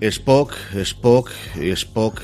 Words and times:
Spock, 0.00 0.54
Spock, 0.74 1.30
Spock. 1.56 2.20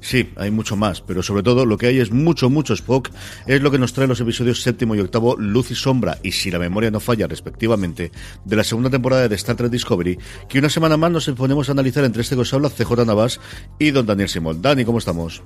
Sí, 0.00 0.32
hay 0.36 0.50
mucho 0.50 0.76
más, 0.76 1.00
pero 1.00 1.22
sobre 1.22 1.42
todo 1.42 1.66
lo 1.66 1.76
que 1.76 1.88
hay 1.88 1.98
es 1.98 2.10
mucho, 2.12 2.48
mucho 2.48 2.74
Spock. 2.74 3.10
Es 3.46 3.60
lo 3.60 3.70
que 3.70 3.78
nos 3.78 3.92
trae 3.92 4.06
los 4.06 4.20
episodios 4.20 4.62
séptimo 4.62 4.94
y 4.94 5.00
octavo, 5.00 5.36
Luz 5.36 5.70
y 5.70 5.74
Sombra, 5.74 6.18
y 6.22 6.32
si 6.32 6.50
la 6.50 6.58
memoria 6.58 6.90
no 6.90 7.00
falla, 7.00 7.26
respectivamente, 7.26 8.12
de 8.44 8.56
la 8.56 8.64
segunda 8.64 8.90
temporada 8.90 9.28
de 9.28 9.34
Star 9.34 9.56
Trek 9.56 9.70
Discovery, 9.70 10.18
que 10.48 10.58
una 10.58 10.70
semana 10.70 10.96
más 10.96 11.10
nos 11.10 11.28
ponemos 11.30 11.68
a 11.68 11.72
analizar 11.72 12.04
entre 12.04 12.22
este 12.22 12.36
que 12.36 12.42
os 12.42 12.54
habla 12.54 12.70
CJ 12.70 13.04
Navas 13.04 13.40
y 13.78 13.90
don 13.90 14.06
Daniel 14.06 14.28
Simón. 14.28 14.62
Dani, 14.62 14.84
¿cómo 14.84 14.98
estamos? 14.98 15.42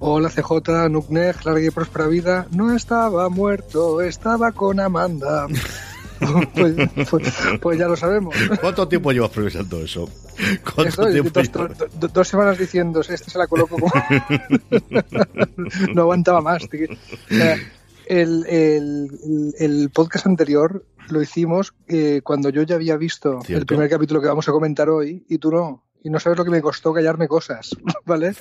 Hola 0.00 0.30
CJ, 0.30 0.88
Nukneg, 0.90 1.44
larga 1.44 1.66
y 1.66 1.70
próspera 1.70 2.06
vida. 2.06 2.46
No 2.52 2.74
estaba 2.74 3.28
muerto, 3.28 4.00
estaba 4.00 4.52
con 4.52 4.80
Amanda. 4.80 5.46
Pues, 6.54 6.74
pues, 7.10 7.34
pues, 7.60 7.78
ya 7.78 7.86
lo 7.86 7.96
sabemos. 7.96 8.34
¿Cuánto 8.60 8.88
tiempo 8.88 9.12
llevas 9.12 9.30
progresando 9.30 9.80
eso? 9.80 10.08
dos, 12.12 12.28
semanas 12.28 12.58
diciendo, 12.58 13.00
este 13.00 13.30
se 13.30 13.38
la 13.38 13.46
coloco 13.46 13.76
como... 13.76 13.92
no 15.94 16.02
aguantaba 16.02 16.40
más. 16.40 16.68
el, 18.06 19.54
el, 19.58 19.90
podcast 19.90 20.26
anterior 20.26 20.84
lo 21.08 21.22
hicimos 21.22 21.74
eh, 21.86 22.20
cuando 22.22 22.50
yo 22.50 22.62
ya 22.62 22.74
había 22.74 22.96
visto 22.96 23.40
el 23.48 23.66
primer 23.66 23.88
capítulo 23.88 24.20
que 24.20 24.28
vamos 24.28 24.48
a 24.48 24.52
comentar 24.52 24.90
hoy 24.90 25.24
y 25.28 25.38
tú 25.38 25.50
no 25.50 25.87
y 26.08 26.10
no 26.10 26.20
sabes 26.20 26.38
lo 26.38 26.44
que 26.46 26.50
me 26.50 26.62
costó 26.62 26.94
callarme 26.94 27.28
cosas, 27.28 27.76
¿vale? 28.06 28.34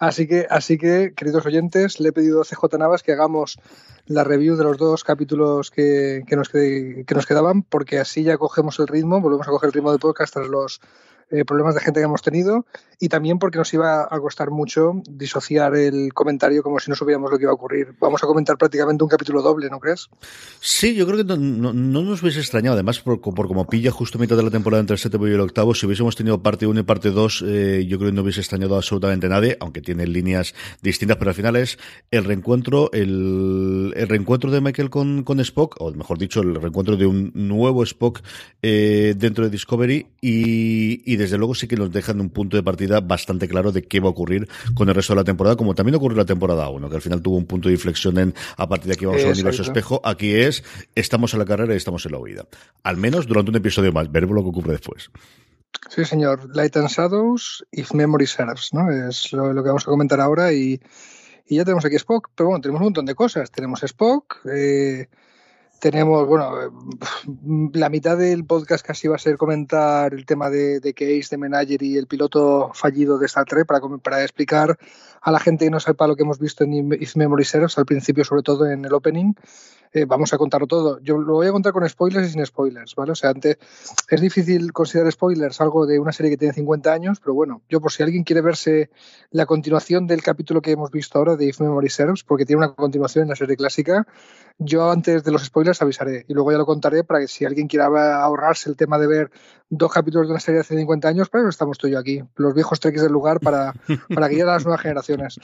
Así 0.00 0.26
que, 0.26 0.48
así 0.50 0.76
que, 0.76 1.12
queridos 1.14 1.46
oyentes, 1.46 2.00
le 2.00 2.08
he 2.08 2.12
pedido 2.12 2.42
a 2.42 2.44
CJ 2.44 2.78
Navas 2.78 3.04
que 3.04 3.12
hagamos 3.12 3.58
la 4.06 4.24
review 4.24 4.56
de 4.56 4.64
los 4.64 4.76
dos 4.76 5.04
capítulos 5.04 5.70
que, 5.70 6.24
que, 6.26 6.34
nos, 6.34 6.48
que 6.48 7.06
nos 7.14 7.26
quedaban, 7.26 7.62
porque 7.62 8.00
así 8.00 8.24
ya 8.24 8.38
cogemos 8.38 8.80
el 8.80 8.88
ritmo, 8.88 9.20
volvemos 9.20 9.46
a 9.46 9.52
coger 9.52 9.68
el 9.68 9.72
ritmo 9.72 9.92
de 9.92 10.00
podcast 10.00 10.34
tras 10.34 10.48
los 10.48 10.80
eh, 11.32 11.44
problemas 11.44 11.74
de 11.74 11.80
gente 11.80 12.00
que 12.00 12.04
hemos 12.04 12.22
tenido 12.22 12.66
y 13.00 13.08
también 13.08 13.40
porque 13.40 13.58
nos 13.58 13.72
iba 13.74 14.02
a 14.02 14.20
costar 14.20 14.50
mucho 14.50 15.02
disociar 15.10 15.74
el 15.74 16.12
comentario 16.14 16.62
como 16.62 16.78
si 16.78 16.88
no 16.88 16.94
supiéramos 16.94 17.32
lo 17.32 17.36
que 17.36 17.42
iba 17.42 17.50
a 17.50 17.54
ocurrir. 17.54 17.94
Vamos 17.98 18.22
a 18.22 18.28
comentar 18.28 18.56
prácticamente 18.56 19.02
un 19.02 19.10
capítulo 19.10 19.42
doble, 19.42 19.68
¿no 19.70 19.80
crees? 19.80 20.08
Sí, 20.60 20.94
yo 20.94 21.04
creo 21.04 21.18
que 21.18 21.24
no, 21.24 21.72
nos 21.72 22.22
hubiese 22.22 22.38
extrañado, 22.38 22.74
además 22.74 23.00
por, 23.00 23.20
como 23.20 23.66
pilla 23.66 23.90
justo 23.90 24.20
mitad 24.20 24.36
de 24.36 24.44
la 24.44 24.50
temporada 24.50 24.80
entre 24.80 24.94
el 24.94 25.00
séptimo 25.00 25.26
y 25.26 25.32
el 25.32 25.40
octavo, 25.40 25.74
si 25.74 25.86
hubiésemos 25.86 26.14
tenido 26.14 26.42
parte 26.42 26.66
1 26.66 26.78
y 26.78 26.82
parte 26.84 27.10
2, 27.10 27.44
eh, 27.44 27.86
yo 27.88 27.98
creo 27.98 28.10
que 28.10 28.14
no 28.14 28.22
hubiese 28.22 28.40
extrañado 28.40 28.76
absolutamente 28.76 29.28
nadie, 29.28 29.56
aunque 29.58 29.80
tiene 29.80 30.06
líneas 30.06 30.54
distintas, 30.80 31.16
pero 31.16 31.30
al 31.30 31.34
final 31.34 31.56
es 31.56 31.78
el 32.10 32.24
reencuentro, 32.24 32.92
el, 32.92 33.94
el 33.96 34.08
reencuentro 34.08 34.50
de 34.50 34.60
Michael 34.60 34.90
con, 34.90 35.24
con 35.24 35.40
Spock, 35.40 35.76
o 35.80 35.90
mejor 35.92 36.18
dicho, 36.18 36.40
el 36.40 36.54
reencuentro 36.54 36.96
de 36.96 37.06
un 37.06 37.32
nuevo 37.34 37.82
Spock 37.82 38.20
eh, 38.62 39.14
dentro 39.16 39.44
de 39.44 39.50
Discovery 39.50 40.06
y, 40.20 41.12
y 41.12 41.16
desde 41.22 41.38
luego 41.38 41.54
sí 41.54 41.66
que 41.66 41.76
nos 41.76 41.90
dejan 41.90 42.20
un 42.20 42.30
punto 42.30 42.56
de 42.56 42.62
partida 42.62 43.00
bastante 43.00 43.48
claro 43.48 43.72
de 43.72 43.82
qué 43.82 44.00
va 44.00 44.08
a 44.08 44.10
ocurrir 44.10 44.48
con 44.74 44.88
el 44.88 44.94
resto 44.94 45.14
de 45.14 45.20
la 45.20 45.24
temporada, 45.24 45.56
como 45.56 45.74
también 45.74 45.96
ocurrió 45.96 46.18
la 46.18 46.24
temporada 46.24 46.68
1, 46.68 46.88
que 46.88 46.96
al 46.96 47.02
final 47.02 47.22
tuvo 47.22 47.36
un 47.36 47.46
punto 47.46 47.68
de 47.68 47.74
inflexión 47.74 48.18
en 48.18 48.34
a 48.56 48.68
partir 48.68 48.88
de 48.88 48.94
aquí 48.94 49.06
vamos 49.06 49.24
al 49.24 49.32
universo 49.32 49.62
espejo. 49.62 50.00
Aquí 50.04 50.34
es 50.34 50.62
estamos 50.94 51.32
en 51.32 51.38
la 51.38 51.44
carrera 51.44 51.74
y 51.74 51.76
estamos 51.76 52.04
en 52.06 52.12
la 52.12 52.18
huida. 52.18 52.46
Al 52.82 52.96
menos 52.96 53.26
durante 53.26 53.50
un 53.50 53.56
episodio 53.56 53.92
más. 53.92 54.10
Veremos 54.10 54.34
lo 54.34 54.42
que 54.42 54.48
ocurre 54.50 54.72
después. 54.72 55.10
Sí, 55.88 56.04
señor. 56.04 56.54
Light 56.54 56.76
and 56.76 56.88
Shadows, 56.88 57.64
If 57.72 57.92
Memory 57.92 58.26
Serves, 58.26 58.72
¿no? 58.72 58.90
Es 58.90 59.32
lo, 59.32 59.54
que 59.54 59.68
vamos 59.68 59.82
a 59.82 59.90
comentar 59.90 60.20
ahora 60.20 60.52
y, 60.52 60.80
y, 61.46 61.56
ya 61.56 61.64
tenemos 61.64 61.84
aquí 61.84 61.96
Spock, 61.96 62.30
pero 62.34 62.50
bueno, 62.50 62.60
tenemos 62.60 62.80
un 62.80 62.86
montón 62.86 63.06
de 63.06 63.14
cosas. 63.14 63.50
Tenemos 63.50 63.82
Spock, 63.82 64.46
eh, 64.46 65.08
tenemos, 65.82 66.28
bueno, 66.28 66.52
la 67.72 67.88
mitad 67.88 68.16
del 68.16 68.44
podcast 68.44 68.86
casi 68.86 69.08
va 69.08 69.16
a 69.16 69.18
ser 69.18 69.36
comentar 69.36 70.14
el 70.14 70.24
tema 70.24 70.48
de, 70.48 70.78
de 70.78 70.94
Case, 70.94 71.26
de 71.32 71.38
Menager 71.38 71.82
y 71.82 71.96
el 71.98 72.06
piloto 72.06 72.70
fallido 72.72 73.18
de 73.18 73.26
Star 73.26 73.46
Trek 73.46 73.66
para, 73.66 73.80
para 74.00 74.22
explicar 74.22 74.78
a 75.20 75.32
la 75.32 75.40
gente 75.40 75.64
que 75.64 75.72
no 75.72 75.80
sepa 75.80 76.06
lo 76.06 76.14
que 76.14 76.22
hemos 76.22 76.38
visto 76.38 76.62
en 76.62 76.92
If 76.92 77.16
Memory 77.16 77.44
Serves, 77.44 77.78
al 77.78 77.84
principio 77.84 78.24
sobre 78.24 78.42
todo 78.42 78.64
en 78.66 78.84
el 78.84 78.94
opening, 78.94 79.34
eh, 79.94 80.06
vamos 80.06 80.32
a 80.32 80.38
contarlo 80.38 80.66
todo. 80.66 81.00
Yo 81.00 81.18
lo 81.18 81.34
voy 81.34 81.46
a 81.46 81.52
contar 81.52 81.72
con 81.72 81.86
spoilers 81.86 82.28
y 82.28 82.30
sin 82.30 82.46
spoilers, 82.46 82.94
¿vale? 82.94 83.12
O 83.12 83.14
sea, 83.14 83.30
antes 83.30 83.58
es 84.08 84.20
difícil 84.20 84.72
considerar 84.72 85.12
spoilers 85.12 85.60
algo 85.60 85.84
de 85.86 85.98
una 85.98 86.12
serie 86.12 86.30
que 86.30 86.38
tiene 86.38 86.54
50 86.54 86.92
años, 86.92 87.20
pero 87.20 87.34
bueno, 87.34 87.60
yo 87.68 87.80
por 87.80 87.92
si 87.92 88.02
alguien 88.02 88.24
quiere 88.24 88.40
verse 88.40 88.90
la 89.30 89.44
continuación 89.44 90.06
del 90.06 90.22
capítulo 90.22 90.62
que 90.62 90.70
hemos 90.70 90.90
visto 90.90 91.18
ahora 91.18 91.36
de 91.36 91.46
If 91.46 91.60
Memory 91.60 91.90
Serves, 91.90 92.24
porque 92.24 92.46
tiene 92.46 92.64
una 92.64 92.74
continuación 92.74 93.24
en 93.24 93.28
la 93.30 93.36
serie 93.36 93.56
clásica, 93.56 94.06
yo 94.58 94.90
antes 94.90 95.24
de 95.24 95.32
los 95.32 95.44
spoilers 95.44 95.82
avisaré 95.82 96.24
y 96.28 96.34
luego 96.34 96.52
ya 96.52 96.58
lo 96.58 96.66
contaré 96.66 97.04
para 97.04 97.20
que 97.20 97.28
si 97.28 97.44
alguien 97.44 97.68
quiera 97.68 97.86
ahorrarse 98.22 98.70
el 98.70 98.76
tema 98.76 98.98
de 98.98 99.06
ver 99.06 99.30
dos 99.74 99.90
capítulos 99.90 100.26
de 100.26 100.32
una 100.32 100.40
serie 100.40 100.56
de 100.56 100.60
hace 100.60 100.76
50 100.76 101.08
años, 101.08 101.28
pero 101.30 101.48
estamos 101.48 101.78
tú 101.78 101.86
y 101.86 101.92
yo 101.92 101.98
aquí, 101.98 102.22
los 102.36 102.52
viejos 102.54 102.78
treques 102.78 103.00
del 103.00 103.10
lugar 103.10 103.40
para, 103.40 103.72
para 104.14 104.28
guiar 104.28 104.50
a 104.50 104.52
las 104.52 104.64
nuevas 104.64 104.82
generaciones. 104.82 105.40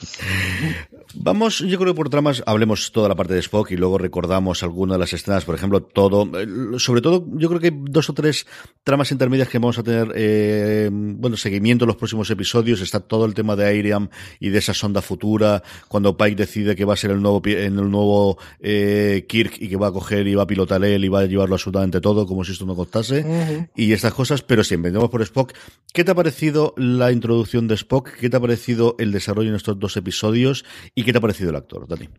Vamos, 1.15 1.59
yo 1.59 1.79
creo 1.79 1.93
que 1.93 1.97
por 1.97 2.09
tramas 2.09 2.43
hablemos 2.45 2.91
toda 2.91 3.09
la 3.09 3.15
parte 3.15 3.33
de 3.33 3.39
Spock 3.39 3.71
y 3.71 3.75
luego 3.75 3.97
recordamos 3.97 4.61
alguna 4.61 4.93
de 4.93 4.99
las 4.99 5.13
escenas, 5.13 5.45
por 5.45 5.55
ejemplo, 5.55 5.81
todo, 5.81 6.29
sobre 6.77 7.01
todo 7.01 7.25
yo 7.33 7.49
creo 7.49 7.59
que 7.59 7.67
hay 7.67 7.79
dos 7.81 8.07
o 8.11 8.13
tres 8.13 8.45
tramas 8.83 9.11
intermedias 9.11 9.49
que 9.49 9.57
vamos 9.57 9.79
a 9.79 9.83
tener, 9.83 10.11
eh, 10.15 10.89
bueno, 10.91 11.35
seguimiento 11.35 11.85
en 11.85 11.87
los 11.87 11.97
próximos 11.97 12.29
episodios, 12.29 12.81
está 12.81 12.99
todo 12.99 13.25
el 13.25 13.33
tema 13.33 13.55
de 13.55 13.65
Airiam 13.65 14.09
y 14.39 14.49
de 14.49 14.59
esa 14.59 14.75
sonda 14.75 15.01
futura, 15.01 15.63
cuando 15.87 16.15
Pike 16.15 16.35
decide 16.35 16.75
que 16.75 16.85
va 16.85 16.93
a 16.93 16.97
ser 16.97 17.09
el 17.09 17.21
nuevo, 17.21 17.41
en 17.45 17.79
el 17.79 17.89
nuevo 17.89 18.37
eh, 18.59 18.98
Kirk 19.27 19.53
y 19.59 19.69
que 19.69 19.77
va 19.77 19.87
a 19.87 19.91
coger 19.91 20.27
y 20.27 20.35
va 20.35 20.43
a 20.43 20.47
pilotar 20.47 20.83
él 20.83 21.03
y 21.03 21.09
va 21.09 21.21
a 21.21 21.25
llevarlo 21.25 21.55
absolutamente 21.55 22.01
todo, 22.01 22.25
como 22.25 22.43
si 22.43 22.53
esto 22.53 22.65
no 22.65 22.75
costase, 22.75 23.69
y 23.75 23.93
estas 23.93 24.13
cosas, 24.13 24.41
pero 24.41 24.63
si 24.63 24.75
empezamos 24.75 25.09
por 25.09 25.21
Spock, 25.21 25.53
¿qué 25.93 26.03
te 26.03 26.11
ha 26.11 26.15
parecido 26.15 26.73
la 26.77 27.11
introducción 27.11 27.67
de 27.67 27.75
Spock? 27.75 28.11
¿Qué 28.19 28.29
te 28.29 28.37
ha 28.37 28.39
parecido 28.39 28.95
el 28.99 29.11
desarrollo 29.11 29.49
en 29.49 29.55
estos 29.55 29.79
dos 29.79 29.97
episodios? 29.97 30.65
¿Y 30.95 31.03
qué 31.03 31.11
te 31.11 31.17
ha 31.17 31.21
parecido 31.21 31.49
el 31.49 31.55
actor, 31.55 31.87
Dani? 31.87 32.09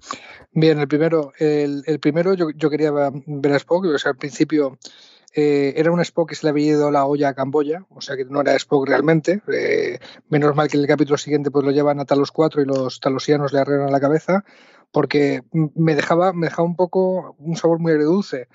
Bien, 0.52 0.78
el 0.78 0.88
primero, 0.88 1.32
el, 1.38 1.84
primero 2.00 2.34
yo, 2.34 2.70
quería 2.70 2.90
ver 2.90 3.52
a 3.52 3.56
Spock, 3.56 3.84
o 3.86 3.98
sea, 3.98 4.12
al 4.12 4.18
principio 4.18 4.78
eh, 5.32 5.74
era 5.76 5.92
un 5.92 6.00
Spock 6.00 6.30
que 6.30 6.34
se 6.34 6.46
le 6.46 6.50
había 6.50 6.72
ido 6.72 6.90
la 6.90 7.04
olla 7.04 7.28
a 7.28 7.34
Camboya, 7.34 7.84
o 7.90 8.00
sea 8.00 8.16
que 8.16 8.24
no 8.24 8.40
era 8.40 8.54
Spock 8.56 8.88
realmente. 8.88 9.42
Eh, 9.52 9.98
menos 10.28 10.56
mal 10.56 10.68
que 10.68 10.76
en 10.76 10.82
el 10.82 10.88
capítulo 10.88 11.18
siguiente 11.18 11.50
pues 11.50 11.64
lo 11.64 11.70
llevan 11.70 12.00
a 12.00 12.04
Talos 12.04 12.32
4 12.32 12.62
y 12.62 12.66
los 12.66 13.00
talosianos 13.00 13.52
le 13.52 13.60
arreglan 13.60 13.92
la 13.92 14.00
cabeza, 14.00 14.44
porque 14.90 15.42
me 15.52 15.94
dejaba, 15.94 16.32
me 16.32 16.46
dejaba 16.46 16.66
un 16.66 16.76
poco 16.76 17.36
un 17.38 17.56
sabor 17.56 17.78
muy 17.78 17.92
agridulce. 17.92 18.48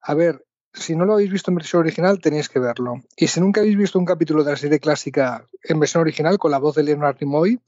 A 0.00 0.14
ver, 0.14 0.44
si 0.74 0.96
no 0.96 1.04
lo 1.04 1.14
habéis 1.14 1.30
visto 1.30 1.50
en 1.50 1.56
versión 1.56 1.80
original, 1.80 2.20
tenéis 2.20 2.48
que 2.48 2.58
verlo. 2.58 3.02
Y 3.16 3.28
si 3.28 3.40
nunca 3.40 3.60
habéis 3.60 3.76
visto 3.76 3.98
un 3.98 4.04
capítulo 4.04 4.44
de 4.44 4.50
la 4.52 4.56
serie 4.56 4.80
clásica 4.80 5.46
en 5.62 5.80
versión 5.80 6.02
original 6.02 6.38
con 6.38 6.50
la 6.50 6.58
voz 6.58 6.76
de 6.76 6.82
Leonard 6.82 7.16
Nimoy, 7.20 7.60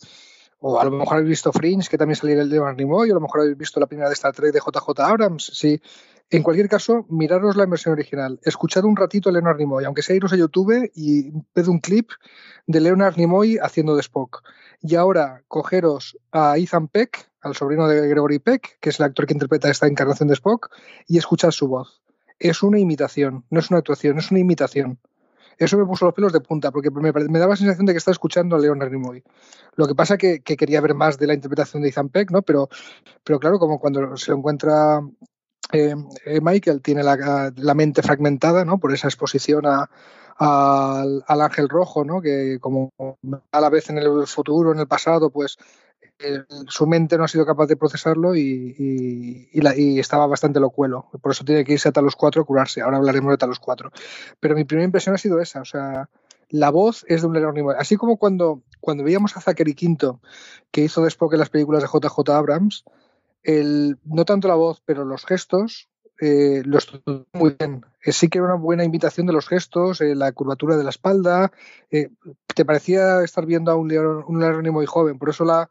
o 0.66 0.80
a 0.80 0.84
lo 0.86 0.92
mejor 0.92 1.18
habéis 1.18 1.28
visto 1.28 1.52
Fringe, 1.52 1.90
que 1.90 1.98
también 1.98 2.16
salía 2.16 2.40
el 2.40 2.48
de 2.48 2.58
Nimoy, 2.74 3.10
o 3.10 3.12
a 3.12 3.16
lo 3.16 3.20
mejor 3.20 3.42
habéis 3.42 3.58
visto 3.58 3.78
la 3.78 3.86
primera 3.86 4.08
de 4.08 4.14
Star 4.14 4.32
Trek 4.32 4.50
de 4.50 4.60
JJ 4.60 4.98
Abrams. 4.98 5.50
Sí. 5.52 5.78
En 6.30 6.42
cualquier 6.42 6.70
caso, 6.70 7.04
miraros 7.10 7.54
la 7.54 7.66
versión 7.66 7.92
original. 7.92 8.40
Escuchad 8.42 8.86
un 8.86 8.96
ratito 8.96 9.28
a 9.28 9.32
Leonard 9.32 9.58
Nimoy, 9.58 9.84
aunque 9.84 10.00
sea 10.00 10.16
iros 10.16 10.32
a 10.32 10.36
YouTube 10.36 10.90
y 10.94 11.32
ved 11.54 11.66
un 11.68 11.80
clip 11.80 12.08
de 12.66 12.80
Leonard 12.80 13.18
Nimoy 13.18 13.58
haciendo 13.58 13.94
de 13.94 14.00
Spock. 14.00 14.42
Y 14.80 14.94
ahora, 14.94 15.42
cogeros 15.48 16.16
a 16.32 16.56
Ethan 16.56 16.88
Peck, 16.88 17.30
al 17.42 17.54
sobrino 17.54 17.86
de 17.86 18.08
Gregory 18.08 18.38
Peck, 18.38 18.78
que 18.80 18.88
es 18.88 18.98
el 18.98 19.04
actor 19.04 19.26
que 19.26 19.34
interpreta 19.34 19.68
esta 19.68 19.86
encarnación 19.86 20.28
de 20.28 20.34
Spock, 20.34 20.70
y 21.06 21.18
escuchad 21.18 21.50
su 21.50 21.68
voz. 21.68 22.00
Es 22.38 22.62
una 22.62 22.78
imitación, 22.78 23.44
no 23.50 23.60
es 23.60 23.68
una 23.68 23.80
actuación, 23.80 24.16
es 24.16 24.30
una 24.30 24.40
imitación. 24.40 24.98
Eso 25.58 25.78
me 25.78 25.86
puso 25.86 26.04
los 26.04 26.14
pelos 26.14 26.32
de 26.32 26.40
punta, 26.40 26.70
porque 26.70 26.90
me, 26.90 27.12
daba 27.12 27.50
la 27.50 27.56
sensación 27.56 27.86
de 27.86 27.92
que 27.92 27.98
estaba 27.98 28.12
escuchando 28.12 28.56
a 28.56 28.58
Leonard 28.58 28.90
Nimoy. 28.90 29.22
Lo 29.76 29.86
que 29.86 29.94
pasa 29.94 30.16
que, 30.16 30.40
que 30.40 30.56
quería 30.56 30.80
ver 30.80 30.94
más 30.94 31.18
de 31.18 31.26
la 31.26 31.34
interpretación 31.34 31.82
de 31.82 31.88
Ethan 31.88 32.08
Peck, 32.08 32.30
¿no? 32.30 32.42
Pero, 32.42 32.68
pero 33.22 33.38
claro, 33.38 33.58
como 33.58 33.78
cuando 33.78 34.16
se 34.16 34.32
encuentra 34.32 35.00
eh, 35.72 35.94
eh, 36.24 36.40
Michael 36.40 36.82
tiene 36.82 37.02
la, 37.02 37.74
mente 37.74 38.02
fragmentada, 38.02 38.64
¿no? 38.64 38.78
Por 38.78 38.92
esa 38.92 39.08
exposición 39.08 39.66
a, 39.66 39.90
a, 40.38 41.04
al 41.26 41.40
ángel 41.40 41.68
rojo, 41.68 42.04
¿no? 42.04 42.20
Que 42.20 42.58
como 42.60 42.92
a 43.50 43.60
la 43.60 43.70
vez 43.70 43.90
en 43.90 43.98
el 43.98 44.26
futuro, 44.26 44.72
en 44.72 44.78
el 44.78 44.86
pasado, 44.86 45.30
pues 45.30 45.56
su 46.68 46.86
mente 46.86 47.18
no 47.18 47.24
ha 47.24 47.28
sido 47.28 47.44
capaz 47.44 47.66
de 47.66 47.76
procesarlo 47.76 48.34
y, 48.36 49.48
la, 49.54 49.76
y, 49.76 49.98
estaba 49.98 50.26
bastante 50.26 50.60
locuelo. 50.60 51.08
Por 51.20 51.32
eso 51.32 51.44
tiene 51.44 51.64
que 51.64 51.72
irse 51.72 51.88
a 51.88 51.92
Talos 51.92 52.16
4 52.16 52.42
a 52.42 52.44
curarse. 52.44 52.80
Ahora 52.80 52.98
hablaremos 52.98 53.30
de 53.32 53.38
Talos 53.38 53.58
4. 53.60 53.90
Pero 54.40 54.54
mi 54.54 54.64
primera 54.64 54.84
impresión 54.84 55.14
ha 55.14 55.18
sido 55.18 55.40
esa. 55.40 55.60
O 55.60 55.64
sea, 55.64 56.08
la 56.50 56.70
voz 56.70 57.04
es 57.08 57.22
de 57.22 57.26
un 57.26 57.34
Leonard. 57.34 57.76
Así 57.78 57.96
como 57.96 58.16
cuando, 58.16 58.62
cuando 58.80 59.04
veíamos 59.04 59.36
a 59.36 59.40
Zachary 59.40 59.74
Quinto, 59.74 60.20
que 60.70 60.82
hizo 60.82 61.02
después 61.02 61.32
en 61.32 61.40
las 61.40 61.50
películas 61.50 61.82
de 61.82 61.88
JJ 61.88 62.30
Abrams, 62.30 62.84
el, 63.42 63.98
no 64.04 64.24
tanto 64.24 64.48
la 64.48 64.54
voz, 64.54 64.82
pero 64.84 65.04
los 65.04 65.24
gestos, 65.26 65.88
eh, 66.20 66.62
los 66.64 66.88
muy 67.32 67.56
bien. 67.58 67.84
Eh, 68.04 68.12
sí 68.12 68.28
que 68.28 68.38
era 68.38 68.46
una 68.46 68.54
buena 68.54 68.84
invitación 68.84 69.26
de 69.26 69.32
los 69.32 69.48
gestos, 69.48 70.00
eh, 70.00 70.14
la 70.14 70.32
curvatura 70.32 70.76
de 70.76 70.84
la 70.84 70.90
espalda. 70.90 71.52
Eh, 71.90 72.10
te 72.54 72.64
parecía 72.64 73.22
estar 73.22 73.46
viendo 73.46 73.70
a 73.70 73.76
un 73.76 73.88
Leonard, 73.88 74.24
un 74.28 74.40
Leonard 74.40 74.62
Nimoy 74.62 74.86
joven. 74.86 75.18
Por 75.18 75.30
eso 75.30 75.44
la, 75.44 75.68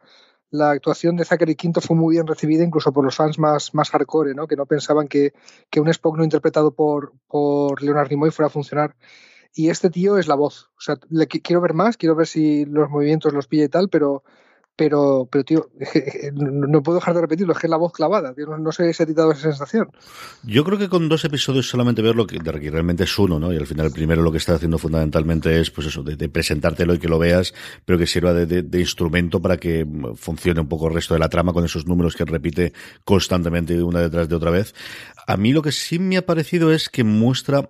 la 0.54 0.70
actuación 0.70 1.16
de 1.16 1.26
Zachary 1.26 1.56
Quinto 1.56 1.82
fue 1.82 1.98
muy 1.98 2.14
bien 2.14 2.28
recibida, 2.28 2.64
incluso 2.64 2.94
por 2.94 3.04
los 3.04 3.16
fans 3.16 3.40
más, 3.40 3.74
más 3.74 3.90
hardcore, 3.90 4.36
¿no? 4.36 4.46
que 4.46 4.56
no 4.56 4.68
pensaban 4.68 5.08
que, 5.08 5.34
que 5.72 5.80
un 5.80 5.90
Spock 5.90 6.16
no 6.16 6.24
interpretado 6.24 6.76
por, 6.76 7.12
por 7.28 7.82
Leonard 7.82 8.12
Nimoy 8.12 8.30
fuera 8.30 8.48
a 8.48 8.52
funcionar. 8.52 8.96
Y 9.56 9.70
este 9.70 9.90
tío 9.90 10.20
es 10.20 10.28
la 10.28 10.36
voz. 10.36 10.70
O 10.78 10.82
sea, 10.82 10.98
le 11.10 11.28
quiero 11.28 11.60
ver 11.60 11.74
más, 11.74 11.98
quiero 11.98 12.16
ver 12.16 12.28
si 12.28 12.66
los 12.66 12.88
movimientos 12.92 13.34
los 13.34 13.48
pilla 13.48 13.64
y 13.64 13.70
tal, 13.70 13.90
pero, 13.90 14.24
pero, 14.76 15.28
pero 15.32 15.44
tío, 15.44 15.70
no 16.34 16.82
puedo 16.82 16.98
dejar 16.98 17.14
de 17.14 17.22
repetirlo, 17.22 17.54
es 17.54 17.60
que 17.60 17.68
es 17.68 17.72
la 17.72 17.78
voz 17.78 17.94
clavada, 17.94 18.34
tío, 18.34 18.48
no, 18.58 18.72
sé 18.72 18.92
si 18.94 19.04
he 19.04 19.06
titado 19.06 19.32
esa 19.32 19.44
sensación. 19.44 19.90
Yo 20.44 20.64
creo 20.64 20.80
que 20.80 20.90
con 20.90 21.10
dos 21.10 21.24
episodios 21.26 21.70
solamente 21.70 22.02
verlo, 22.02 22.26
que, 22.26 22.40
que 22.40 22.72
realmente 22.72 23.04
es 23.04 23.20
uno, 23.20 23.40
¿no? 23.40 23.54
Y 23.54 23.58
al 23.58 23.68
final 23.68 23.88
el 23.88 23.92
primero 23.92 24.22
lo 24.22 24.32
que 24.32 24.40
está 24.40 24.56
haciendo 24.56 24.78
fundamentalmente 24.78 25.60
es, 25.60 25.70
pues 25.70 25.88
eso, 25.88 26.02
de, 26.02 26.16
de 26.16 26.30
presentártelo 26.30 26.96
y 26.96 27.00
que 27.00 27.08
lo 27.08 27.20
veas, 27.20 27.54
pero 27.86 28.00
que 28.00 28.08
sirva 28.08 28.34
de, 28.34 28.46
de, 28.46 28.64
de, 28.64 28.80
instrumento 28.80 29.42
para 29.42 29.58
que 29.58 29.86
funcione 30.16 30.60
un 30.60 30.68
poco 30.68 30.88
el 30.88 30.96
resto 30.96 31.14
de 31.14 31.20
la 31.20 31.30
trama 31.30 31.54
con 31.54 31.66
esos 31.66 31.86
números 31.86 32.16
que 32.16 32.26
repite 32.26 32.74
constantemente 33.04 33.82
una 33.82 34.02
detrás 34.02 34.28
de 34.28 34.36
otra 34.36 34.52
vez. 34.52 34.74
A 35.28 35.38
mí 35.38 35.54
lo 35.54 35.62
que 35.62 35.72
sí 35.72 36.00
me 36.00 36.18
ha 36.18 36.26
parecido 36.26 36.72
es 36.72 36.90
que 36.90 37.04
muestra, 37.04 37.70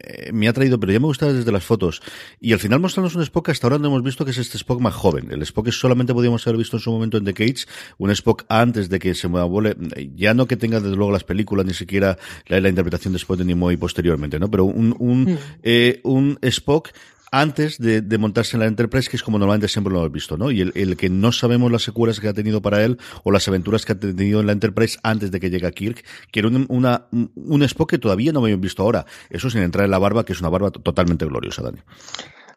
eh, 0.00 0.32
me 0.32 0.48
ha 0.48 0.52
traído, 0.52 0.80
pero 0.80 0.92
ya 0.92 1.00
me 1.00 1.06
gusta 1.06 1.32
desde 1.32 1.52
las 1.52 1.64
fotos, 1.64 2.02
y 2.40 2.52
al 2.52 2.58
final 2.58 2.80
mostrarnos 2.80 3.14
un 3.14 3.22
Spock 3.22 3.50
hasta 3.50 3.66
ahora 3.66 3.78
no 3.78 3.88
hemos 3.88 4.02
visto 4.02 4.24
que 4.24 4.30
es 4.30 4.38
este 4.38 4.56
Spock 4.56 4.80
más 4.80 4.94
joven. 4.94 5.30
El 5.30 5.42
Spock 5.42 5.66
que 5.66 5.72
solamente 5.72 6.14
podíamos 6.14 6.46
haber 6.46 6.58
visto 6.58 6.76
en 6.76 6.80
su 6.80 6.90
momento 6.90 7.18
en 7.18 7.24
The 7.24 7.34
Cage, 7.34 7.66
un 7.98 8.10
Spock 8.10 8.44
antes 8.48 8.88
de 8.88 8.98
que 8.98 9.14
se 9.14 9.28
me 9.28 9.40
abole, 9.40 9.76
ya 10.14 10.34
no 10.34 10.46
que 10.46 10.56
tenga 10.56 10.80
desde 10.80 10.96
luego 10.96 11.12
las 11.12 11.24
películas, 11.24 11.66
ni 11.66 11.74
siquiera 11.74 12.18
la, 12.46 12.60
la 12.60 12.68
interpretación 12.68 13.12
de 13.12 13.18
Spock 13.18 13.38
de 13.38 13.44
Nimoy 13.44 13.76
posteriormente, 13.76 14.38
¿no? 14.38 14.50
Pero 14.50 14.64
un, 14.64 14.94
un, 14.98 15.24
mm. 15.24 15.38
eh, 15.62 16.00
un 16.04 16.38
Spock 16.42 16.90
antes 17.30 17.78
de, 17.78 18.18
montarse 18.18 18.56
en 18.56 18.60
la 18.60 18.66
Enterprise, 18.66 19.10
que 19.10 19.16
es 19.16 19.22
como 19.22 19.38
normalmente 19.38 19.68
siempre 19.68 19.92
lo 19.92 20.00
hemos 20.00 20.12
visto, 20.12 20.36
¿no? 20.36 20.50
Y 20.50 20.60
el, 20.60 20.96
que 20.96 21.10
no 21.10 21.32
sabemos 21.32 21.70
las 21.70 21.82
secuelas 21.82 22.20
que 22.20 22.28
ha 22.28 22.32
tenido 22.32 22.62
para 22.62 22.84
él 22.84 22.98
o 23.24 23.32
las 23.32 23.48
aventuras 23.48 23.84
que 23.84 23.92
ha 23.92 23.98
tenido 23.98 24.40
en 24.40 24.46
la 24.46 24.52
Enterprise 24.52 24.98
antes 25.02 25.30
de 25.30 25.40
que 25.40 25.50
llegue 25.50 25.66
a 25.66 25.72
Kirk, 25.72 26.04
que 26.30 26.40
era 26.40 26.48
un, 26.48 27.62
Spock 27.62 27.90
que 27.90 27.98
todavía 27.98 28.32
no 28.32 28.40
habíamos 28.40 28.62
visto 28.62 28.82
ahora. 28.82 29.06
Eso 29.30 29.50
sin 29.50 29.62
entrar 29.62 29.84
en 29.84 29.90
la 29.90 29.98
barba, 29.98 30.24
que 30.24 30.32
es 30.32 30.40
una 30.40 30.48
barba 30.48 30.70
totalmente 30.70 31.24
gloriosa, 31.26 31.62
Dani. 31.62 31.78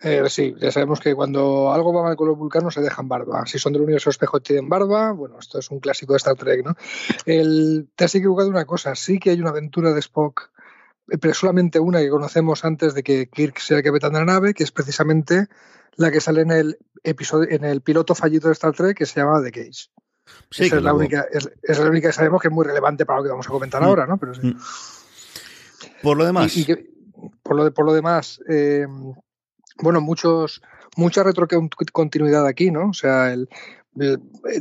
Eh, 0.01 0.21
sí, 0.29 0.53
ya 0.59 0.71
sabemos 0.71 0.99
que 0.99 1.15
cuando 1.15 1.73
algo 1.73 1.91
va 1.91 2.03
mal 2.03 2.15
con 2.15 2.27
los 2.27 2.37
vulcanos 2.37 2.75
se 2.75 2.81
dejan 2.81 3.07
barba. 3.07 3.45
Si 3.47 3.57
son 3.57 3.73
del 3.73 3.81
universo 3.81 4.09
espejo 4.09 4.39
tienen 4.39 4.69
barba, 4.69 5.11
bueno, 5.11 5.37
esto 5.39 5.57
es 5.57 5.71
un 5.71 5.79
clásico 5.79 6.13
de 6.13 6.17
Star 6.17 6.35
Trek, 6.35 6.63
¿no? 6.63 6.75
El, 7.25 7.87
te 7.95 8.05
has 8.05 8.13
equivocado 8.13 8.49
una 8.49 8.65
cosa, 8.65 8.93
sí 8.93 9.19
que 9.19 9.31
hay 9.31 9.41
una 9.41 9.49
aventura 9.49 9.93
de 9.93 9.99
Spock 9.99 10.51
pero 11.21 11.33
solamente 11.33 11.79
una 11.79 11.99
que 11.99 12.09
conocemos 12.09 12.65
antes 12.65 12.93
de 12.93 13.03
que 13.03 13.27
Kirk 13.27 13.59
sea 13.59 13.77
el 13.77 13.83
capitán 13.83 14.13
de 14.13 14.19
la 14.19 14.25
nave, 14.25 14.53
que 14.53 14.63
es 14.63 14.71
precisamente 14.71 15.47
la 15.95 16.11
que 16.11 16.21
sale 16.21 16.41
en 16.41 16.51
el 16.51 16.77
episodio, 17.03 17.49
en 17.49 17.63
el 17.63 17.81
piloto 17.81 18.15
fallido 18.15 18.49
de 18.49 18.53
Star 18.53 18.73
Trek 18.73 18.97
que 18.97 19.05
se 19.05 19.19
llama 19.19 19.41
The 19.43 19.51
Cage. 19.51 19.89
Sí, 20.51 20.65
Esa 20.65 20.77
es, 20.77 20.83
la 20.83 20.93
única, 20.93 21.25
es, 21.31 21.49
es, 21.63 21.79
la 21.79 21.89
única 21.89 22.09
que 22.09 22.13
sabemos 22.13 22.41
que 22.41 22.49
es 22.49 22.53
muy 22.53 22.65
relevante 22.65 23.05
para 23.05 23.19
lo 23.19 23.23
que 23.23 23.29
vamos 23.29 23.47
a 23.47 23.51
comentar 23.51 23.81
mm. 23.81 23.85
ahora, 23.85 24.05
¿no? 24.05 24.17
Pero 24.17 24.35
sí. 24.35 24.55
Por 26.03 26.17
lo 26.17 26.25
demás. 26.25 26.55
Y, 26.55 26.61
y 26.61 26.65
que, 26.65 26.89
por, 27.43 27.55
lo 27.55 27.63
de, 27.63 27.71
por 27.71 27.85
lo 27.85 27.93
demás, 27.93 28.41
eh, 28.49 28.85
bueno, 29.81 30.01
muchos, 30.01 30.61
mucha 30.95 31.23
retrocontinuidad 31.23 32.45
aquí, 32.45 32.71
¿no? 32.71 32.89
O 32.89 32.93
sea, 32.93 33.33
el, 33.33 33.49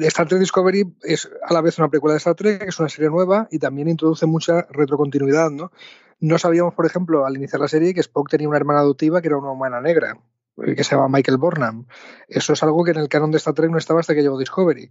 Star 0.02 0.28
Trek 0.28 0.40
Discovery 0.40 0.96
es 1.02 1.28
a 1.46 1.52
la 1.52 1.60
vez 1.60 1.78
una 1.78 1.90
precuela 1.90 2.14
de 2.14 2.18
Star 2.18 2.34
Trek, 2.34 2.62
es 2.62 2.78
una 2.78 2.88
serie 2.88 3.10
nueva 3.10 3.48
y 3.50 3.58
también 3.58 3.88
introduce 3.88 4.24
mucha 4.24 4.66
retrocontinuidad, 4.70 5.50
¿no? 5.50 5.72
No 6.20 6.38
sabíamos, 6.38 6.74
por 6.74 6.86
ejemplo, 6.86 7.26
al 7.26 7.36
iniciar 7.36 7.60
la 7.60 7.68
serie, 7.68 7.94
que 7.94 8.00
Spock 8.00 8.30
tenía 8.30 8.48
una 8.48 8.56
hermana 8.56 8.80
adoptiva 8.80 9.20
que 9.20 9.28
era 9.28 9.38
una 9.38 9.50
humana 9.50 9.80
negra, 9.80 10.18
que 10.56 10.84
se 10.84 10.94
llama 10.94 11.08
Michael 11.08 11.36
Burnham. 11.36 11.86
Eso 12.28 12.52
es 12.54 12.62
algo 12.62 12.82
que 12.84 12.92
en 12.92 12.98
el 12.98 13.08
canon 13.08 13.30
de 13.30 13.36
Star 13.36 13.54
Trek 13.54 13.70
no 13.70 13.78
estaba 13.78 14.00
hasta 14.00 14.14
que 14.14 14.22
llegó 14.22 14.38
Discovery. 14.38 14.90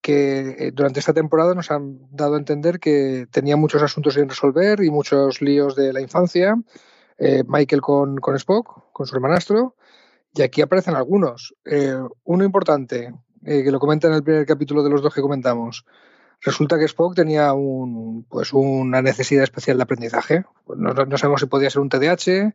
Que 0.00 0.70
durante 0.74 1.00
esta 1.00 1.12
temporada 1.12 1.54
nos 1.54 1.70
han 1.70 1.98
dado 2.10 2.34
a 2.34 2.38
entender 2.38 2.78
que 2.78 3.26
tenía 3.30 3.56
muchos 3.56 3.82
asuntos 3.82 4.14
sin 4.14 4.28
resolver 4.28 4.82
y 4.82 4.90
muchos 4.90 5.42
líos 5.42 5.76
de 5.76 5.92
la 5.92 6.00
infancia. 6.00 6.56
Eh, 7.18 7.44
Michael 7.46 7.80
con, 7.80 8.16
con, 8.18 8.34
Spock, 8.36 8.92
con 8.92 9.06
su 9.06 9.14
hermanastro. 9.14 9.76
Y 10.34 10.42
aquí 10.42 10.62
aparecen 10.62 10.94
algunos. 10.94 11.54
Eh, 11.64 11.96
uno 12.24 12.44
importante, 12.44 13.14
eh, 13.44 13.62
que 13.62 13.70
lo 13.70 13.78
comenta 13.78 14.08
en 14.08 14.14
el 14.14 14.24
primer 14.24 14.46
capítulo 14.46 14.82
de 14.82 14.90
los 14.90 15.02
dos 15.02 15.14
que 15.14 15.20
comentamos. 15.20 15.84
Resulta 16.40 16.78
que 16.78 16.84
Spock 16.84 17.14
tenía 17.14 17.52
un, 17.52 18.24
pues 18.28 18.52
una 18.52 19.00
necesidad 19.02 19.44
especial 19.44 19.78
de 19.78 19.82
aprendizaje. 19.84 20.44
No, 20.76 21.16
sabemos 21.16 21.40
si 21.40 21.46
podía 21.46 21.70
ser 21.70 21.80
un 21.80 21.88
TDAH, 21.88 22.52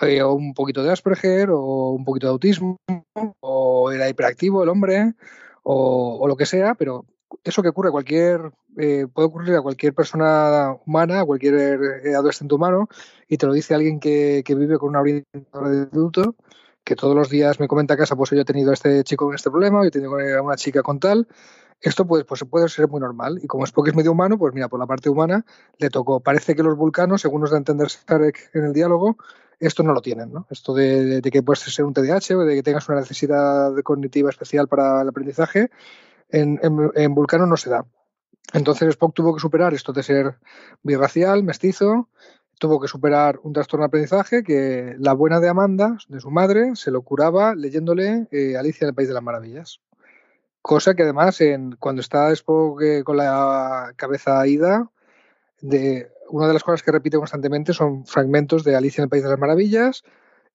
eh, 0.00 0.22
o 0.22 0.32
un 0.32 0.54
poquito 0.54 0.82
de 0.82 0.90
Asperger, 0.90 1.50
o 1.50 1.90
un 1.90 2.04
poquito 2.04 2.26
de 2.26 2.32
autismo, 2.32 2.78
o 3.40 3.90
era 3.92 4.08
hiperactivo 4.08 4.62
el 4.62 4.68
hombre, 4.68 5.14
o, 5.62 6.26
lo 6.26 6.36
que 6.36 6.46
sea, 6.46 6.74
pero 6.74 7.06
eso 7.44 7.62
que 7.62 7.68
ocurre 7.68 7.88
a 7.88 7.92
cualquier, 7.92 8.52
eh, 8.78 9.06
puede 9.12 9.28
ocurrir 9.28 9.54
a 9.54 9.62
cualquier 9.62 9.94
persona 9.94 10.76
humana, 10.86 11.20
a 11.20 11.24
cualquier 11.24 11.54
eh, 12.04 12.14
adolescente 12.14 12.54
humano, 12.54 12.88
y 13.28 13.36
te 13.36 13.46
lo 13.46 13.52
dice 13.52 13.74
alguien 13.74 14.00
que, 14.00 14.42
vive 14.48 14.78
con 14.78 14.90
una 14.90 15.00
orientadora 15.00 15.70
de 15.70 15.82
adulto, 15.82 16.36
que 16.84 16.96
todos 16.96 17.14
los 17.14 17.30
días 17.30 17.60
me 17.60 17.68
comenta 17.68 17.94
a 17.94 17.96
casa, 17.96 18.16
pues 18.16 18.30
yo 18.30 18.40
he 18.40 18.44
tenido 18.44 18.70
a 18.70 18.74
este 18.74 19.04
chico 19.04 19.26
con 19.26 19.34
este 19.34 19.50
problema, 19.50 19.82
yo 19.82 19.88
he 19.88 19.90
tenido 19.90 20.12
una 20.42 20.56
chica 20.56 20.82
con 20.82 20.98
tal, 20.98 21.28
esto 21.82 22.06
pues, 22.06 22.24
pues 22.24 22.44
puede 22.48 22.68
ser 22.68 22.88
muy 22.88 23.00
normal. 23.00 23.40
Y 23.42 23.46
como 23.46 23.64
Spock 23.64 23.88
es 23.88 23.94
medio 23.94 24.12
humano, 24.12 24.38
pues 24.38 24.54
mira, 24.54 24.68
por 24.68 24.78
la 24.78 24.86
parte 24.86 25.10
humana 25.10 25.44
le 25.78 25.90
tocó. 25.90 26.20
Parece 26.20 26.54
que 26.54 26.62
los 26.62 26.76
vulcanos, 26.76 27.20
según 27.20 27.40
nos 27.40 27.50
da 27.50 27.56
a 27.56 27.58
entender 27.58 27.90
Sarek 27.90 28.50
en 28.54 28.64
el 28.64 28.72
diálogo, 28.72 29.16
esto 29.58 29.82
no 29.82 29.92
lo 29.92 30.00
tienen, 30.00 30.32
¿no? 30.32 30.46
Esto 30.50 30.74
de, 30.74 31.20
que 31.22 31.42
puedes 31.42 31.60
ser 31.60 31.84
un 31.84 31.92
TDAH 31.92 32.36
o 32.36 32.44
de 32.44 32.56
que 32.56 32.62
tengas 32.62 32.88
una 32.88 33.00
necesidad 33.00 33.72
cognitiva 33.82 34.30
especial 34.30 34.68
para 34.68 35.02
el 35.02 35.08
aprendizaje, 35.08 35.70
en, 36.30 36.58
en, 36.62 36.90
en 36.94 37.14
Vulcano 37.14 37.46
no 37.46 37.56
se 37.56 37.70
da. 37.70 37.84
Entonces 38.52 38.88
Spock 38.90 39.14
tuvo 39.14 39.34
que 39.34 39.40
superar 39.40 39.74
esto 39.74 39.92
de 39.92 40.02
ser 40.02 40.36
birracial, 40.82 41.42
mestizo, 41.42 42.08
tuvo 42.58 42.80
que 42.80 42.88
superar 42.88 43.40
un 43.42 43.52
trastorno 43.52 43.82
de 43.82 43.88
aprendizaje 43.88 44.42
que 44.42 44.94
la 44.98 45.14
buena 45.14 45.40
de 45.40 45.48
Amanda, 45.48 45.96
de 46.08 46.20
su 46.20 46.30
madre, 46.30 46.76
se 46.76 46.90
lo 46.90 47.02
curaba 47.02 47.54
leyéndole 47.54 48.28
eh, 48.30 48.56
Alicia 48.56 48.84
en 48.84 48.90
el 48.90 48.94
País 48.94 49.08
de 49.08 49.14
las 49.14 49.22
Maravillas. 49.22 49.80
Cosa 50.62 50.94
que 50.94 51.02
además, 51.02 51.40
en, 51.40 51.76
cuando 51.76 52.00
está 52.00 52.30
Spock 52.32 52.80
eh, 52.82 53.02
con 53.04 53.16
la 53.16 53.92
cabeza 53.96 54.46
ida, 54.46 54.88
de, 55.60 56.10
una 56.28 56.46
de 56.46 56.54
las 56.54 56.62
cosas 56.62 56.82
que 56.82 56.92
repite 56.92 57.18
constantemente 57.18 57.72
son 57.72 58.06
fragmentos 58.06 58.64
de 58.64 58.76
Alicia 58.76 59.02
en 59.02 59.04
el 59.04 59.10
País 59.10 59.24
de 59.24 59.30
las 59.30 59.38
Maravillas 59.38 60.04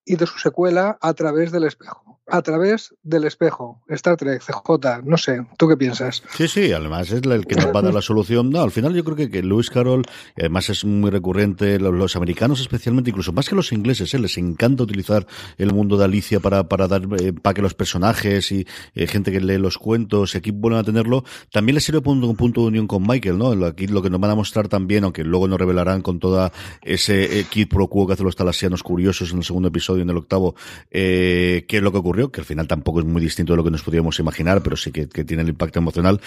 y 0.04 0.16
de 0.16 0.26
su 0.26 0.38
secuela 0.38 0.98
A 1.00 1.12
través 1.14 1.52
del 1.52 1.64
espejo 1.64 2.07
a 2.28 2.42
través 2.42 2.94
del 3.02 3.24
espejo. 3.24 3.82
Star 3.88 4.16
Trek, 4.16 4.42
CJ, 4.42 5.02
no 5.04 5.16
sé, 5.16 5.46
¿tú 5.56 5.68
qué 5.68 5.76
piensas? 5.76 6.22
Sí, 6.36 6.48
sí, 6.48 6.72
además 6.72 7.10
es 7.10 7.22
el 7.22 7.46
que 7.46 7.56
nos 7.56 7.66
va 7.66 7.80
a 7.80 7.82
dar 7.82 7.94
la 7.94 8.02
solución. 8.02 8.50
No, 8.50 8.62
al 8.62 8.70
final 8.70 8.94
yo 8.94 9.04
creo 9.04 9.16
que, 9.16 9.30
que 9.30 9.42
Lewis 9.42 9.70
Carroll, 9.70 10.04
además 10.36 10.68
es 10.70 10.84
muy 10.84 11.10
recurrente, 11.10 11.78
los, 11.78 12.16
americanos 12.16 12.60
especialmente, 12.60 13.10
incluso 13.10 13.32
más 13.32 13.48
que 13.48 13.54
los 13.54 13.72
ingleses, 13.72 14.12
¿eh? 14.14 14.18
les 14.18 14.36
encanta 14.38 14.82
utilizar 14.82 15.26
el 15.56 15.72
mundo 15.72 15.96
de 15.96 16.04
Alicia 16.04 16.40
para, 16.40 16.68
para 16.68 16.88
dar, 16.88 17.02
eh, 17.20 17.32
para 17.32 17.54
que 17.54 17.62
los 17.62 17.74
personajes 17.74 18.52
y 18.52 18.66
eh, 18.94 19.06
gente 19.06 19.32
que 19.32 19.40
lee 19.40 19.58
los 19.58 19.78
cuentos, 19.78 20.34
y 20.34 20.38
aquí 20.38 20.50
vuelvan 20.50 20.80
a 20.80 20.84
tenerlo, 20.84 21.24
también 21.52 21.74
les 21.74 21.84
sirve 21.84 22.00
un, 22.04 22.22
un 22.24 22.36
punto 22.36 22.62
de 22.62 22.68
unión 22.68 22.86
con 22.86 23.06
Michael, 23.06 23.38
¿no? 23.38 23.66
Aquí 23.66 23.86
lo 23.86 24.02
que 24.02 24.10
nos 24.10 24.20
van 24.20 24.30
a 24.30 24.34
mostrar 24.34 24.68
también, 24.68 25.04
aunque 25.04 25.24
luego 25.24 25.48
nos 25.48 25.58
revelarán 25.58 26.02
con 26.02 26.18
toda 26.18 26.52
ese 26.82 27.38
eh, 27.38 27.44
kit 27.48 27.70
pro 27.70 27.88
quo 27.88 28.06
que 28.06 28.14
hacen 28.14 28.26
los 28.26 28.36
talasianos 28.36 28.82
curiosos 28.82 29.32
en 29.32 29.38
el 29.38 29.44
segundo 29.44 29.68
episodio, 29.68 30.02
en 30.02 30.10
el 30.10 30.16
octavo, 30.16 30.54
eh, 30.90 31.64
qué 31.68 31.78
es 31.78 31.82
lo 31.82 31.92
que 31.92 31.98
ocurrió 31.98 32.17
ocurrió, 32.18 32.32
que 32.32 32.40
al 32.40 32.46
final 32.46 32.66
tampoco 32.66 33.00
es 33.00 33.06
muy 33.06 33.20
distinto 33.20 33.52
de 33.52 33.58
lo 33.58 33.64
que 33.64 33.70
nos 33.70 33.82
podríamos 33.82 34.18
imaginar, 34.18 34.62
pero 34.62 34.76
sí 34.76 34.90
que, 34.92 35.08
que 35.08 35.24
tiene 35.24 35.42
el 35.42 35.48
impacto 35.48 35.78
emocional. 35.78 36.20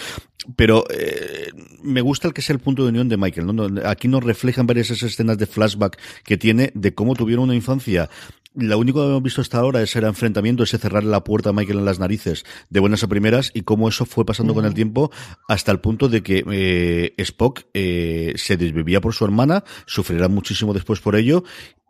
Pero 0.56 0.84
eh, 0.90 1.50
me 1.82 2.00
gusta 2.00 2.28
el 2.28 2.34
que 2.34 2.42
sea 2.42 2.54
el 2.54 2.60
punto 2.60 2.82
de 2.82 2.90
unión 2.90 3.08
de 3.08 3.16
Michael. 3.16 3.54
¿no? 3.54 3.68
Aquí 3.84 4.08
nos 4.08 4.24
reflejan 4.24 4.66
varias 4.66 4.90
esas 4.90 5.10
escenas 5.10 5.38
de 5.38 5.46
flashback 5.46 5.98
que 6.24 6.36
tiene 6.36 6.72
de 6.74 6.94
cómo 6.94 7.14
tuvieron 7.14 7.44
una 7.44 7.54
infancia 7.54 8.08
lo 8.54 8.78
único 8.78 9.00
que 9.00 9.08
hemos 9.08 9.22
visto 9.22 9.40
hasta 9.40 9.58
ahora 9.58 9.80
es 9.80 9.96
el 9.96 10.04
enfrentamiento, 10.04 10.62
ese 10.62 10.76
cerrar 10.76 11.04
la 11.04 11.24
puerta 11.24 11.50
a 11.50 11.52
Michael 11.52 11.78
en 11.78 11.84
las 11.84 11.98
narices 11.98 12.44
de 12.68 12.80
buenas 12.80 13.02
a 13.02 13.08
primeras 13.08 13.50
y 13.54 13.62
cómo 13.62 13.88
eso 13.88 14.04
fue 14.04 14.26
pasando 14.26 14.52
con 14.52 14.66
el 14.66 14.74
tiempo 14.74 15.10
hasta 15.48 15.72
el 15.72 15.80
punto 15.80 16.08
de 16.08 16.22
que 16.22 16.44
eh, 16.50 17.14
Spock 17.16 17.62
eh, 17.72 18.34
se 18.36 18.56
desvivía 18.58 19.00
por 19.00 19.14
su 19.14 19.24
hermana, 19.24 19.64
sufrirá 19.86 20.28
muchísimo 20.28 20.74
después 20.74 21.00
por 21.00 21.16
ello 21.16 21.44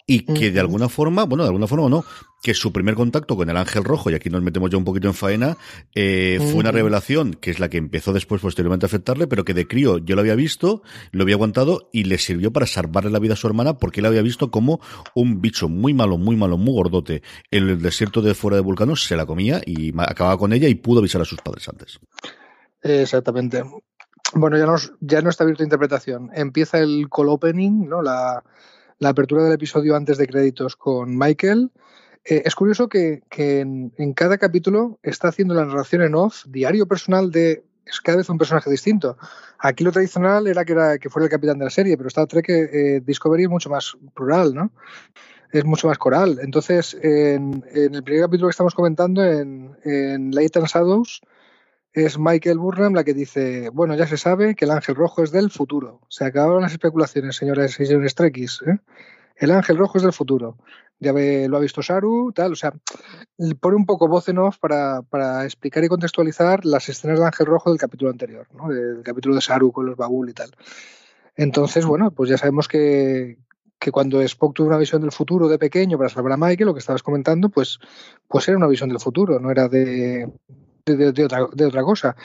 y 0.07 0.21
que 0.21 0.51
de 0.51 0.61
alguna 0.61 0.89
forma, 0.89 1.25
bueno, 1.25 1.45
de 1.45 1.49
alguna 1.49 1.67
forma 1.67 1.87
o 1.87 1.89
no, 1.89 2.05
que 2.43 2.55
su 2.55 2.73
primer 2.73 2.97
contacto 2.97 3.37
con 3.37 3.49
el 3.49 3.57
Ángel 3.57 3.85
Rojo, 3.85 4.11
y 4.11 4.15
aquí 4.15 4.29
nos 4.29 4.43
metemos 4.43 4.69
ya 4.71 4.77
un 4.77 4.85
poquito 4.85 5.07
en 5.07 5.15
faena, 5.15 5.57
eh, 5.95 6.39
fue 6.41 6.55
una 6.55 6.73
revelación 6.73 7.35
que 7.35 7.51
es 7.51 7.61
la 7.61 7.69
que 7.69 7.79
empezó 7.79 8.13
después 8.13 8.43
posteriormente 8.43 8.85
a 8.85 8.89
afectarle, 8.89 9.29
pero 9.29 9.45
que 9.45 9.55
de 9.55 9.69
crío 9.69 9.99
yo 9.99 10.17
lo 10.17 10.23
había 10.23 10.35
visto, 10.35 10.83
lo 11.13 11.23
había 11.23 11.37
aguantado 11.37 11.89
y 11.93 12.05
le 12.05 12.19
sirvió 12.19 12.53
para 12.53 12.67
salvarle 12.67 13.11
la 13.11 13.21
vida 13.21 13.35
a 13.35 13.37
su 13.37 13.47
hermana 13.47 13.79
porque 13.79 14.01
él 14.01 14.07
había 14.07 14.23
visto 14.23 14.51
como 14.51 14.81
un 15.15 15.41
bicho 15.41 15.69
muy 15.69 15.95
malo, 15.95 16.19
muy 16.19 16.37
malo, 16.37 16.57
muy 16.57 16.75
gordote 16.75 17.23
en 17.51 17.69
el 17.69 17.81
desierto 17.81 18.23
de 18.23 18.35
fuera 18.35 18.57
de 18.57 18.63
Vulcano 18.63 18.97
se 18.97 19.17
la 19.17 19.27
comía 19.27 19.61
y 19.65 19.93
acababa 19.99 20.37
con 20.37 20.53
ella 20.53 20.69
y 20.69 20.75
pudo 20.75 20.99
avisar 20.99 21.23
a 21.23 21.25
sus 21.25 21.41
padres 21.41 21.69
antes. 21.69 22.01
Exactamente. 22.83 23.63
Bueno, 24.35 24.59
ya, 24.59 24.67
nos, 24.67 24.93
ya 25.01 25.21
no 25.21 25.31
está 25.31 25.45
abierto 25.45 25.63
interpretación. 25.63 26.31
Empieza 26.35 26.79
el 26.79 27.09
call 27.15 27.29
opening, 27.29 27.87
¿no? 27.89 28.03
La, 28.03 28.43
la 29.03 29.11
apertura 29.11 29.43
del 29.43 29.55
episodio 29.55 29.97
antes 29.97 30.17
de 30.17 30.29
créditos 30.29 30.77
con 30.77 31.19
Michael. 31.19 31.73
Eh, 32.25 32.43
es 32.45 32.55
curioso 32.55 32.89
que, 32.89 33.23
en, 33.37 34.13
cada 34.15 34.39
capítulo 34.39 35.01
está 35.03 35.29
haciendo 35.29 35.55
la 35.55 35.65
narración 35.65 36.03
en 36.03 36.15
off, 36.15 36.45
diario 36.47 36.87
personal 36.87 37.31
de 37.33 37.65
es 37.85 38.01
cada 38.01 38.19
vez 38.19 38.29
un 38.29 38.39
personaje 38.39 38.71
distinto. 38.71 39.19
Aquí 39.59 39.83
lo 39.83 39.91
tradicional 39.91 40.47
era 40.47 40.65
que, 40.65 40.73
era 40.73 40.99
que 40.99 41.11
fuera 41.11 41.25
el 41.25 41.31
capitán 41.33 41.59
de 41.59 41.65
la 41.65 41.71
serie, 41.71 41.97
pero 41.97 42.07
Star 42.07 42.29
Trek 42.29 42.49
eh, 42.49 43.01
Discovery 43.05 43.43
es 43.43 43.51
mucho 43.51 43.69
más 43.69 43.97
plural, 44.15 44.55
¿no? 44.55 44.71
Es 45.51 45.65
mucho 45.65 45.89
más 45.89 45.99
coral. 45.99 46.39
Entonces, 46.41 46.97
en, 47.03 47.65
el 47.75 48.05
primer 48.05 48.23
capítulo 48.23 48.49
que 48.49 48.53
estamos 48.53 48.75
comentando, 48.75 49.25
en, 49.25 49.77
en 49.85 50.31
Late 50.31 50.61
and 50.61 50.69
Shadows, 50.69 51.23
es 51.93 52.19
Michael 52.19 52.59
Burnham 52.59 52.95
la 52.95 53.05
que 53.05 53.15
dice, 53.15 53.69
bueno, 53.71 53.95
ya 53.95 54.07
se 54.07 54.17
sabe 54.17 54.55
que 54.55 54.65
el 54.65 54.71
ángel 54.71 54.95
rojo 54.95 55.23
es 55.23 55.31
del 55.31 55.51
futuro. 55.51 56.01
Se 56.09 56.25
acabaron 56.25 56.63
las 56.63 56.73
especulaciones, 56.73 57.37
señores 57.37 57.79
y 57.79 57.87
señores 57.87 58.15
Trekkies. 58.15 58.63
¿eh? 58.67 58.79
El 59.37 59.51
ángel 59.51 59.77
rojo 59.77 59.99
es 59.99 60.05
del 60.05 60.13
futuro. 60.13 60.57
Ya 60.99 61.13
lo 61.13 61.57
ha 61.57 61.61
visto 61.61 61.83
Saru, 61.83 62.33
tal. 62.33 62.53
O 62.53 62.57
sea, 62.57 62.73
pone 63.61 63.77
un 63.77 63.85
poco 63.85 64.09
voz 64.09 64.29
en 64.29 64.39
off 64.39 64.59
para, 64.59 65.03
para, 65.03 65.45
explicar 65.45 65.85
y 65.85 65.89
contextualizar 65.89 66.65
las 66.65 66.89
escenas 66.89 67.19
del 67.19 67.27
ángel 67.27 67.47
rojo 67.47 67.71
del 67.71 67.79
capítulo 67.79 68.11
anterior, 68.11 68.47
¿no? 68.55 68.69
del 68.69 69.03
capítulo 69.03 69.35
de 69.35 69.41
Saru 69.41 69.73
con 69.73 69.87
los 69.87 69.97
Babul 69.97 70.31
y 70.31 70.33
tal. 70.33 70.51
Entonces, 71.37 71.85
bueno, 71.85 72.11
pues 72.11 72.31
ya 72.31 72.39
sabemos 72.39 72.69
que, 72.69 73.39
que 73.79 73.91
cuando 73.91 74.23
Spock 74.23 74.55
tuvo 74.55 74.69
una 74.69 74.79
visión 74.79 75.03
del 75.03 75.13
futuro 75.13 75.49
de 75.49 75.59
pequeño 75.59 75.99
para 75.99 76.09
salvar 76.09 76.33
a 76.33 76.37
Michael, 76.37 76.67
lo 76.67 76.75
que 76.75 76.81
estabas 76.81 77.03
comentando, 77.03 77.49
pues, 77.49 77.81
pues 78.29 78.47
era 78.49 78.57
una 78.57 78.69
visión 78.69 78.89
del 78.89 79.01
futuro, 79.01 79.41
no 79.41 79.51
era 79.51 79.69
de, 79.69 80.31
de, 80.85 81.25
otra, 81.25 81.47
de 81.53 81.67
otra 81.67 81.83
cosa. 81.83 82.17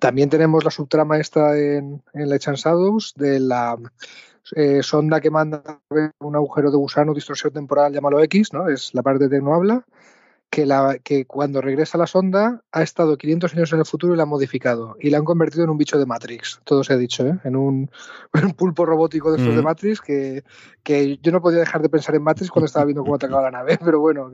También 0.00 0.28
tenemos 0.28 0.64
la 0.64 0.70
subtrama 0.70 1.18
esta 1.18 1.58
en, 1.58 2.02
en 2.12 2.28
Legends 2.28 2.62
Shadows 2.62 3.14
de 3.16 3.40
la 3.40 3.76
eh, 4.54 4.82
sonda 4.82 5.20
que 5.20 5.30
manda 5.30 5.80
un 6.20 6.36
agujero 6.36 6.70
de 6.70 6.76
gusano, 6.76 7.14
distorsión 7.14 7.52
temporal, 7.52 7.92
llámalo 7.92 8.22
X, 8.22 8.52
¿no? 8.52 8.68
Es 8.68 8.94
la 8.94 9.02
parte 9.02 9.28
de 9.28 9.40
no 9.40 9.54
habla. 9.54 9.84
Que, 10.48 10.64
la, 10.64 10.98
que 11.02 11.26
cuando 11.26 11.60
regresa 11.60 11.98
la 11.98 12.06
sonda 12.06 12.62
ha 12.70 12.82
estado 12.82 13.18
500 13.18 13.52
años 13.54 13.72
en 13.72 13.80
el 13.80 13.84
futuro 13.84 14.14
y 14.14 14.16
la 14.16 14.22
han 14.22 14.28
modificado 14.28 14.96
y 15.00 15.10
la 15.10 15.18
han 15.18 15.24
convertido 15.24 15.64
en 15.64 15.70
un 15.70 15.76
bicho 15.76 15.98
de 15.98 16.06
Matrix, 16.06 16.60
todo 16.62 16.84
se 16.84 16.92
ha 16.92 16.96
dicho, 16.96 17.26
¿eh? 17.26 17.40
en, 17.42 17.56
un, 17.56 17.90
pulpo 18.56 18.86
robótico 18.86 19.32
de 19.32 19.38
estos 19.38 19.56
de 19.56 19.60
Matrix 19.60 20.00
que, 20.00 20.44
que 20.84 21.18
yo 21.20 21.32
no 21.32 21.42
podía 21.42 21.58
dejar 21.58 21.82
de 21.82 21.88
pensar 21.88 22.14
en 22.14 22.22
Matrix 22.22 22.52
cuando 22.52 22.66
estaba 22.66 22.84
viendo 22.84 23.02
cómo 23.02 23.16
atacaba 23.16 23.42
la 23.42 23.50
nave, 23.50 23.76
pero 23.84 23.98
bueno, 23.98 24.30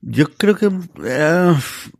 yo 0.00 0.26
creo 0.36 0.54
que 0.54 0.70
eh, 1.04 1.54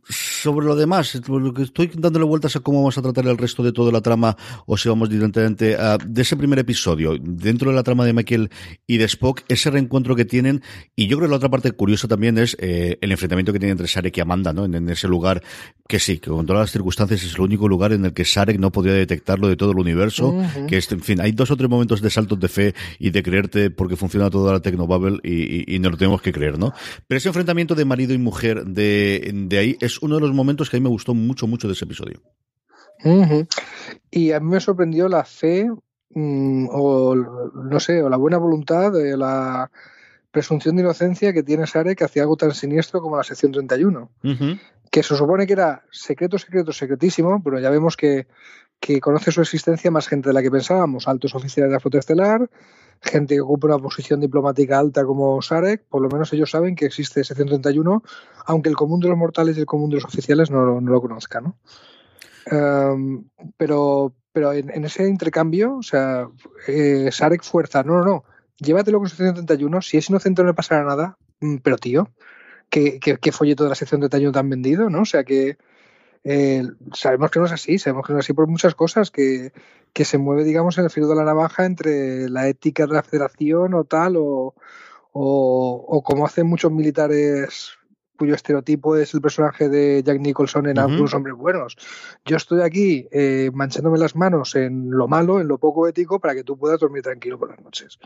sobre 0.07 0.65
lo 0.65 0.75
demás, 0.75 1.19
lo 1.27 1.53
que 1.53 1.63
estoy 1.63 1.91
dándole 1.93 2.23
vueltas 2.23 2.55
a 2.55 2.61
cómo 2.61 2.79
vamos 2.79 2.97
a 2.97 3.01
tratar 3.01 3.27
el 3.27 3.37
resto 3.37 3.61
de 3.61 3.73
toda 3.73 3.91
la 3.91 3.99
trama, 3.99 4.37
o 4.65 4.77
si 4.77 4.87
vamos 4.87 5.09
directamente 5.09 5.75
a, 5.75 5.97
de 5.97 6.21
ese 6.21 6.37
primer 6.37 6.59
episodio, 6.59 7.17
dentro 7.19 7.71
de 7.71 7.75
la 7.75 7.83
trama 7.83 8.05
de 8.05 8.13
Michael 8.13 8.49
y 8.87 8.97
de 8.97 9.05
Spock, 9.05 9.41
ese 9.49 9.69
reencuentro 9.69 10.15
que 10.15 10.23
tienen, 10.23 10.61
y 10.95 11.07
yo 11.07 11.17
creo 11.17 11.27
que 11.27 11.31
la 11.31 11.37
otra 11.37 11.49
parte 11.49 11.71
curiosa 11.73 12.07
también 12.07 12.37
es 12.37 12.55
eh, 12.59 12.97
el 13.01 13.11
enfrentamiento 13.11 13.51
que 13.51 13.59
tiene 13.59 13.71
entre 13.73 13.87
Sarek 13.87 14.17
y 14.17 14.21
Amanda, 14.21 14.53
¿no? 14.53 14.65
En, 14.65 14.89
ese 14.89 15.09
lugar 15.09 15.43
que 15.87 15.99
sí, 15.99 16.19
que 16.19 16.29
con 16.29 16.45
todas 16.45 16.61
las 16.61 16.71
circunstancias 16.71 17.21
es 17.23 17.33
el 17.33 17.41
único 17.41 17.67
lugar 17.67 17.91
en 17.91 18.05
el 18.05 18.13
que 18.13 18.23
Sarek 18.23 18.59
no 18.59 18.71
podía 18.71 18.93
detectarlo 18.93 19.49
de 19.49 19.57
todo 19.57 19.71
el 19.71 19.79
universo, 19.79 20.35
que 20.67 20.77
es, 20.77 20.89
en 20.91 21.01
fin, 21.01 21.19
hay 21.19 21.33
dos 21.33 21.51
o 21.51 21.57
tres 21.57 21.69
momentos 21.69 22.01
de 22.01 22.09
saltos 22.09 22.39
de 22.39 22.47
fe 22.47 22.73
y 22.97 23.09
de 23.09 23.21
creerte 23.21 23.69
porque 23.69 23.97
funciona 23.97 24.29
toda 24.29 24.53
la 24.53 24.61
Tecnobubble 24.61 25.19
y, 25.23 25.73
y, 25.73 25.75
y 25.75 25.79
nos 25.79 25.91
lo 25.91 25.97
tenemos 25.97 26.21
que 26.21 26.31
creer, 26.31 26.57
¿no? 26.57 26.73
Pero 27.07 27.17
ese 27.17 27.27
enfrentamiento 27.27 27.75
de 27.75 27.88
marido 27.89 28.13
y 28.13 28.17
mujer 28.17 28.63
de, 28.63 29.31
de 29.33 29.57
ahí 29.57 29.77
es 29.81 30.01
uno 30.01 30.15
de 30.15 30.21
los 30.21 30.33
momentos 30.33 30.69
que 30.69 30.77
a 30.77 30.79
mí 30.79 30.83
me 30.83 30.89
gustó 30.89 31.13
mucho, 31.13 31.47
mucho 31.47 31.67
de 31.67 31.73
ese 31.73 31.83
episodio. 31.85 32.21
Y 34.11 34.31
a 34.31 34.39
mí 34.39 34.49
me 34.49 34.59
sorprendió 34.59 35.07
la 35.07 35.23
fe 35.23 35.69
mm, 36.11 36.67
o 36.71 37.15
no 37.15 37.79
sé, 37.79 38.01
o 38.01 38.09
la 38.09 38.17
buena 38.17 38.37
voluntad, 38.37 38.91
de 38.91 39.17
la 39.17 39.69
presunción 40.31 40.75
de 40.75 40.83
inocencia 40.83 41.33
que 41.33 41.43
tiene 41.43 41.65
Sarek 41.65 42.01
hacia 42.03 42.21
algo 42.21 42.37
tan 42.37 42.53
siniestro 42.53 43.01
como 43.01 43.17
la 43.17 43.23
sección 43.23 43.51
31. 43.51 44.11
Que 44.91 45.03
se 45.03 45.15
supone 45.15 45.45
que 45.45 45.53
era 45.53 45.83
secreto, 45.91 46.37
secreto, 46.37 46.71
secretísimo, 46.71 47.41
pero 47.43 47.59
ya 47.59 47.69
vemos 47.69 47.95
que, 47.95 48.27
que 48.79 48.99
conoce 48.99 49.31
su 49.31 49.41
existencia 49.41 49.91
más 49.91 50.07
gente 50.07 50.29
de 50.29 50.33
la 50.33 50.41
que 50.41 50.51
pensábamos, 50.51 51.07
altos 51.07 51.35
oficiales 51.35 51.69
de 51.69 51.73
la 51.73 51.79
flota 51.79 51.99
estelar, 51.99 52.49
gente 53.01 53.35
que 53.35 53.41
ocupa 53.41 53.67
una 53.67 53.79
posición 53.79 54.19
diplomática 54.19 54.77
alta 54.77 55.05
como 55.05 55.41
Sarek, 55.41 55.85
por 55.87 56.01
lo 56.01 56.09
menos 56.09 56.31
ellos 56.33 56.51
saben 56.51 56.75
que 56.75 56.85
existe 56.85 57.21
ese 57.21 57.35
131, 57.35 58.03
aunque 58.45 58.69
el 58.69 58.75
común 58.75 58.99
de 58.99 59.09
los 59.09 59.17
mortales 59.17 59.57
y 59.57 59.61
el 59.61 59.65
común 59.65 59.89
de 59.89 59.95
los 59.95 60.05
oficiales 60.05 60.51
no, 60.51 60.79
lo 60.79 61.01
conozca, 61.01 61.41
¿no? 61.41 61.57
Em, 62.45 63.23
pero 63.57 64.13
pero 64.31 64.53
en, 64.53 64.85
ese 64.85 65.07
intercambio, 65.07 65.77
o 65.77 65.83
sea, 65.83 66.29
eh, 66.67 67.09
Sarek 67.11 67.43
fuerza, 67.43 67.83
no, 67.83 67.97
no, 67.97 68.05
no, 68.05 68.23
llévatelo 68.57 68.99
con 68.99 69.07
ese 69.07 69.17
131, 69.17 69.81
si 69.81 69.97
es 69.97 70.09
inocente 70.09 70.41
no 70.43 70.49
le 70.49 70.53
pasará 70.53 70.83
nada, 70.83 71.17
mm, 71.39 71.57
pero 71.57 71.77
tío, 71.77 72.09
¿qué, 72.69 72.99
qué, 72.99 73.31
folleto 73.31 73.63
de 73.63 73.69
la 73.69 73.75
sección 73.75 74.01
31 74.01 74.31
te 74.31 74.39
han 74.39 74.49
vendido, 74.49 74.89
¿no? 74.89 75.01
O 75.01 75.05
sea 75.05 75.23
que 75.23 75.57
eh, 76.23 76.63
sabemos 76.93 77.31
que 77.31 77.39
no 77.39 77.45
es 77.45 77.51
así, 77.51 77.79
sabemos 77.79 78.05
que 78.05 78.13
no 78.13 78.19
es 78.19 78.25
así 78.25 78.33
por 78.33 78.47
muchas 78.47 78.75
cosas, 78.75 79.11
que, 79.11 79.53
que 79.93 80.05
se 80.05 80.17
mueve, 80.17 80.43
digamos, 80.43 80.77
en 80.77 80.85
el 80.85 80.89
filo 80.89 81.07
de 81.07 81.15
la 81.15 81.23
navaja 81.23 81.65
entre 81.65 82.29
la 82.29 82.47
ética 82.47 82.87
de 82.87 82.93
la 82.93 83.03
federación 83.03 83.73
o 83.73 83.83
tal, 83.85 84.15
o, 84.17 84.55
o, 85.11 86.03
como 86.03 86.25
hacen 86.25 86.47
muchos 86.47 86.71
militares 86.71 87.73
cuyo 88.17 88.35
estereotipo 88.35 88.97
es 88.97 89.13
el 89.13 89.21
personaje 89.21 89.69
de 89.69 90.03
Jack 90.03 90.19
Nicholson 90.19 90.67
en 90.67 90.77
Algunos 90.77 91.13
Hombres 91.13 91.35
Buenos. 91.37 91.77
Yo 92.25 92.35
estoy 92.35 92.61
aquí 92.61 93.07
eh, 93.11 93.49
manchándome 93.53 93.97
las 93.97 94.13
manos 94.13 94.55
en 94.55 94.91
lo 94.91 95.07
malo, 95.07 95.39
en 95.39 95.47
lo 95.47 95.57
poco 95.57 95.87
ético, 95.87 96.19
para 96.19 96.35
que 96.35 96.43
tú 96.43 96.57
puedas 96.57 96.81
dormir 96.81 97.01
tranquilo 97.01 97.39
por 97.39 97.49
las 97.49 97.61
noches. 97.61 97.97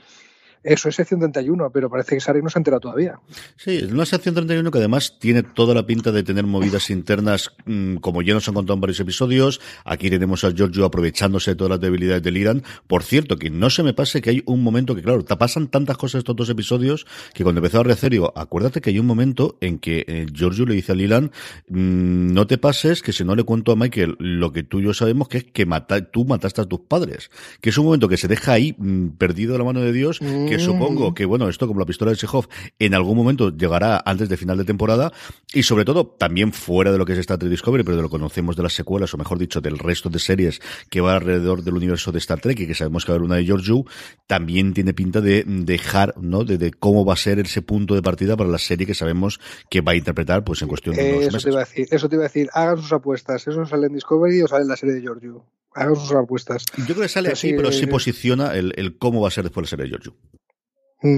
Eso 0.63 0.87
es 0.87 0.95
sección 0.95 1.19
31, 1.19 1.71
pero 1.71 1.89
parece 1.89 2.15
que 2.15 2.21
Sarek 2.21 2.41
no 2.41 2.49
se 2.49 2.57
ha 2.57 2.61
enterado 2.61 2.79
todavía. 2.79 3.19
Sí, 3.57 3.77
es 3.83 3.91
una 3.91 4.05
sección 4.05 4.33
31 4.33 4.71
que 4.71 4.77
además 4.77 5.17
tiene 5.19 5.43
toda 5.43 5.75
la 5.75 5.85
pinta 5.85 6.11
de 6.11 6.23
tener 6.23 6.45
movidas 6.45 6.89
internas, 6.89 7.51
mm, 7.65 7.97
como 7.97 8.21
ya 8.21 8.33
nos 8.33 8.47
han 8.47 8.53
contado 8.53 8.75
en 8.75 8.81
varios 8.81 8.99
episodios. 9.01 9.59
Aquí 9.83 10.09
tenemos 10.09 10.43
a 10.45 10.51
Giorgio 10.51 10.85
aprovechándose 10.85 11.51
de 11.51 11.55
todas 11.55 11.71
las 11.71 11.81
debilidades 11.81 12.23
del 12.23 12.37
Irán. 12.37 12.63
Por 12.87 13.03
cierto, 13.03 13.37
que 13.37 13.49
no 13.49 13.69
se 13.69 13.83
me 13.83 13.93
pase 13.93 14.21
que 14.21 14.29
hay 14.29 14.43
un 14.45 14.63
momento 14.63 14.95
que, 14.95 15.01
claro, 15.01 15.25
te 15.25 15.35
pasan 15.35 15.67
tantas 15.67 15.97
cosas 15.97 16.19
estos 16.19 16.35
dos 16.35 16.49
episodios 16.49 17.05
que 17.33 17.43
cuando 17.43 17.59
empezó 17.59 17.81
a 17.81 17.83
Recerio, 17.83 18.31
acuérdate 18.35 18.79
que 18.79 18.91
hay 18.91 18.99
un 18.99 19.05
momento 19.05 19.57
en 19.59 19.79
que 19.79 20.05
eh, 20.07 20.25
Giorgio 20.31 20.65
le 20.65 20.75
dice 20.75 20.93
al 20.93 21.01
Irán, 21.01 21.31
mm, 21.67 22.33
no 22.33 22.47
te 22.47 22.57
pases, 22.57 23.01
que 23.01 23.11
si 23.11 23.25
no 23.25 23.35
le 23.35 23.43
cuento 23.43 23.73
a 23.73 23.75
Michael 23.75 24.15
lo 24.19 24.53
que 24.53 24.63
tú 24.63 24.79
y 24.79 24.83
yo 24.83 24.93
sabemos, 24.93 25.27
que 25.27 25.39
es 25.39 25.43
que 25.43 25.65
mata, 25.65 26.09
tú 26.09 26.23
mataste 26.23 26.61
a 26.61 26.65
tus 26.65 26.79
padres. 26.79 27.31
Que 27.59 27.69
es 27.69 27.77
un 27.77 27.85
momento 27.85 28.07
que 28.07 28.17
se 28.17 28.29
deja 28.29 28.53
ahí 28.53 28.75
mm, 28.77 29.09
perdido 29.17 29.51
de 29.53 29.59
la 29.59 29.65
mano 29.65 29.81
de 29.81 29.91
Dios 29.91 30.19
que 30.19 30.52
supongo 30.59 31.11
mm. 31.11 31.13
que, 31.13 31.25
bueno, 31.25 31.49
esto 31.49 31.67
como 31.67 31.79
la 31.79 31.85
pistola 31.85 32.11
de 32.11 32.17
Chekhov 32.17 32.47
en 32.79 32.93
algún 32.93 33.17
momento 33.17 33.49
llegará 33.49 34.01
antes 34.05 34.29
de 34.29 34.37
final 34.37 34.57
de 34.57 34.65
temporada 34.65 35.11
y 35.53 35.63
sobre 35.63 35.85
todo 35.85 36.05
también 36.07 36.51
fuera 36.51 36.91
de 36.91 36.97
lo 36.97 37.05
que 37.05 37.13
es 37.13 37.19
Star 37.19 37.37
Trek 37.37 37.51
Discovery, 37.51 37.83
pero 37.83 37.97
de 37.97 38.03
lo 38.03 38.09
que 38.09 38.13
conocemos 38.13 38.55
de 38.55 38.63
las 38.63 38.73
secuelas 38.73 39.13
o 39.13 39.17
mejor 39.17 39.37
dicho 39.37 39.61
del 39.61 39.79
resto 39.79 40.09
de 40.09 40.19
series 40.19 40.61
que 40.89 41.01
va 41.01 41.15
alrededor 41.15 41.63
del 41.63 41.75
universo 41.75 42.11
de 42.11 42.19
Star 42.19 42.39
Trek 42.39 42.59
y 42.59 42.67
que 42.67 42.75
sabemos 42.75 43.05
que 43.05 43.11
va 43.11 43.15
a 43.15 43.17
haber 43.17 43.25
una 43.25 43.35
de 43.35 43.45
George 43.45 43.67
Yu, 43.67 43.85
también 44.27 44.73
tiene 44.73 44.93
pinta 44.93 45.21
de 45.21 45.43
dejar, 45.45 46.15
¿no? 46.19 46.43
De, 46.43 46.71
cómo 46.71 47.05
va 47.05 47.13
a 47.13 47.17
ser 47.17 47.39
ese 47.39 47.61
punto 47.61 47.95
de 47.95 48.01
partida 48.01 48.35
para 48.37 48.49
la 48.49 48.57
serie 48.57 48.85
que 48.85 48.95
sabemos 48.95 49.39
que 49.69 49.81
va 49.81 49.93
a 49.93 49.95
interpretar 49.95 50.43
pues 50.43 50.61
en 50.61 50.67
cuestión 50.67 50.95
de 50.95 51.25
eso 51.25 51.37
Te 51.37 51.49
iba 51.49 51.61
a 51.61 51.65
decir, 51.65 51.87
eso 51.91 52.09
te 52.09 52.15
iba 52.15 52.23
a 52.23 52.27
decir, 52.27 52.49
hagan 52.53 52.77
sus 52.77 52.93
apuestas, 52.93 53.47
eso 53.47 53.65
sale 53.65 53.87
en 53.87 53.93
Discovery 53.93 54.41
o 54.41 54.47
sale 54.47 54.63
en 54.63 54.69
la 54.69 54.77
serie 54.77 54.95
de 54.95 55.01
George 55.01 55.27
Yu. 55.27 55.43
Hagan 55.75 55.95
sus 55.95 56.11
apuestas. 56.11 56.65
Yo 56.77 56.85
creo 56.85 57.01
que 57.01 57.09
sale 57.09 57.29
así, 57.29 57.53
pero 57.53 57.71
sí 57.71 57.87
posiciona 57.87 58.55
el, 58.55 58.73
el, 58.75 58.97
cómo 58.97 59.21
va 59.21 59.29
a 59.29 59.31
ser 59.31 59.43
después 59.43 59.65
la 59.65 59.77
serie 59.77 59.91
de. 59.91 59.97
Mm, 59.97 60.42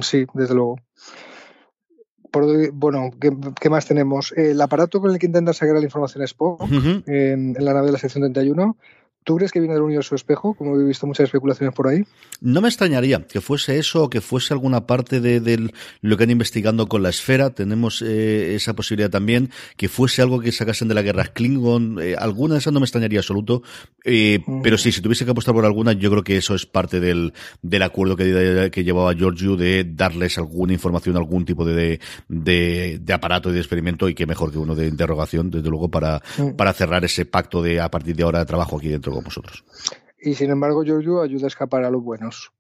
sí, 0.02 0.26
desde 0.34 0.56
luego. 0.56 0.80
bueno, 2.74 3.12
¿qué, 3.20 3.70
más 3.70 3.86
tenemos? 3.86 4.34
El 4.34 4.60
aparato 4.62 5.00
con 5.00 5.12
el 5.12 5.20
que 5.20 5.28
intenta 5.28 5.54
sacar 5.54 5.76
la 5.76 5.84
información 5.84 6.24
Spock 6.24 6.64
en, 7.08 7.54
la 7.60 7.74
nave 7.74 7.88
de 7.88 7.92
la 7.94 8.00
sección 8.00 8.32
31 8.34 8.78
¿Tú 9.26 9.38
crees 9.38 9.52
que 9.52 9.60
viene 9.60 9.74
del 9.74 9.82
universo 9.82 10.14
espejo? 10.14 10.54
Como 10.54 10.80
he 10.80 10.84
visto 10.84 11.08
muchas 11.08 11.24
especulaciones 11.24 11.74
por 11.74 11.88
ahí. 11.88 12.04
No 12.42 12.62
me 12.62 12.68
extrañaría 12.68 13.26
que 13.26 13.42
fuese 13.42 13.80
eso 13.80 14.04
o 14.04 14.10
que 14.10 14.22
fuese 14.22 14.54
alguna 14.54 14.86
parte 14.86 15.20
de, 15.20 15.72
lo 16.02 16.16
que 16.16 16.24
han 16.24 16.30
investigando 16.30 16.88
con 16.88 17.02
la 17.02 17.10
esfera. 17.10 17.50
Tenemos 17.50 18.04
eh, 18.04 18.54
esa 18.54 18.76
posibilidad 18.76 19.10
también. 19.10 19.50
Que 19.78 19.90
fuese 19.90 20.22
algo 20.22 20.40
que 20.40 20.52
sacasen 20.52 20.88
de 20.90 20.94
la 20.94 21.02
guerra 21.02 21.26
Klingon. 21.26 21.98
Eh, 22.00 22.16
alguna 22.16 22.54
de 22.54 22.60
esas 22.60 22.72
no 22.72 22.80
me 22.80 22.86
extrañaría 22.86 23.18
absoluto. 23.18 23.64
Eh, 24.04 24.44
mm. 24.46 24.62
Pero 24.62 24.78
sí, 24.78 24.92
si 24.92 25.02
tuviese 25.02 25.26
que 25.26 25.32
apostar 25.32 25.56
por 25.56 25.66
alguna, 25.66 25.94
yo 25.94 26.12
creo 26.12 26.24
que 26.24 26.38
eso 26.38 26.54
es 26.54 26.68
parte 26.68 27.00
del, 27.00 27.34
del 27.64 27.82
acuerdo 27.82 28.16
que, 28.16 28.70
que 28.72 28.84
llevaba 28.84 29.16
Giorgio 29.16 29.56
de 29.56 29.86
darles 29.86 30.38
alguna 30.38 30.74
información, 30.74 31.18
algún 31.18 31.46
tipo 31.46 31.66
de, 31.66 32.00
de, 32.28 33.00
de, 33.02 33.14
aparato 33.14 33.50
y 33.50 33.54
de 33.54 33.60
experimento 33.60 34.08
y 34.08 34.14
que 34.14 34.28
mejor 34.28 34.52
que 34.52 34.60
uno 34.60 34.76
de 34.76 34.88
interrogación, 34.88 35.50
desde 35.50 35.68
luego, 35.68 35.90
para, 35.90 36.22
mm. 36.38 36.52
para 36.52 36.74
cerrar 36.74 37.04
ese 37.04 37.26
pacto 37.26 37.64
de 37.64 37.82
a 37.82 37.90
partir 37.90 38.16
de 38.16 38.22
ahora 38.22 38.38
de 38.38 38.46
trabajo 38.46 38.78
aquí 38.78 38.90
dentro 38.90 39.15
con 39.16 39.24
vosotros. 39.24 39.64
Y 40.20 40.36
sin 40.36 40.52
embargo, 40.52 40.84
Giorgio 40.84 41.22
ayuda 41.22 41.46
a 41.46 41.48
escapar 41.48 41.84
a 41.84 41.90
los 41.90 42.04
buenos. 42.04 42.52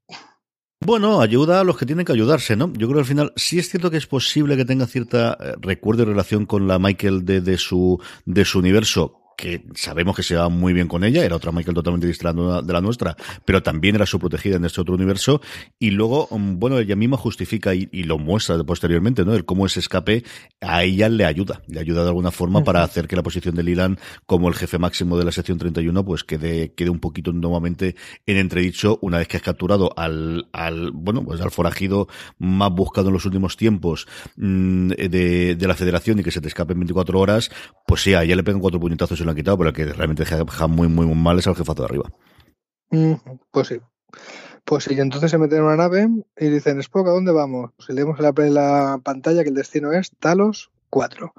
Bueno, 0.86 1.22
ayuda 1.22 1.62
a 1.62 1.64
los 1.64 1.78
que 1.78 1.86
tienen 1.86 2.06
que 2.06 2.12
ayudarse, 2.12 2.56
¿no? 2.56 2.72
Yo 2.74 2.88
creo 2.88 2.96
que 2.96 3.00
al 3.00 3.06
final 3.06 3.34
sí 3.36 3.58
es 3.58 3.70
cierto 3.70 3.90
que 3.90 3.98
es 3.98 4.06
posible 4.06 4.56
que 4.56 4.66
tenga 4.66 4.86
cierta 4.86 5.36
eh, 5.40 5.54
recuerdo 5.60 6.04
y 6.04 6.06
relación 6.06 6.46
con 6.46 6.68
la 6.68 6.78
Michael 6.78 7.26
de, 7.26 7.42
de 7.42 7.58
su 7.58 8.00
de 8.26 8.46
su 8.46 8.60
universo, 8.60 9.25
que 9.38 9.64
sabemos 9.76 10.16
que 10.16 10.24
se 10.24 10.36
va 10.36 10.50
muy 10.50 10.74
bien 10.74 10.88
con 10.88 11.04
ella, 11.04 11.24
era 11.24 11.36
otra 11.36 11.52
Michael 11.52 11.76
totalmente 11.76 12.08
distinta 12.08 12.34
de 12.62 12.74
la 12.74 12.82
nuestra, 12.82 13.16
pero 13.46 13.62
también 13.64 13.96
era 13.96 14.06
su 14.06 14.20
protegida 14.20 14.56
en 14.58 14.66
este 14.66 14.82
otro 14.82 14.96
universo, 14.96 15.42
y 15.80 15.92
luego, 15.92 16.28
mm, 16.32 16.60
bueno, 16.60 16.80
ella 16.80 16.96
misma 16.96 17.18
justifica 17.18 17.74
y, 17.74 17.88
lo 18.06 18.20
muestra 18.20 18.64
posteriormente, 18.64 19.26
¿no? 19.26 19.34
El 19.34 19.46
cómo 19.46 19.66
ese 19.66 19.80
escape 19.80 20.24
a 20.62 20.84
ella 20.84 21.10
le 21.10 21.26
ayuda, 21.26 21.64
le 21.68 21.80
ayuda 21.80 22.04
de 22.04 22.10
alguna 22.10 22.30
forma 22.30 22.64
para 22.64 22.84
hacer 22.84 23.08
que 23.08 23.16
la 23.16 23.24
posición 23.24 23.56
de 23.56 23.64
Lilan 23.64 23.98
como 24.28 24.48
el 24.48 24.54
jefe 24.54 24.78
máximo 24.78 25.18
de 25.18 25.26
la 25.26 25.32
sección 25.32 25.58
31 25.58 26.06
pues 26.06 26.24
quede, 26.24 26.74
quede 26.74 26.92
un 26.92 27.00
poquito 27.00 27.32
nuevamente 27.32 27.96
en 28.28 28.38
entredicho 28.38 29.00
una 29.02 29.18
vez 29.18 29.28
que 29.28 29.38
has 29.38 29.44
capturado 29.44 29.92
al, 29.98 30.48
al 30.54 30.92
bueno, 30.92 31.24
pues 31.24 31.42
al 31.42 31.50
forajido 31.50 32.08
más 32.38 32.72
buscado 32.72 33.08
en 33.08 33.14
los 33.14 33.26
últimos 33.26 33.58
tiempos 33.58 34.08
mm, 34.38 34.90
de, 34.90 35.56
de 35.56 35.68
la 35.68 35.76
federación 35.76 36.20
y 36.20 36.24
que 36.24 36.32
se 36.32 36.42
te 36.42 36.48
escape 36.48 36.74
en 36.74 36.80
24 36.80 37.20
horas, 37.20 37.50
pues 37.88 38.02
sí, 38.04 38.14
a 38.14 38.24
ella 38.24 38.36
le 38.36 38.44
pegan 38.44 38.62
cuatro 38.62 38.80
puñetazos 38.80 39.20
lo 39.26 39.32
han 39.32 39.38
quitado, 39.38 39.58
pero 39.58 39.70
el 39.70 39.76
que 39.76 39.86
realmente 39.86 40.24
deja 40.24 40.68
muy, 40.68 40.88
muy, 40.88 41.06
muy 41.06 41.16
mal 41.16 41.40
es 41.40 41.48
al 41.48 41.56
jefazo 41.56 41.82
de 41.82 41.86
arriba. 41.86 42.12
pues 43.52 43.68
sí. 43.68 43.80
Pues 44.66 44.86
sí, 44.86 45.00
entonces 45.00 45.30
se 45.30 45.38
meten 45.38 45.60
en 45.60 45.66
una 45.66 45.76
nave 45.76 46.10
y 46.38 46.48
dicen, 46.48 46.80
Spock, 46.80 47.08
¿a 47.08 47.12
dónde 47.12 47.32
vamos? 47.32 47.72
Si 47.86 47.94
leemos 47.94 48.20
en 48.20 48.54
la, 48.54 49.00
pantalla 49.04 49.44
que 49.44 49.50
el 49.50 49.56
destino 49.56 49.92
es 49.94 50.12
Talos 50.20 50.72
4. 50.90 51.34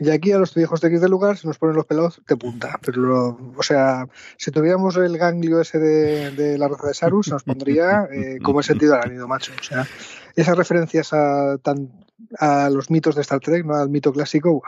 Y 0.00 0.10
aquí 0.10 0.32
a 0.32 0.38
los 0.38 0.54
viejos 0.54 0.80
de 0.80 0.88
X 0.88 1.00
del 1.00 1.10
lugar 1.10 1.38
se 1.38 1.48
nos 1.48 1.58
ponen 1.58 1.76
los 1.76 1.86
pelos 1.86 2.20
de 2.28 2.36
punta. 2.36 2.78
Pero, 2.84 3.38
o 3.56 3.62
sea, 3.62 4.06
si 4.36 4.50
tuviéramos 4.50 4.96
el 4.96 5.16
ganglio 5.16 5.60
ese 5.60 5.78
de, 5.78 6.58
la 6.58 6.68
roza 6.68 6.88
de 6.88 6.94
Sarus, 6.94 7.28
nos 7.28 7.42
pondría 7.42 8.06
eh, 8.12 8.38
como 8.42 8.60
el 8.60 8.64
sentido 8.64 8.94
arácnido, 8.94 9.26
macho. 9.26 9.52
O 9.58 9.62
sea, 9.62 9.88
esas 10.36 10.56
referencias 10.56 11.12
a, 11.12 11.56
tan, 11.58 11.90
a 12.38 12.70
los 12.70 12.90
mitos 12.90 13.14
de 13.14 13.22
Star 13.22 13.40
Trek, 13.40 13.64
¿no? 13.64 13.74
al 13.74 13.88
mito 13.88 14.12
clásico, 14.12 14.62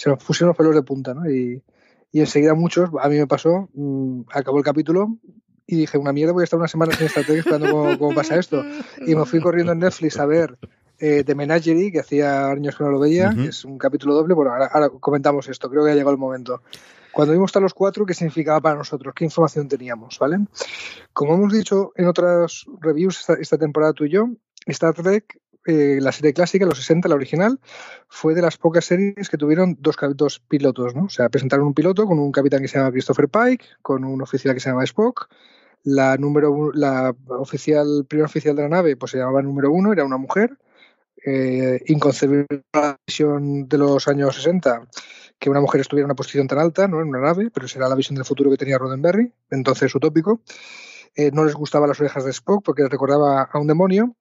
se 0.00 0.08
nos 0.08 0.24
pusieron 0.24 0.48
los 0.48 0.56
pelos 0.56 0.74
de 0.74 0.82
punta, 0.82 1.12
¿no? 1.12 1.30
Y, 1.30 1.62
y 2.10 2.20
enseguida 2.20 2.54
muchos, 2.54 2.88
a 3.02 3.08
mí 3.10 3.18
me 3.18 3.26
pasó, 3.26 3.68
mm, 3.74 4.22
acabó 4.32 4.56
el 4.56 4.64
capítulo 4.64 5.18
y 5.66 5.76
dije, 5.76 5.98
una 5.98 6.14
mierda, 6.14 6.32
voy 6.32 6.40
a 6.40 6.44
estar 6.44 6.58
una 6.58 6.68
semana 6.68 6.96
sin 6.96 7.06
Star 7.08 7.26
Trek 7.26 7.40
esperando 7.40 7.98
cómo, 7.98 8.14
pasa 8.14 8.38
esto. 8.38 8.64
Y 9.06 9.14
me 9.14 9.26
fui 9.26 9.40
corriendo 9.42 9.72
en 9.72 9.80
Netflix 9.80 10.18
a 10.18 10.24
ver 10.24 10.58
eh, 10.98 11.22
The 11.22 11.34
Menagerie, 11.34 11.92
que 11.92 12.00
hacía 12.00 12.48
años 12.48 12.76
que 12.76 12.84
no 12.84 12.90
lo 12.90 12.98
veía, 12.98 13.34
que 13.34 13.48
es 13.48 13.62
un 13.66 13.76
capítulo 13.76 14.14
doble. 14.14 14.32
Bueno, 14.32 14.52
ahora, 14.52 14.88
comentamos 14.88 15.48
esto, 15.48 15.68
creo 15.68 15.84
que 15.84 15.90
ha 15.90 15.94
llegado 15.94 16.12
el 16.12 16.18
momento. 16.18 16.62
Cuando 17.12 17.34
vimos 17.34 17.54
a 17.54 17.60
los 17.60 17.74
cuatro, 17.74 18.06
¿qué 18.06 18.14
significaba 18.14 18.58
para 18.62 18.76
nosotros? 18.76 19.12
¿Qué 19.14 19.26
información 19.26 19.68
teníamos? 19.68 20.18
¿Vale? 20.18 20.38
Como 21.12 21.34
hemos 21.34 21.52
dicho 21.52 21.92
en 21.94 22.06
otras 22.06 22.64
reviews 22.80 23.20
esta, 23.20 23.34
esta 23.34 23.58
temporada 23.58 23.92
tú 23.92 24.06
y 24.06 24.12
yo, 24.12 24.30
Star 24.64 24.94
Trek 24.94 25.38
eh, 25.66 25.98
la 26.00 26.12
serie 26.12 26.32
clásica, 26.32 26.64
los 26.64 26.78
60, 26.78 27.08
la 27.08 27.14
original, 27.14 27.60
fue 28.08 28.34
de 28.34 28.42
las 28.42 28.56
pocas 28.56 28.84
series 28.84 29.28
que 29.28 29.36
tuvieron 29.36 29.76
dos, 29.80 29.96
dos 30.14 30.40
pilotos, 30.40 30.94
¿no? 30.94 31.04
O 31.04 31.08
sea, 31.08 31.28
presentaron 31.28 31.66
un 31.66 31.74
piloto 31.74 32.06
con 32.06 32.18
un 32.18 32.32
capitán 32.32 32.62
que 32.62 32.68
se 32.68 32.78
llama 32.78 32.92
Christopher 32.92 33.28
Pike, 33.28 33.64
con 33.82 34.04
un 34.04 34.22
oficial 34.22 34.54
que 34.54 34.60
se 34.60 34.70
llama 34.70 34.84
Spock. 34.84 35.28
La 35.82 36.16
número 36.16 36.72
la 36.74 37.14
oficial, 37.28 38.04
primer 38.08 38.26
oficial 38.26 38.54
de 38.56 38.62
la 38.62 38.68
nave, 38.68 38.96
pues 38.96 39.12
se 39.12 39.18
llamaba 39.18 39.42
número 39.42 39.70
uno, 39.70 39.92
era 39.92 40.04
una 40.04 40.18
mujer. 40.18 40.58
Eh, 41.24 41.82
inconcebible 41.86 42.62
la 42.72 42.96
visión 43.06 43.68
de 43.68 43.76
los 43.76 44.08
años 44.08 44.34
60 44.36 44.88
que 45.38 45.50
una 45.50 45.60
mujer 45.60 45.80
estuviera 45.80 46.04
en 46.04 46.10
una 46.10 46.14
posición 46.14 46.46
tan 46.46 46.58
alta, 46.58 46.86
¿no? 46.86 47.00
En 47.00 47.08
una 47.08 47.20
nave, 47.20 47.50
pero 47.52 47.66
será 47.66 47.88
la 47.88 47.94
visión 47.94 48.14
del 48.14 48.26
futuro 48.26 48.50
que 48.50 48.58
tenía 48.58 48.78
Roddenberry, 48.78 49.32
entonces 49.50 49.94
utópico. 49.94 50.42
Eh, 51.14 51.30
no 51.32 51.44
les 51.44 51.54
gustaban 51.54 51.88
las 51.88 52.00
orejas 52.00 52.24
de 52.24 52.30
Spock 52.30 52.64
porque 52.64 52.82
les 52.82 52.90
recordaba 52.90 53.42
a 53.42 53.58
un 53.58 53.66
demonio. 53.66 54.16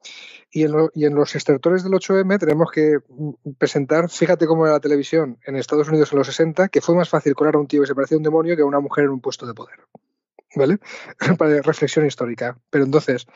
Y 0.52 0.64
en, 0.64 1.16
los 1.16 1.36
extractores 1.36 1.84
del 1.84 1.94
8M 1.94 2.40
tenemos 2.40 2.72
que 2.72 2.98
mm, 3.08 3.52
presentar, 3.58 4.10
fíjate 4.10 4.48
cómo 4.48 4.66
era 4.66 4.74
la 4.74 4.80
televisión 4.80 5.38
en 5.46 5.56
Estados 5.56 5.90
Unidos 5.90 6.12
en 6.12 6.18
los 6.18 6.28
60, 6.28 6.70
que 6.70 6.82
fue 6.82 6.96
más 6.96 7.08
fácil 7.08 7.36
colar 7.36 7.56
a 7.56 7.60
un 7.60 7.68
tío 7.68 7.82
que 7.82 7.88
se 7.88 7.96
parecía 7.96 8.16
a 8.16 8.20
un 8.20 8.24
demonio 8.24 8.56
que 8.56 8.64
a 8.64 8.66
una 8.66 8.80
mujer 8.80 9.06
en 9.06 9.12
un 9.12 9.22
puesto 9.22 9.46
de 9.46 9.54
poder. 9.54 9.80
¿Vale? 10.56 10.80
Para 11.38 11.62
reflexión 11.62 12.06
histórica. 12.06 12.58
Pero 12.70 12.86
entonces, 12.86 13.28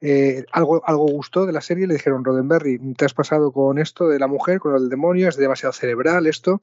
eh, 0.00 0.44
algo, 0.52 0.82
algo 0.86 1.06
gustó 1.06 1.44
de 1.44 1.52
la 1.52 1.60
serie, 1.60 1.86
le 1.86 1.94
dijeron, 1.94 2.24
Roddenberry, 2.24 2.78
te 2.94 3.04
has 3.04 3.14
pasado 3.14 3.52
con 3.52 3.78
esto 3.78 4.08
de 4.08 4.18
la 4.18 4.26
mujer, 4.26 4.58
con 4.58 4.74
el 4.74 4.88
demonio, 4.88 5.28
es 5.28 5.36
demasiado 5.36 5.72
cerebral 5.72 6.26
esto 6.26 6.60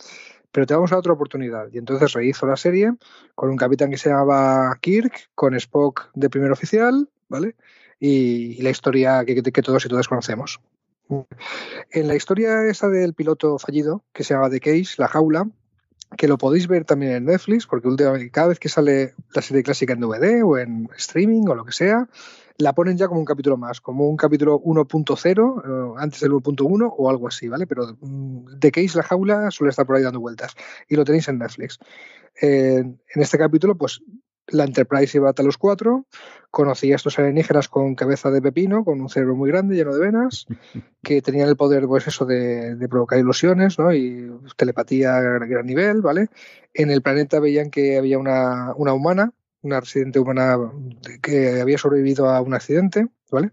pero 0.51 0.65
te 0.65 0.73
vamos 0.73 0.91
a 0.91 0.95
dar 0.95 0.99
otra 0.99 1.13
oportunidad. 1.13 1.67
Y 1.71 1.77
entonces 1.77 2.13
rehizo 2.13 2.47
la 2.47 2.57
serie 2.57 2.93
con 3.35 3.49
un 3.49 3.57
capitán 3.57 3.91
que 3.91 3.97
se 3.97 4.09
llamaba 4.09 4.75
Kirk, 4.81 5.29
con 5.35 5.55
Spock 5.55 6.09
de 6.13 6.29
primer 6.29 6.51
oficial, 6.51 7.09
¿vale? 7.27 7.55
Y, 7.99 8.61
la 8.61 8.69
historia 8.69 9.23
que, 9.25 9.41
todos 9.41 9.85
y 9.85 9.89
todas 9.89 10.07
conocemos. 10.07 10.59
En 11.91 12.07
la 12.07 12.15
historia 12.15 12.65
esa 12.67 12.87
del 12.87 13.13
piloto 13.13 13.57
fallido, 13.57 14.03
que 14.13 14.23
se 14.23 14.33
llama 14.33 14.49
The 14.49 14.59
Case, 14.59 14.95
La 14.97 15.07
Jaula, 15.07 15.49
que 16.17 16.27
lo 16.27 16.37
podéis 16.37 16.67
ver 16.67 16.85
también 16.85 17.13
en 17.13 17.25
Netflix, 17.25 17.67
porque 17.67 17.87
últimamente 17.87 18.31
cada 18.31 18.47
vez 18.49 18.59
que 18.59 18.69
sale 18.69 19.13
la 19.33 19.41
serie 19.41 19.63
clásica 19.63 19.93
en 19.93 20.01
DVD 20.01 20.43
o 20.43 20.57
en 20.57 20.89
streaming 20.97 21.47
o 21.47 21.55
lo 21.55 21.65
que 21.65 21.71
sea, 21.71 22.07
la 22.57 22.73
ponen 22.73 22.97
ya 22.97 23.07
como 23.07 23.19
un 23.19 23.25
capítulo 23.25 23.57
más, 23.57 23.79
como 23.79 24.09
un 24.09 24.17
capítulo 24.17 24.59
1.0, 24.59 25.63
eh, 25.63 25.93
antes 25.97 26.19
del 26.19 26.31
1.1 26.31 26.93
o 26.97 27.09
algo 27.09 27.27
así, 27.27 27.47
¿vale? 27.47 27.67
Pero 27.67 27.95
mm, 28.01 28.59
The 28.59 28.71
Case, 28.71 28.97
la 28.97 29.03
jaula, 29.03 29.51
suele 29.51 29.69
estar 29.69 29.85
por 29.85 29.95
ahí 29.95 30.03
dando 30.03 30.19
vueltas. 30.19 30.55
Y 30.87 30.95
lo 30.95 31.05
tenéis 31.05 31.27
en 31.29 31.39
Netflix. 31.39 31.79
en 32.41 32.99
este 33.15 33.37
capítulo, 33.37 33.77
pues 33.77 34.01
la 34.51 34.65
Enterprise 34.65 35.17
iba 35.17 35.33
a 35.35 35.43
los 35.43 35.57
cuatro, 35.57 36.05
conocía 36.51 36.95
a 36.95 36.97
estos 36.97 37.17
alienígenas 37.19 37.69
con 37.69 37.95
cabeza 37.95 38.31
de 38.31 38.41
pepino, 38.41 38.83
con 38.83 39.01
un 39.01 39.09
cerebro 39.09 39.35
muy 39.35 39.49
grande, 39.49 39.75
lleno 39.75 39.93
de 39.93 39.99
venas, 39.99 40.45
que 41.03 41.21
tenían 41.21 41.49
el 41.49 41.55
poder, 41.55 41.85
pues 41.87 42.07
eso, 42.07 42.25
de, 42.25 42.75
provocar 42.89 43.19
ilusiones, 43.19 43.79
¿no? 43.79 43.93
Y 43.93 44.31
telepatía 44.55 45.17
a 45.17 45.21
gran 45.21 45.65
nivel, 45.65 46.01
¿vale? 46.01 46.27
En 46.73 46.91
el 46.91 47.01
planeta 47.01 47.39
veían 47.39 47.69
que 47.69 47.97
había 47.97 48.17
una, 48.17 48.73
una 48.75 48.93
humana 48.93 49.33
una 49.61 49.79
residente 49.79 50.19
humana 50.19 50.57
que 51.21 51.61
había 51.61 51.77
sobrevivido 51.77 52.29
a 52.29 52.41
un 52.41 52.53
accidente, 52.53 53.07
¿vale? 53.31 53.51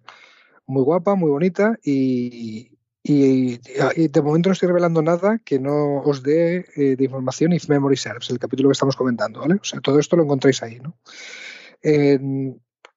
Muy 0.66 0.82
guapa, 0.82 1.14
muy 1.14 1.30
bonita 1.30 1.78
y, 1.82 2.75
de 3.14 4.23
momento 4.23 4.49
no 4.49 4.53
estoy 4.53 4.69
revelando 4.69 5.03
nada 5.03 5.38
que 5.45 5.59
no 5.59 6.01
os 6.01 6.23
dé 6.23 6.66
eh, 6.77 6.97
de 6.97 7.05
información 7.05 7.53
if 7.53 7.69
memory 7.69 7.97
serves, 7.97 8.31
el 8.31 8.38
capítulo 8.38 8.69
que 8.69 8.75
estamos 8.75 8.97
comentando, 8.97 9.40
¿vale? 9.40 9.55
O 9.55 9.64
sea, 9.64 9.81
todo 9.81 9.99
esto 9.99 10.16
lo 10.16 10.25
encontráis 10.25 10.62
ahí, 10.62 10.81
¿no? 10.81 10.97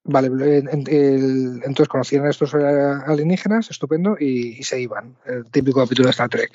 vale, 0.03 0.27
entonces 0.57 1.87
conocían 1.87 2.25
a 2.25 2.31
estos 2.31 2.55
alienígenas, 2.55 3.69
estupendo, 3.69 4.17
y, 4.19 4.59
y, 4.59 4.63
se 4.63 4.81
iban. 4.81 5.15
El 5.25 5.45
típico 5.51 5.81
capítulo 5.81 6.07
de 6.07 6.11
Star 6.11 6.29
Trek. 6.29 6.51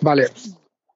Vale, 0.00 0.28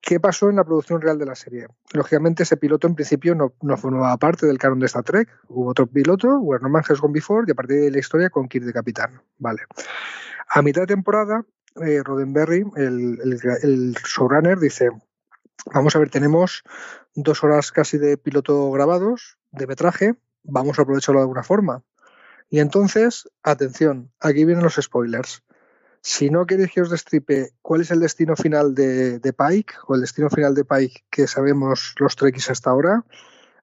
¿Qué 0.07 0.20
pasó 0.20 0.51
en 0.51 0.57
la 0.57 0.64
producción 0.64 1.01
real 1.01 1.18
de 1.18 1.25
la 1.25 1.35
serie? 1.35 1.66
Lógicamente, 1.94 2.42
ese 2.42 2.59
piloto 2.59 2.87
en 2.87 2.94
principio 2.94 3.35
no, 3.35 3.77
formaba 3.79 4.14
parte 4.18 4.47
del 4.47 4.59
canon 4.59 4.79
de 4.79 4.85
Star 4.85 5.03
Trek. 5.03 5.31
Hubo 5.49 5.70
otro 5.70 5.87
piloto, 5.87 6.40
Where 6.40 6.62
No 6.62 6.68
Man 6.68 6.83
Has 6.87 7.01
Gone 7.01 7.14
Before, 7.14 7.47
y 7.49 7.53
a 7.53 7.55
partir 7.55 7.81
de 7.81 7.90
la 7.90 7.99
historia 8.01 8.29
con 8.29 8.47
Kirk 8.47 8.66
de 8.66 8.75
capitán. 8.75 9.23
Vale. 9.38 9.62
A 10.51 10.61
mitad 10.61 10.83
de 10.83 10.88
temporada, 10.88 11.47
eh, 11.76 12.02
Roddenberry, 12.02 12.64
el, 12.76 13.94
showrunner, 14.04 14.58
dice: 14.58 14.90
Vamos 15.72 15.96
a 15.96 15.98
ver, 15.98 16.10
tenemos 16.10 16.62
dos 17.14 17.44
horas 17.44 17.72
casi 17.72 17.98
de 17.98 18.16
piloto 18.16 18.70
grabados, 18.70 19.38
de 19.50 19.66
metraje, 19.66 20.14
vamos 20.42 20.78
a 20.78 20.82
aprovecharlo 20.82 21.20
de 21.20 21.24
alguna 21.24 21.42
forma. 21.42 21.82
Y 22.50 22.60
entonces, 22.60 23.28
atención, 23.42 24.12
aquí 24.20 24.44
vienen 24.44 24.64
los 24.64 24.74
spoilers. 24.74 25.42
Si 26.02 26.28
no 26.28 26.44
queréis 26.44 26.70
que 26.70 26.82
os 26.82 26.90
destripe 26.90 27.52
cuál 27.62 27.80
es 27.80 27.90
el 27.90 28.00
destino 28.00 28.37
final 28.37 28.74
de, 28.74 29.20
Pike 29.20 29.74
o 29.87 29.94
el 29.94 30.02
destino 30.02 30.28
final 30.28 30.54
de 30.54 30.64
Pike 30.64 31.04
que 31.10 31.26
sabemos 31.26 31.94
los 31.98 32.14
trekkies 32.14 32.50
hasta 32.50 32.70
ahora, 32.70 33.04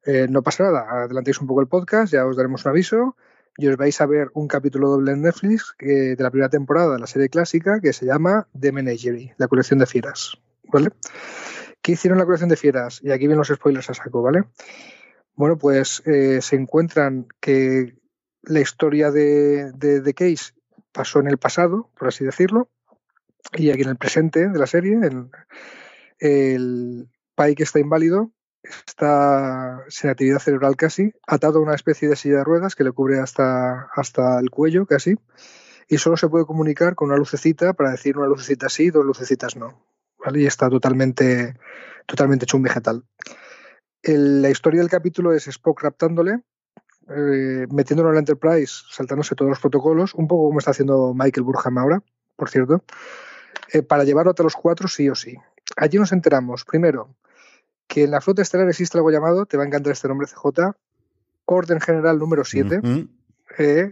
eh, 0.04 0.26
no 0.28 0.42
pasa 0.42 0.64
nada. 0.64 1.04
Adelantéis 1.04 1.40
un 1.40 1.48
poco 1.48 1.62
el 1.62 1.68
podcast, 1.68 2.12
ya 2.12 2.26
os 2.26 2.36
daremos 2.36 2.66
un 2.66 2.72
aviso 2.72 3.16
y 3.58 3.68
os 3.68 3.78
vais 3.78 4.00
a 4.02 4.06
ver 4.06 4.30
un 4.34 4.48
capítulo 4.48 4.90
doble 4.90 5.12
en 5.12 5.22
Netflix 5.22 5.76
de 5.80 6.16
la 6.18 6.32
primera 6.32 6.50
temporada 6.50 6.94
de 6.94 7.00
la 7.00 7.08
serie 7.08 7.30
clásica 7.30 7.80
que 7.82 7.94
se 7.94 8.06
llama 8.06 8.48
The 8.60 8.72
Menagerie, 8.72 9.34
la 9.38 9.48
colección 9.48 9.80
de 9.80 9.86
fieras. 9.86 10.38
¿Vale? 10.64 10.90
¿Qué 11.82 11.94
hicieron 11.94 12.20
la 12.20 12.26
colección 12.26 12.50
de 12.50 12.56
fieras? 12.56 13.02
Y 13.04 13.12
aquí 13.12 13.22
vienen 13.22 13.40
los 13.40 13.48
spoilers 13.48 13.90
a 13.90 13.94
saco, 13.94 14.22
¿vale? 14.22 14.44
Bueno, 15.36 15.58
pues 15.58 16.04
eh, 16.06 16.42
se 16.42 16.56
encuentran 16.56 17.28
que 17.40 17.96
la 18.44 18.60
historia 18.60 19.12
de, 19.12 19.72
de, 19.74 20.02
de, 20.02 20.14
Case 20.14 20.54
pasó 20.92 21.20
en 21.20 21.28
el 21.28 21.38
pasado, 21.38 21.90
por 21.98 22.08
así 22.08 22.24
decirlo, 22.24 22.70
y 23.54 23.70
aquí 23.72 23.82
en 23.82 23.90
el 23.90 23.98
presente 23.98 24.48
de 24.48 24.60
la 24.60 24.68
serie, 24.68 25.00
el, 25.02 25.30
el 26.20 27.10
Pike 27.36 27.64
está 27.64 27.80
inválido, 27.80 28.32
está 28.86 29.84
sin 29.90 30.10
actividad 30.10 30.40
cerebral 30.40 30.76
casi, 30.76 31.14
atado 31.28 31.60
a 31.60 31.62
una 31.62 31.76
especie 31.76 32.08
de 32.08 32.16
silla 32.16 32.38
de 32.38 32.44
ruedas 32.44 32.76
que 32.76 32.84
le 32.84 32.92
cubre 32.92 33.20
hasta, 33.20 33.90
hasta 33.96 34.40
el 34.40 34.50
cuello 34.50 34.86
casi, 34.86 35.18
y 35.88 35.98
solo 35.98 36.18
se 36.18 36.30
puede 36.30 36.46
comunicar 36.46 36.96
con 36.96 37.10
una 37.10 37.18
lucecita 37.18 37.74
para 37.74 37.92
decir 37.92 38.18
una 38.18 38.28
lucecita 38.28 38.70
sí, 38.70 38.90
dos 38.90 39.06
lucecitas 39.06 39.56
no. 39.56 39.86
Y 40.34 40.46
está 40.46 40.70
totalmente, 40.70 41.58
totalmente 42.06 42.46
hecho 42.46 42.58
un 42.58 42.64
vegetal. 42.64 43.04
La 44.04 44.50
historia 44.50 44.82
del 44.82 44.90
capítulo 44.90 45.34
es 45.34 45.48
Spock 45.48 45.82
raptándole, 45.84 46.40
eh, 47.10 47.68
metiéndolo 47.72 48.10
en 48.10 48.16
la 48.16 48.20
Enterprise, 48.20 48.84
saltándose 48.90 49.36
todos 49.36 49.50
los 49.50 49.60
protocolos, 49.60 50.14
un 50.16 50.28
poco 50.28 50.48
como 50.48 50.60
está 50.60 50.72
haciendo 50.72 51.14
Michael 51.14 51.44
Burham 51.44 51.78
ahora, 51.78 52.04
por 52.36 52.50
cierto, 52.50 52.84
eh, 53.74 53.82
para 53.82 54.04
llevarlo 54.04 54.32
hasta 54.32 54.44
los 54.44 54.56
cuatro 54.56 54.88
sí 54.88 55.10
o 55.10 55.16
sí. 55.16 55.38
Allí 55.76 55.98
nos 55.98 56.12
enteramos, 56.12 56.66
primero, 56.66 57.16
que 57.92 58.06
en 58.06 58.12
la 58.12 58.22
flota 58.22 58.42
estelar 58.42 58.70
existe 58.70 58.98
algo 58.98 59.12
llamado, 59.12 59.46
te 59.46 59.58
va 59.58 59.64
a 59.64 59.68
encantar 59.68 59.92
este 59.92 60.08
nombre 60.08 60.26
CJ, 60.26 60.72
Orden 61.44 61.82
General 61.82 62.18
número 62.18 62.46
7, 62.46 62.78
uh 62.78 62.82
-huh. 62.82 63.10
eh, 63.58 63.92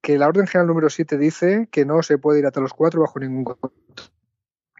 que 0.00 0.16
la 0.16 0.28
Orden 0.28 0.46
General 0.46 0.68
número 0.68 0.88
7 0.88 1.18
dice 1.18 1.68
que 1.72 1.84
no 1.84 2.04
se 2.04 2.18
puede 2.18 2.38
ir 2.38 2.46
hasta 2.46 2.60
los 2.60 2.72
cuatro 2.72 3.00
bajo 3.00 3.18
ningún 3.18 3.42
concepto. 3.42 4.04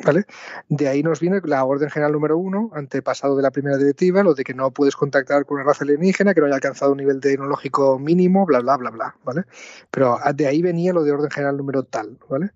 ¿Vale? 0.05 0.27
De 0.69 0.87
ahí 0.87 1.03
nos 1.03 1.19
viene 1.21 1.41
la 1.45 1.65
orden 1.65 1.89
general 1.91 2.13
número 2.13 2.37
uno, 2.37 2.71
antepasado 2.73 3.37
de 3.37 3.43
la 3.43 3.53
primera 3.53 3.77
directiva, 3.77 4.23
lo 4.23 4.35
de 4.35 4.43
que 4.43 4.55
no 4.55 4.71
puedes 4.73 4.97
contactar 4.97 5.45
con 5.45 5.57
una 5.57 5.65
raza 5.65 5.85
alienígena 5.85 6.33
que 6.33 6.41
no 6.41 6.47
haya 6.47 6.57
alcanzado 6.57 6.93
un 6.93 6.99
nivel 6.99 7.21
tecnológico 7.21 7.99
mínimo, 8.01 8.45
bla, 8.47 8.61
bla, 8.61 8.77
bla, 8.79 8.91
bla, 8.91 9.17
¿vale? 9.23 9.45
Pero 9.91 10.19
de 10.35 10.47
ahí 10.47 10.61
venía 10.63 10.93
lo 10.93 11.05
de 11.05 11.13
orden 11.13 11.31
general 11.31 11.57
número 11.57 11.85
tal, 11.85 12.19
¿vale? 12.29 12.51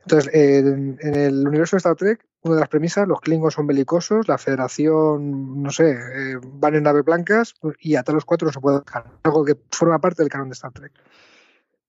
Entonces, 0.00 0.32
en, 0.32 0.96
en 1.00 1.14
el 1.14 1.46
universo 1.46 1.76
de 1.76 1.78
Star 1.78 1.96
Trek, 1.96 2.24
una 2.42 2.54
de 2.56 2.60
las 2.60 2.68
premisas, 2.68 3.06
los 3.06 3.20
Klingons 3.20 3.54
son 3.54 3.66
belicosos, 3.66 4.28
la 4.28 4.38
Federación, 4.38 5.62
no 5.62 5.70
sé, 5.70 5.92
eh, 5.92 6.38
van 6.42 6.74
en 6.74 6.82
naves 6.82 7.04
blancas 7.04 7.54
y 7.78 7.94
hasta 7.94 8.12
los 8.12 8.24
cuatro 8.24 8.46
no 8.46 8.52
se 8.52 8.60
puede 8.60 8.80
dejar, 8.80 9.06
algo 9.22 9.44
que 9.44 9.56
forma 9.70 10.00
parte 10.00 10.22
del 10.22 10.30
canon 10.30 10.48
de 10.48 10.54
Star 10.54 10.72
Trek. 10.72 10.92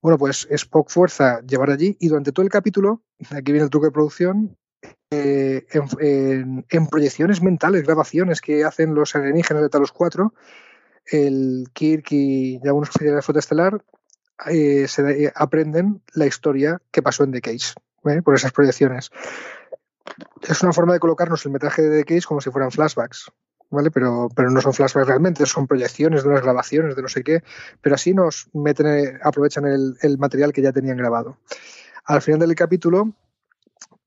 Bueno, 0.00 0.18
pues 0.18 0.46
Spock 0.50 0.90
fuerza 0.90 1.40
llevar 1.40 1.70
allí 1.70 1.96
y 1.98 2.08
durante 2.08 2.30
todo 2.30 2.44
el 2.44 2.52
capítulo, 2.52 3.02
aquí 3.30 3.52
viene 3.52 3.64
el 3.64 3.70
truco 3.70 3.86
de 3.86 3.92
producción, 3.92 4.56
eh, 5.10 5.66
en, 5.70 6.86
proyecciones 6.88 7.42
mentales, 7.42 7.84
grabaciones 7.84 8.40
que 8.40 8.64
hacen 8.64 8.94
los 8.94 9.14
alienígenas 9.14 9.62
de 9.62 9.68
Talos 9.68 9.92
4, 9.92 10.34
el 11.06 11.68
Kirk 11.72 12.12
y 12.12 12.60
algunos 12.64 12.90
oficiales 12.90 13.16
de 13.16 13.22
flota 13.22 13.38
estelar 13.40 13.84
eh, 14.50 14.88
se, 14.88 15.24
eh, 15.24 15.32
aprenden 15.34 16.02
la 16.12 16.26
historia 16.26 16.80
que 16.90 17.02
pasó 17.02 17.24
en 17.24 17.32
The 17.32 17.40
Case, 17.40 17.74
¿eh? 18.06 18.20
por 18.22 18.34
esas 18.34 18.52
proyecciones. 18.52 19.10
Es 20.42 20.62
una 20.62 20.72
forma 20.72 20.92
de 20.92 21.00
colocarnos 21.00 21.44
el 21.44 21.52
metraje 21.52 21.82
de 21.82 22.04
Case 22.04 22.26
como 22.26 22.40
si 22.40 22.50
fueran 22.50 22.70
flashbacks, 22.70 23.30
¿vale? 23.70 23.90
Pero, 23.90 24.28
pero 24.34 24.50
no 24.50 24.60
son 24.60 24.72
flashbacks 24.72 25.08
realmente, 25.08 25.46
son 25.46 25.66
proyecciones 25.66 26.22
de 26.22 26.28
unas 26.28 26.42
grabaciones, 26.42 26.96
de 26.96 27.02
no 27.02 27.08
sé 27.08 27.22
qué, 27.22 27.42
pero 27.80 27.94
así 27.94 28.14
nos 28.14 28.48
meten, 28.52 29.18
aprovechan 29.22 29.66
el, 29.66 29.96
el 30.02 30.18
material 30.18 30.52
que 30.52 30.62
ya 30.62 30.72
tenían 30.72 30.96
grabado. 30.96 31.38
Al 32.04 32.20
final 32.20 32.40
del 32.40 32.54
capítulo, 32.54 33.14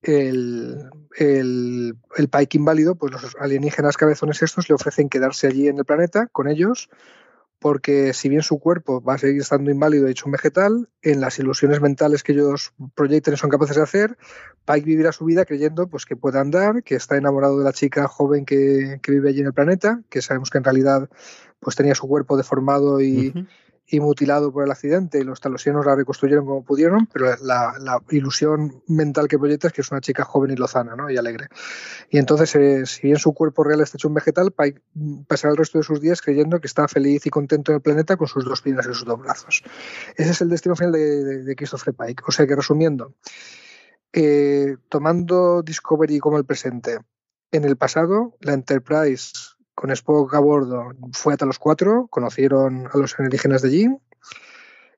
el, 0.02 0.88
el, 1.16 1.96
el, 2.16 2.28
Pike 2.28 2.58
inválido, 2.58 2.94
pues 2.94 3.12
los 3.12 3.36
alienígenas 3.40 3.96
cabezones 3.96 4.42
estos 4.42 4.68
le 4.68 4.74
ofrecen 4.74 5.08
quedarse 5.08 5.48
allí 5.48 5.68
en 5.68 5.78
el 5.78 5.84
planeta 5.84 6.28
con 6.28 6.48
ellos, 6.48 6.88
porque 7.58 8.12
si 8.12 8.28
bien 8.28 8.42
su 8.42 8.58
cuerpo 8.58 9.02
va 9.02 9.14
a 9.14 9.18
seguir 9.18 9.40
estando 9.40 9.70
inválido 9.70 10.06
hecho 10.06 10.26
un 10.26 10.32
vegetal, 10.32 10.88
en 11.02 11.20
las 11.20 11.38
ilusiones 11.38 11.80
mentales 11.80 12.22
que 12.22 12.32
ellos 12.32 12.72
proyecten 12.94 13.36
son 13.36 13.50
capaces 13.50 13.76
de 13.76 13.82
hacer, 13.82 14.16
Pike 14.64 14.86
vivirá 14.86 15.12
su 15.12 15.24
vida 15.24 15.44
creyendo 15.44 15.88
pues, 15.88 16.06
que 16.06 16.16
puede 16.16 16.38
andar, 16.38 16.82
que 16.82 16.94
está 16.94 17.16
enamorado 17.16 17.58
de 17.58 17.64
la 17.64 17.72
chica 17.72 18.06
joven 18.06 18.44
que, 18.44 19.00
que 19.02 19.12
vive 19.12 19.30
allí 19.30 19.40
en 19.40 19.46
el 19.46 19.54
planeta, 19.54 20.02
que 20.08 20.22
sabemos 20.22 20.50
que 20.50 20.58
en 20.58 20.64
realidad 20.64 21.08
pues 21.60 21.74
tenía 21.74 21.94
su 21.94 22.06
cuerpo 22.06 22.36
deformado 22.36 23.00
y, 23.00 23.34
y 23.90 24.00
mutilado 24.00 24.52
por 24.52 24.64
el 24.64 24.70
accidente 24.70 25.18
y 25.18 25.24
los 25.24 25.40
talosianos 25.40 25.86
la 25.86 25.96
reconstruyeron 25.96 26.44
como 26.44 26.62
pudieron, 26.62 27.06
pero 27.06 27.34
la, 27.42 27.74
la, 27.80 28.02
ilusión 28.10 28.82
mental 28.86 29.28
que 29.28 29.38
proyecta 29.38 29.68
es 29.68 29.72
que 29.72 29.80
es 29.80 29.90
una 29.90 30.00
chica 30.00 30.24
joven 30.24 30.50
y 30.50 30.56
lozana 30.56 30.94
¿no? 30.94 31.10
y 31.10 31.16
alegre. 31.16 31.48
Y 32.10 32.18
entonces, 32.18 32.54
eh, 32.56 32.86
si 32.86 33.02
bien 33.06 33.16
su 33.16 33.32
cuerpo 33.32 33.64
real 33.64 33.80
está 33.80 33.96
hecho 33.96 34.08
un 34.08 34.14
vegetal, 34.14 34.52
pasará 35.26 35.52
el 35.52 35.56
resto 35.56 35.78
de 35.78 35.84
sus 35.84 36.00
días 36.00 36.20
creyendo 36.20 36.60
que 36.60 36.66
está 36.66 36.86
feliz 36.86 37.24
y 37.26 37.30
contento 37.30 37.72
en 37.72 37.76
el 37.76 37.82
planeta 37.82 38.16
con 38.16 38.28
sus 38.28 38.44
dos 38.44 38.60
piernas 38.60 38.86
y 38.86 38.92
sus 38.92 39.04
dos 39.04 39.18
brazos. 39.18 39.62
Ese 40.16 40.30
es 40.30 40.40
el 40.42 40.50
destino 40.50 40.76
final 40.76 40.92
de 40.92 41.54
Christopher 41.56 41.94
Pike. 41.94 42.24
O 42.26 42.32
sea 42.32 42.46
que 42.46 42.54
resumiendo, 42.54 43.14
eh, 44.12 44.76
tomando 44.88 45.62
Discovery 45.62 46.18
como 46.18 46.38
el 46.38 46.44
presente, 46.44 46.98
en 47.50 47.64
el 47.64 47.76
pasado, 47.76 48.36
la 48.40 48.52
Enterprise 48.52 49.32
con 49.78 49.92
Spock 49.92 50.34
a 50.34 50.40
bordo 50.40 50.90
fue 51.12 51.34
hasta 51.34 51.46
los 51.46 51.60
cuatro, 51.60 52.08
conocieron 52.10 52.88
a 52.92 52.98
los 52.98 53.16
alienígenas 53.16 53.62
de 53.62 53.68
allí. 53.68 53.86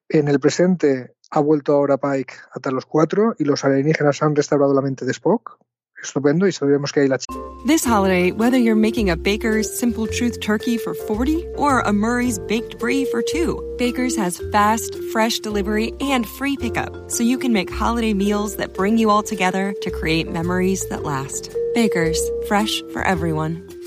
En 0.08 0.26
el 0.26 0.40
presente 0.40 1.16
ha 1.30 1.40
vuelto 1.40 1.74
ahora 1.74 1.98
Pike 1.98 2.32
hasta 2.54 2.70
los 2.70 2.86
cuatro 2.86 3.34
y 3.38 3.44
los 3.44 3.62
alienígenas 3.62 4.22
han 4.22 4.34
restaurado 4.34 4.72
la 4.72 4.80
mente 4.80 5.04
de 5.04 5.12
Spock. 5.12 5.58
Estupendo 6.02 6.46
y 6.46 6.52
sabemos 6.52 6.92
que 6.92 7.00
hay 7.00 7.08
la 7.08 7.18
This 7.66 7.84
holiday, 7.84 8.32
whether 8.32 8.56
you're 8.56 8.74
making 8.74 9.10
a 9.10 9.16
Baker's 9.16 9.68
Simple 9.78 10.06
Truth 10.06 10.40
turkey 10.40 10.78
for 10.78 10.94
40 10.94 11.46
or 11.58 11.80
a 11.80 11.92
Murray's 11.92 12.38
Baked 12.38 12.78
Brie 12.78 13.04
for 13.04 13.20
2, 13.20 13.76
Baker's 13.76 14.16
has 14.16 14.40
fast, 14.50 14.96
fresh 15.12 15.40
delivery 15.40 15.92
and 16.00 16.26
free 16.26 16.56
pickup, 16.56 17.10
so 17.10 17.22
you 17.22 17.36
can 17.36 17.52
make 17.52 17.70
holiday 17.70 18.14
meals 18.14 18.56
that 18.56 18.72
bring 18.72 18.96
you 18.96 19.10
all 19.10 19.22
together 19.22 19.74
to 19.82 19.90
create 19.90 20.32
memories 20.32 20.88
that 20.88 21.02
last. 21.02 21.54
Baker's, 21.74 22.18
fresh 22.48 22.80
for 22.94 23.02
everyone. 23.02 23.69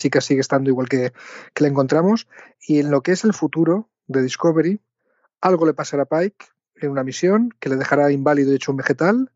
chica 0.00 0.20
sigue 0.20 0.40
estando 0.40 0.70
igual 0.70 0.88
que, 0.88 1.12
que 1.54 1.62
la 1.62 1.68
encontramos. 1.68 2.26
Y 2.66 2.80
en 2.80 2.90
lo 2.90 3.02
que 3.02 3.12
es 3.12 3.22
el 3.22 3.34
futuro 3.34 3.88
de 4.08 4.22
Discovery, 4.22 4.80
algo 5.40 5.66
le 5.66 5.74
pasará 5.74 6.02
a 6.02 6.06
Pike 6.06 6.46
en 6.76 6.90
una 6.90 7.04
misión 7.04 7.50
que 7.60 7.68
le 7.68 7.76
dejará 7.76 8.10
inválido 8.10 8.52
y 8.52 8.56
hecho 8.56 8.72
un 8.72 8.78
vegetal 8.78 9.30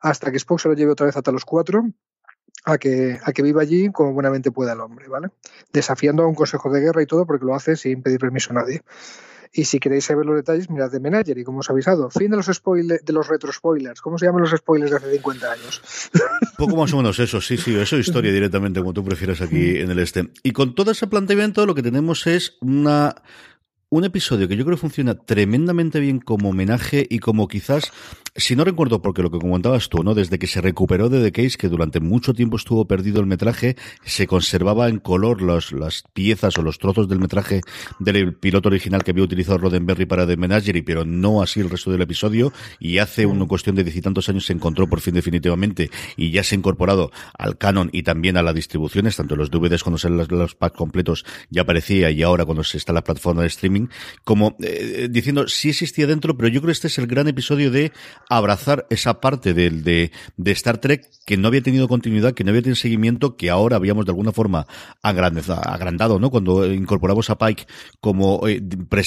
hasta 0.00 0.30
que 0.30 0.36
Spock 0.36 0.60
se 0.60 0.68
lo 0.68 0.74
lleve 0.74 0.92
otra 0.92 1.06
vez 1.06 1.16
hasta 1.16 1.32
los 1.32 1.44
cuatro 1.44 1.84
a 2.64 2.78
que, 2.78 3.18
a 3.22 3.32
que 3.32 3.42
viva 3.42 3.62
allí 3.62 3.90
como 3.90 4.12
buenamente 4.12 4.50
pueda 4.50 4.72
el 4.72 4.80
hombre, 4.80 5.08
¿vale? 5.08 5.28
Desafiando 5.72 6.22
a 6.22 6.26
un 6.26 6.34
consejo 6.34 6.70
de 6.70 6.80
guerra 6.80 7.02
y 7.02 7.06
todo 7.06 7.26
porque 7.26 7.46
lo 7.46 7.54
hace 7.54 7.76
sin 7.76 8.02
pedir 8.02 8.18
permiso 8.18 8.50
a 8.50 8.54
nadie. 8.54 8.82
Y 9.52 9.64
si 9.64 9.80
queréis 9.80 10.04
saber 10.04 10.26
los 10.26 10.36
detalles, 10.36 10.70
mirad 10.70 10.90
de 10.90 11.00
Menagerie, 11.00 11.44
como 11.44 11.60
os 11.60 11.68
he 11.68 11.72
avisado. 11.72 12.10
Fin 12.10 12.30
de 12.30 12.36
los 12.36 12.46
spoilers, 12.46 13.04
de 13.04 13.12
los 13.12 13.28
retro 13.28 13.52
spoilers. 13.52 14.00
¿Cómo 14.00 14.18
se 14.18 14.26
llaman 14.26 14.42
los 14.42 14.50
spoilers 14.50 14.90
de 14.90 14.96
hace 14.96 15.12
50 15.12 15.52
años? 15.52 15.82
Poco 16.58 16.76
más 16.76 16.92
o 16.92 16.98
menos 16.98 17.18
eso, 17.18 17.40
sí, 17.40 17.56
sí, 17.56 17.74
eso 17.76 17.96
es 17.96 18.06
historia 18.06 18.32
directamente, 18.32 18.80
como 18.80 18.92
tú 18.92 19.04
prefieras 19.04 19.40
aquí 19.40 19.78
en 19.78 19.90
el 19.90 19.98
este. 19.98 20.30
Y 20.42 20.52
con 20.52 20.74
todo 20.74 20.90
ese 20.90 21.06
planteamiento, 21.06 21.66
lo 21.66 21.74
que 21.74 21.82
tenemos 21.82 22.26
es 22.26 22.56
una 22.60 23.14
un 23.90 24.04
episodio 24.04 24.48
que 24.48 24.56
yo 24.56 24.64
creo 24.64 24.76
funciona 24.76 25.14
tremendamente 25.14 26.00
bien 26.00 26.20
como 26.20 26.50
homenaje 26.50 27.06
y 27.08 27.20
como 27.20 27.48
quizás 27.48 27.90
si 28.38 28.54
no 28.54 28.64
recuerdo, 28.64 29.02
porque 29.02 29.22
lo 29.22 29.30
que 29.30 29.38
comentabas 29.38 29.88
tú, 29.88 30.02
¿no? 30.02 30.14
Desde 30.14 30.38
que 30.38 30.46
se 30.46 30.60
recuperó 30.60 31.08
de 31.08 31.22
The 31.22 31.32
Case, 31.32 31.58
que 31.58 31.68
durante 31.68 32.00
mucho 32.00 32.34
tiempo 32.34 32.56
estuvo 32.56 32.86
perdido 32.86 33.20
el 33.20 33.26
metraje, 33.26 33.76
se 34.04 34.26
conservaba 34.26 34.88
en 34.88 34.98
color 34.98 35.42
los, 35.42 35.72
las 35.72 36.04
piezas 36.12 36.56
o 36.56 36.62
los 36.62 36.78
trozos 36.78 37.08
del 37.08 37.18
metraje 37.18 37.60
del 37.98 38.34
piloto 38.34 38.68
original 38.68 39.02
que 39.02 39.10
había 39.10 39.24
utilizado 39.24 39.58
Roddenberry 39.58 40.06
para 40.06 40.26
The 40.26 40.36
Menagerie, 40.36 40.82
pero 40.82 41.04
no 41.04 41.42
así 41.42 41.60
el 41.60 41.68
resto 41.68 41.90
del 41.90 42.02
episodio, 42.02 42.52
y 42.78 42.98
hace 42.98 43.26
una 43.26 43.46
cuestión 43.46 43.74
de 43.74 43.84
diez 43.84 43.96
y 43.96 44.02
tantos 44.02 44.28
años 44.28 44.46
se 44.46 44.52
encontró 44.52 44.88
por 44.88 45.00
fin 45.00 45.14
definitivamente, 45.14 45.90
y 46.16 46.30
ya 46.30 46.44
se 46.44 46.54
ha 46.54 46.58
incorporado 46.58 47.10
al 47.36 47.58
canon 47.58 47.90
y 47.92 48.04
también 48.04 48.36
a 48.36 48.42
las 48.42 48.54
distribuciones, 48.54 49.16
tanto 49.16 49.34
los 49.34 49.50
DVDs 49.50 49.82
cuando 49.82 49.98
salen 49.98 50.18
los, 50.18 50.30
los 50.30 50.54
packs 50.54 50.76
completos 50.76 51.24
ya 51.50 51.62
aparecía, 51.62 52.10
y 52.10 52.22
ahora 52.22 52.44
cuando 52.44 52.62
se 52.62 52.78
está 52.78 52.92
en 52.92 52.96
la 52.96 53.04
plataforma 53.04 53.42
de 53.42 53.48
streaming, 53.48 53.88
como 54.22 54.56
eh, 54.60 55.08
diciendo, 55.10 55.48
sí 55.48 55.70
existía 55.70 56.06
dentro, 56.06 56.36
pero 56.36 56.48
yo 56.48 56.60
creo 56.60 56.68
que 56.68 56.72
este 56.72 56.86
es 56.86 56.98
el 56.98 57.06
gran 57.06 57.26
episodio 57.26 57.70
de 57.70 57.92
abrazar 58.28 58.86
esa 58.90 59.20
parte 59.20 59.54
de, 59.54 59.70
de, 59.70 60.12
de 60.36 60.50
Star 60.52 60.78
Trek 60.78 61.08
que 61.24 61.36
no 61.36 61.48
había 61.48 61.62
tenido 61.62 61.88
continuidad, 61.88 62.32
que 62.32 62.44
no 62.44 62.50
había 62.50 62.62
tenido 62.62 62.76
seguimiento, 62.76 63.36
que 63.36 63.50
ahora 63.50 63.76
habíamos 63.76 64.06
de 64.06 64.12
alguna 64.12 64.32
forma 64.32 64.66
agrandado, 65.02 66.18
¿no? 66.18 66.30
Cuando 66.30 66.66
incorporamos 66.72 67.28
a 67.30 67.36
Pike 67.36 67.66
como, 68.00 68.46
eh, 68.48 68.62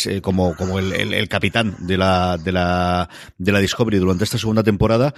eh, 0.05 0.21
como, 0.21 0.55
como 0.55 0.79
el, 0.79 0.93
el, 0.93 1.13
el, 1.13 1.27
capitán 1.29 1.75
de 1.79 1.97
la, 1.97 2.37
de 2.37 2.51
la, 2.51 3.09
de 3.37 3.51
la 3.51 3.59
Discovery 3.59 3.97
durante 3.97 4.23
esta 4.23 4.37
segunda 4.37 4.63
temporada, 4.63 5.13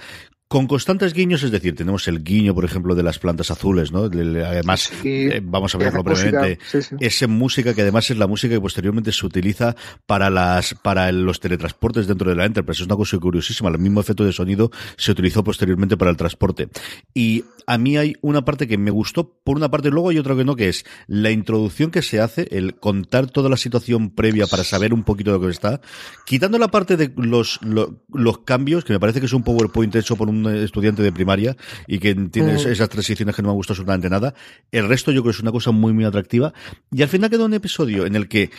con 0.48 0.66
constantes 0.66 1.14
guiños, 1.14 1.42
es 1.42 1.50
decir, 1.50 1.74
tenemos 1.74 2.06
el 2.06 2.22
guiño, 2.22 2.54
por 2.54 2.64
ejemplo, 2.64 2.94
de 2.94 3.02
las 3.02 3.18
plantas 3.18 3.50
azules, 3.50 3.90
¿no? 3.92 4.04
Además, 4.04 4.92
sí, 5.02 5.26
eh, 5.26 5.40
vamos 5.42 5.74
a 5.74 5.78
verlo 5.78 6.02
brevemente, 6.02 6.58
sí, 6.70 6.82
sí. 6.82 6.96
esa 7.00 7.26
música 7.26 7.74
que 7.74 7.82
además 7.82 8.10
es 8.10 8.18
la 8.18 8.26
música 8.26 8.54
que 8.54 8.60
posteriormente 8.60 9.10
se 9.10 9.26
utiliza 9.26 9.74
para 10.06 10.30
las 10.30 10.74
para 10.74 11.10
los 11.12 11.40
teletransportes 11.40 12.06
dentro 12.06 12.30
de 12.30 12.36
la 12.36 12.44
Enterprise. 12.44 12.82
Es 12.82 12.86
una 12.86 12.96
cosa 12.96 13.18
curiosísima, 13.18 13.70
el 13.70 13.78
mismo 13.78 14.00
efecto 14.00 14.24
de 14.24 14.32
sonido 14.32 14.70
se 14.96 15.12
utilizó 15.12 15.42
posteriormente 15.42 15.96
para 15.96 16.10
el 16.10 16.16
transporte. 16.16 16.68
Y 17.14 17.44
a 17.66 17.78
mí 17.78 17.96
hay 17.96 18.14
una 18.20 18.44
parte 18.44 18.68
que 18.68 18.78
me 18.78 18.90
gustó, 18.90 19.40
por 19.42 19.56
una 19.56 19.70
parte 19.70 19.90
luego 19.90 20.10
hay 20.10 20.18
otra 20.18 20.36
que 20.36 20.44
no, 20.44 20.56
que 20.56 20.68
es 20.68 20.84
la 21.06 21.30
introducción 21.30 21.90
que 21.90 22.02
se 22.02 22.20
hace, 22.20 22.46
el 22.50 22.74
contar 22.76 23.30
toda 23.30 23.48
la 23.48 23.56
situación 23.56 24.10
previa 24.10 24.46
para 24.46 24.64
saber 24.64 24.92
un 24.92 25.04
poquito 25.04 25.32
de 25.32 25.38
lo 25.38 25.46
que 25.46 25.50
está, 25.50 25.80
quitando 26.26 26.58
la 26.58 26.68
parte 26.68 26.96
de 26.96 27.12
los, 27.16 27.58
los, 27.62 27.88
los 28.12 28.38
cambios, 28.40 28.84
que 28.84 28.92
me 28.92 29.00
parece 29.00 29.20
que 29.20 29.26
es 29.26 29.32
un 29.32 29.42
PowerPoint 29.42 29.94
hecho 29.96 30.16
por 30.16 30.28
un 30.28 30.33
estudiante 30.62 31.02
de 31.02 31.12
primaria 31.12 31.56
y 31.86 31.98
que 31.98 32.14
tiene 32.14 32.54
mm. 32.54 32.68
esas 32.68 32.88
transiciones 32.88 33.34
que 33.34 33.42
no 33.42 33.48
me 33.48 33.52
ha 33.52 33.56
gustado 33.56 33.74
absolutamente 33.74 34.10
nada. 34.10 34.34
El 34.70 34.88
resto 34.88 35.12
yo 35.12 35.22
creo 35.22 35.32
que 35.32 35.36
es 35.36 35.42
una 35.42 35.52
cosa 35.52 35.70
muy, 35.70 35.92
muy 35.92 36.04
atractiva. 36.04 36.52
Y 36.92 37.02
al 37.02 37.08
final 37.08 37.30
queda 37.30 37.44
un 37.44 37.54
episodio 37.54 38.06
en 38.06 38.16
el 38.16 38.28
que 38.28 38.50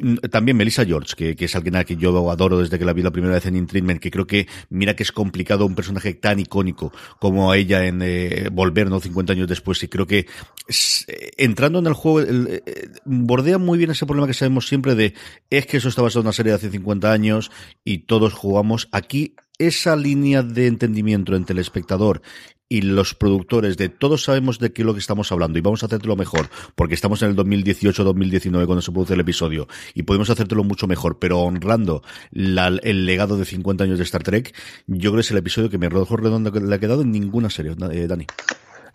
mm, 0.00 0.16
también 0.30 0.56
Melissa 0.56 0.84
George, 0.84 1.14
que, 1.16 1.36
que, 1.36 1.46
es 1.46 1.56
alguien 1.56 1.76
a 1.76 1.84
quien 1.84 1.98
yo 1.98 2.30
adoro 2.30 2.58
desde 2.58 2.78
que 2.78 2.84
la 2.84 2.92
vi 2.92 3.02
la 3.02 3.10
primera 3.10 3.34
vez 3.34 3.46
en 3.46 3.56
In 3.56 3.66
Treatment, 3.66 4.00
que 4.00 4.10
creo 4.10 4.26
que 4.26 4.46
mira 4.70 4.94
que 4.96 5.02
es 5.02 5.12
complicado 5.12 5.66
un 5.66 5.74
personaje 5.74 6.14
tan 6.14 6.38
icónico 6.38 6.92
como 7.18 7.52
ella 7.54 7.84
en 7.86 8.00
eh, 8.02 8.48
Volver, 8.52 8.90
¿no? 8.90 9.00
50 9.00 9.32
años 9.32 9.48
después, 9.48 9.82
y 9.82 9.88
creo 9.88 10.06
que 10.06 10.26
eh, 11.06 11.30
entrando 11.36 11.78
en 11.78 11.86
el 11.86 11.94
juego, 11.94 12.20
el, 12.20 12.62
eh, 12.66 12.90
bordea 13.04 13.58
muy 13.58 13.78
bien 13.78 13.90
ese 13.90 14.06
problema 14.06 14.26
que 14.26 14.34
sabemos 14.34 14.68
siempre 14.68 14.94
de 14.94 15.14
es 15.50 15.66
que 15.66 15.76
eso 15.76 15.88
está 15.88 16.02
basado 16.02 16.20
en 16.20 16.26
una 16.26 16.32
serie 16.32 16.52
de 16.52 16.56
hace 16.56 16.70
50 16.70 17.12
años 17.12 17.50
y 17.84 17.98
todos 17.98 18.32
jugamos. 18.32 18.88
Aquí 18.92 19.34
esa 19.66 19.96
línea 19.96 20.42
de 20.42 20.66
entendimiento 20.66 21.34
entre 21.34 21.54
el 21.54 21.60
espectador 21.60 22.22
y 22.68 22.80
los 22.80 23.14
productores 23.14 23.76
de 23.76 23.90
todos 23.90 24.24
sabemos 24.24 24.58
de 24.58 24.72
qué 24.72 24.80
es 24.80 24.86
lo 24.86 24.94
que 24.94 25.00
estamos 25.00 25.30
hablando 25.30 25.58
y 25.58 25.60
vamos 25.60 25.82
a 25.82 25.86
hacértelo 25.86 26.16
mejor 26.16 26.48
porque 26.74 26.94
estamos 26.94 27.22
en 27.22 27.28
el 27.28 27.36
2018-2019 27.36 28.64
cuando 28.64 28.80
se 28.80 28.92
produce 28.92 29.12
el 29.12 29.20
episodio 29.20 29.68
y 29.92 30.04
podemos 30.04 30.30
hacértelo 30.30 30.64
mucho 30.64 30.86
mejor, 30.86 31.18
pero 31.18 31.40
honrando 31.40 32.02
la, 32.30 32.68
el 32.68 33.04
legado 33.04 33.36
de 33.36 33.44
50 33.44 33.84
años 33.84 33.98
de 33.98 34.04
Star 34.04 34.22
Trek, 34.22 34.54
yo 34.86 35.10
creo 35.10 35.14
que 35.16 35.20
es 35.20 35.30
el 35.30 35.36
episodio 35.36 35.68
que 35.68 35.76
me 35.76 35.90
rojo 35.90 36.16
redondo 36.16 36.50
que 36.50 36.60
le 36.60 36.74
ha 36.74 36.78
quedado 36.78 37.02
en 37.02 37.12
ninguna 37.12 37.50
serie, 37.50 37.76
eh, 37.90 38.06
Dani. 38.06 38.26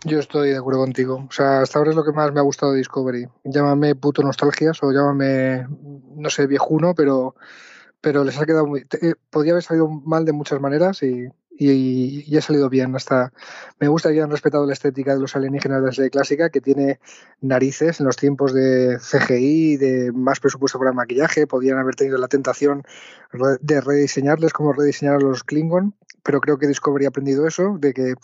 Yo 0.04 0.18
estoy 0.18 0.50
de 0.50 0.56
acuerdo 0.56 0.80
contigo. 0.80 1.26
O 1.28 1.32
sea, 1.32 1.62
hasta 1.62 1.78
ahora 1.78 1.90
es 1.90 1.96
lo 1.96 2.04
que 2.04 2.12
más 2.12 2.32
me 2.32 2.38
ha 2.40 2.44
gustado 2.44 2.72
de 2.72 2.78
Discovery. 2.78 3.26
Llámame 3.44 3.96
puto 3.96 4.22
nostalgias 4.22 4.78
o 4.82 4.92
llámame, 4.92 5.66
no 6.16 6.30
sé, 6.30 6.46
viejuno, 6.46 6.94
pero 6.94 7.34
pero 8.00 8.24
les 8.24 8.38
ha 8.38 8.46
quedado 8.46 8.66
muy. 8.66 8.86
Eh, 9.02 9.14
podría 9.30 9.52
haber 9.52 9.62
salido 9.62 9.88
mal 9.88 10.24
de 10.24 10.32
muchas 10.32 10.60
maneras 10.60 11.02
y, 11.02 11.28
y, 11.58 12.36
ha 12.36 12.40
salido 12.40 12.68
bien. 12.68 12.94
Hasta 12.94 13.32
me 13.80 13.88
gusta 13.88 14.10
que 14.10 14.16
hayan 14.16 14.30
respetado 14.30 14.66
la 14.66 14.72
estética 14.72 15.14
de 15.14 15.20
los 15.20 15.34
alienígenas 15.34 15.80
de 15.80 15.86
la 15.86 15.92
serie 15.92 16.10
clásica, 16.10 16.50
que 16.50 16.60
tiene 16.60 17.00
narices 17.40 18.00
en 18.00 18.06
los 18.06 18.16
tiempos 18.16 18.54
de 18.54 18.98
CGI, 18.98 19.76
de 19.76 20.12
más 20.12 20.40
presupuesto 20.40 20.78
para 20.78 20.92
maquillaje. 20.92 21.46
Podrían 21.46 21.78
haber 21.78 21.96
tenido 21.96 22.18
la 22.18 22.28
tentación 22.28 22.82
de 23.60 23.80
rediseñarles 23.80 24.52
como 24.52 24.72
rediseñar 24.72 25.16
a 25.16 25.20
los 25.20 25.42
Klingon, 25.44 25.94
pero 26.22 26.40
creo 26.40 26.58
que 26.58 26.68
Discovery 26.68 27.06
ha 27.06 27.08
aprendido 27.08 27.46
eso, 27.46 27.76
de 27.78 27.92
que, 27.92 28.14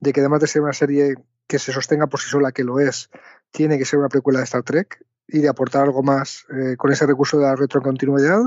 de 0.00 0.12
que 0.12 0.20
además 0.20 0.40
de 0.40 0.46
ser 0.46 0.62
una 0.62 0.72
serie 0.72 1.14
que 1.46 1.58
se 1.58 1.72
sostenga 1.72 2.06
por 2.06 2.20
sí 2.20 2.28
sola, 2.28 2.52
que 2.52 2.64
lo 2.64 2.78
es, 2.78 3.10
tiene 3.50 3.78
que 3.78 3.84
ser 3.84 3.98
una 3.98 4.08
precuela 4.08 4.38
de 4.38 4.44
Star 4.44 4.62
Trek 4.62 5.04
y 5.26 5.38
de 5.38 5.48
aportar 5.48 5.84
algo 5.84 6.02
más 6.02 6.44
eh, 6.50 6.76
con 6.76 6.92
ese 6.92 7.06
recurso 7.06 7.38
de 7.38 7.44
la 7.44 7.56
retrocontinuidad 7.56 8.42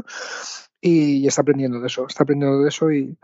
y 0.85 1.25
está 1.25 1.41
aprendiendo 1.41 1.79
de 1.79 1.87
eso, 1.87 2.05
está 2.07 2.23
aprendiendo 2.23 2.61
de 2.61 2.69
eso 2.69 2.91
y, 2.91 3.17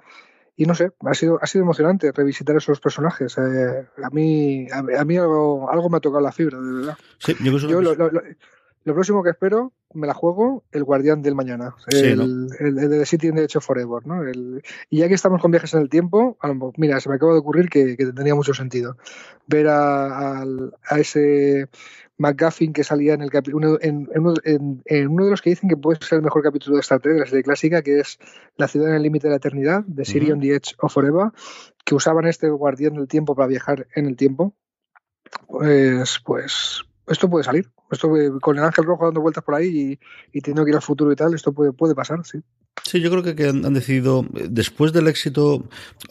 y 0.58 0.65
no 0.65 0.74
sé, 0.74 0.89
ha 1.00 1.13
sido, 1.13 1.38
ha 1.39 1.45
sido 1.45 1.63
emocionante 1.63 2.12
revisitar 2.12 2.56
esos 2.56 2.80
personajes. 2.80 3.38
Eh, 3.38 3.86
a 4.04 4.10
mí, 4.10 4.67
a, 4.71 4.80
a 4.80 5.06
mí 5.06 5.17
algo, 5.17 5.69
algo, 5.69 5.88
me 5.88 5.97
ha 5.97 6.00
tocado 6.00 6.24
la 6.24 6.32
fibra, 6.32 6.60
de 6.60 6.74
verdad. 6.74 6.97
Sí, 7.19 7.36
yo, 7.43 7.56
yo 7.60 7.82
lo, 7.82 7.93
lo, 7.93 8.10
lo, 8.10 8.93
próximo 8.95 9.21
que 9.21 9.30
espero, 9.30 9.74
me 9.93 10.08
la 10.08 10.15
juego, 10.15 10.63
el 10.71 10.84
Guardián 10.84 11.21
del 11.21 11.36
Mañana, 11.36 11.76
el, 11.91 11.97
sí, 11.97 12.15
¿no? 12.15 12.24
el, 12.24 12.80
el, 12.80 12.89
de 12.89 13.06
City 13.06 13.28
in 13.28 13.36
the 13.36 13.45
of 13.56 13.63
Forever. 13.63 14.08
¿no? 14.08 14.24
El, 14.24 14.63
y 14.89 14.97
ya 14.97 15.08
que 15.08 15.13
estamos 15.13 15.39
con 15.39 15.52
viajes 15.52 15.76
en 15.76 15.82
el 15.82 15.89
tiempo, 15.89 16.39
mira, 16.78 17.00
se 17.00 17.10
me 17.10 17.15
acaba 17.15 17.34
de 17.34 17.39
ocurrir 17.39 17.69
que, 17.69 17.95
que 17.95 18.06
tendría 18.08 18.34
mucho 18.34 18.56
sentido 18.56 18.97
ver 19.45 19.67
a, 19.67 20.39
a, 20.39 20.45
a 20.89 21.00
ese 21.00 21.69
McGuffin 22.22 22.72
que 22.72 22.84
salía 22.84 23.16
en, 23.16 23.22
el 23.22 23.32
uno, 23.54 23.78
en, 23.82 24.08
en, 24.14 24.84
en, 24.86 25.08
uno 25.08 25.26
de 25.26 25.32
los 25.32 25.42
que 25.42 25.50
dicen 25.50 25.68
que 25.68 25.76
puede 25.76 26.00
ser 26.02 26.18
el 26.18 26.24
mejor 26.24 26.44
capítulo 26.44 26.76
de 26.76 26.82
Star 26.82 27.00
Trek, 27.00 27.16
de 27.16 27.20
la 27.22 27.26
serie 27.26 27.44
clásica, 27.44 27.82
que 27.82 28.00
es 28.00 28.20
La 28.58 28.68
ciudad 28.68 28.90
en 28.90 28.96
el 28.96 29.02
límite 29.02 29.28
de 29.28 29.32
la 29.32 29.38
eternidad, 29.38 29.84
de 29.86 30.06
Siri 30.06 30.28
uh 30.28 30.30
-huh. 30.30 30.34
on 30.34 30.40
the 30.42 30.56
Edge 30.56 30.76
of 30.80 30.94
Forever, 30.94 31.32
que 31.84 31.96
usaban 31.96 32.28
este 32.28 32.50
guardián 32.50 32.94
del 32.94 33.08
tiempo 33.08 33.36
para 33.36 33.48
viajar 33.48 33.88
en 33.96 34.06
el 34.06 34.16
tiempo. 34.16 34.54
Pues, 35.48 36.20
pues 36.24 36.84
esto 37.08 37.30
puede 37.30 37.44
salir. 37.44 37.70
Esto 37.90 38.10
con 38.40 38.58
el 38.58 38.64
ángel 38.64 38.86
rojo 38.86 39.06
dando 39.06 39.22
vueltas 39.22 39.44
por 39.44 39.56
ahí 39.56 40.00
y, 40.32 40.38
y 40.38 40.42
teniendo 40.42 40.64
que 40.64 40.72
ir 40.72 40.76
al 40.76 40.82
futuro 40.82 41.12
y 41.12 41.16
tal, 41.16 41.34
esto 41.34 41.52
puede, 41.54 41.74
puede 41.74 41.96
pasar, 41.96 42.24
sí. 42.24 42.42
Sí, 42.84 43.00
yo 43.00 43.12
creo 43.12 43.36
que, 43.36 43.48
han, 43.48 43.74
decidido, 43.74 44.26
después 44.32 44.92
del 44.92 45.08
éxito 45.08 45.70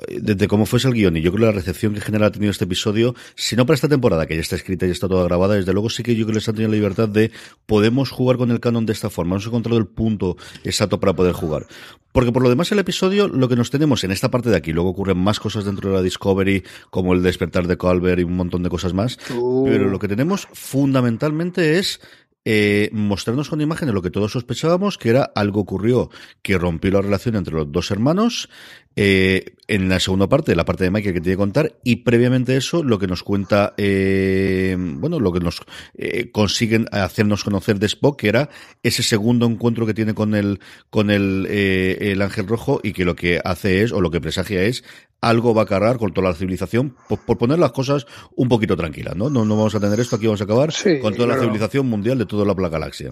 de, 0.08 0.34
de, 0.34 0.48
cómo 0.48 0.66
fuese 0.66 0.88
el 0.88 0.94
guion, 0.94 1.16
y 1.16 1.20
yo 1.20 1.32
creo 1.32 1.40
que 1.40 1.52
la 1.52 1.58
recepción 1.58 1.94
que 1.94 2.00
general 2.00 2.28
ha 2.28 2.32
tenido 2.32 2.50
este 2.50 2.64
episodio, 2.64 3.14
si 3.34 3.56
no 3.56 3.66
para 3.66 3.74
esta 3.74 3.88
temporada, 3.88 4.26
que 4.26 4.34
ya 4.34 4.40
está 4.40 4.56
escrita 4.56 4.86
y 4.86 4.90
está 4.90 5.08
toda 5.08 5.24
grabada, 5.24 5.54
desde 5.54 5.72
luego 5.72 5.90
sí 5.90 6.02
que 6.02 6.14
yo 6.14 6.24
creo 6.24 6.34
que 6.34 6.38
les 6.40 6.48
han 6.48 6.54
tenido 6.54 6.70
la 6.70 6.76
libertad 6.76 7.08
de 7.08 7.32
podemos 7.66 8.10
jugar 8.10 8.36
con 8.36 8.50
el 8.50 8.60
canon 8.60 8.86
de 8.86 8.92
esta 8.92 9.10
forma. 9.10 9.34
Hemos 9.34 9.46
encontrado 9.46 9.78
el 9.78 9.86
punto 9.86 10.36
exacto 10.62 11.00
para 11.00 11.14
poder 11.14 11.32
jugar. 11.32 11.66
Porque 12.12 12.32
por 12.32 12.42
lo 12.42 12.48
demás 12.48 12.70
el 12.72 12.78
episodio, 12.78 13.28
lo 13.28 13.48
que 13.48 13.56
nos 13.56 13.70
tenemos 13.70 14.02
en 14.04 14.10
esta 14.10 14.30
parte 14.30 14.50
de 14.50 14.56
aquí, 14.56 14.72
luego 14.72 14.90
ocurren 14.90 15.18
más 15.18 15.38
cosas 15.40 15.64
dentro 15.64 15.90
de 15.90 15.96
la 15.96 16.02
Discovery, 16.02 16.64
como 16.90 17.14
el 17.14 17.22
despertar 17.22 17.66
de 17.66 17.78
Calvert 17.78 18.20
y 18.20 18.24
un 18.24 18.36
montón 18.36 18.62
de 18.62 18.70
cosas 18.70 18.94
más, 18.94 19.18
uh. 19.34 19.64
pero 19.64 19.88
lo 19.88 19.98
que 19.98 20.08
tenemos 20.08 20.48
fundamentalmente 20.52 21.78
es 21.78 22.00
eh, 22.44 22.88
mostrarnos 22.92 23.50
con 23.50 23.60
imágenes 23.60 23.94
lo 23.94 24.02
que 24.02 24.10
todos 24.10 24.32
sospechábamos, 24.32 24.98
que 24.98 25.10
era 25.10 25.30
algo 25.34 25.60
ocurrió 25.60 26.10
que 26.42 26.58
rompió 26.58 26.90
la 26.90 27.02
relación 27.02 27.36
entre 27.36 27.54
los 27.54 27.70
dos 27.70 27.90
hermanos, 27.90 28.48
eh, 28.96 29.54
en 29.70 29.88
la 29.88 30.00
segunda 30.00 30.28
parte, 30.28 30.56
la 30.56 30.64
parte 30.64 30.82
de 30.82 30.90
Michael 30.90 31.14
que 31.14 31.20
tiene 31.20 31.34
que 31.34 31.40
contar, 31.40 31.76
y 31.84 31.96
previamente 31.96 32.56
eso, 32.56 32.82
lo 32.82 32.98
que 32.98 33.06
nos 33.06 33.22
cuenta, 33.22 33.72
eh, 33.76 34.76
bueno, 34.76 35.20
lo 35.20 35.32
que 35.32 35.38
nos 35.38 35.62
eh, 35.94 36.30
consiguen 36.32 36.86
hacernos 36.90 37.44
conocer 37.44 37.78
de 37.78 37.86
Spock, 37.86 38.18
que 38.18 38.28
era 38.28 38.50
ese 38.82 39.04
segundo 39.04 39.46
encuentro 39.46 39.86
que 39.86 39.94
tiene 39.94 40.12
con 40.12 40.34
el, 40.34 40.58
con 40.90 41.10
el, 41.10 41.46
eh, 41.48 41.98
el 42.12 42.20
ángel 42.20 42.48
rojo, 42.48 42.80
y 42.82 42.92
que 42.92 43.04
lo 43.04 43.14
que 43.14 43.40
hace 43.44 43.82
es, 43.82 43.92
o 43.92 44.00
lo 44.00 44.10
que 44.10 44.20
presagia 44.20 44.62
es, 44.64 44.82
algo 45.20 45.54
va 45.54 45.62
a 45.62 45.66
cargar 45.66 45.98
con 45.98 46.12
toda 46.12 46.30
la 46.30 46.34
civilización, 46.34 46.96
por, 47.08 47.20
por 47.20 47.38
poner 47.38 47.60
las 47.60 47.70
cosas 47.70 48.06
un 48.34 48.48
poquito 48.48 48.76
tranquilas, 48.76 49.14
¿no? 49.14 49.30
¿no? 49.30 49.44
No 49.44 49.56
vamos 49.56 49.74
a 49.76 49.80
tener 49.80 50.00
esto, 50.00 50.16
aquí 50.16 50.26
vamos 50.26 50.40
a 50.40 50.44
acabar 50.44 50.72
sí, 50.72 50.98
con 50.98 51.14
toda 51.14 51.26
claro. 51.26 51.42
la 51.42 51.46
civilización 51.46 51.86
mundial 51.86 52.18
de 52.18 52.26
toda 52.26 52.44
la 52.44 52.68
galaxia. 52.68 53.10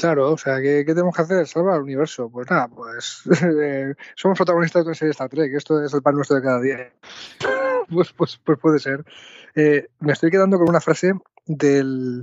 Claro, 0.00 0.32
o 0.32 0.38
sea, 0.38 0.62
¿qué, 0.62 0.82
¿qué, 0.86 0.94
tenemos 0.94 1.14
que 1.14 1.20
hacer? 1.20 1.46
Salvar 1.46 1.76
el 1.76 1.82
universo. 1.82 2.30
Pues 2.30 2.50
nada, 2.50 2.68
pues 2.68 3.22
eh, 3.62 3.94
somos 4.14 4.38
protagonistas 4.38 4.82
de 4.82 4.88
una 4.88 4.94
serie 4.94 5.10
Star 5.10 5.28
Trek, 5.28 5.52
esto 5.54 5.84
es 5.84 5.92
el 5.92 6.00
pan 6.00 6.14
nuestro 6.14 6.36
de 6.36 6.42
cada 6.42 6.60
día. 6.60 6.90
pues, 7.90 8.10
pues, 8.12 8.40
pues 8.42 8.58
puede 8.58 8.78
ser. 8.78 9.04
Eh, 9.54 9.88
me 10.00 10.14
estoy 10.14 10.30
quedando 10.30 10.56
con 10.56 10.70
una 10.70 10.80
frase 10.80 11.12
del, 11.44 12.22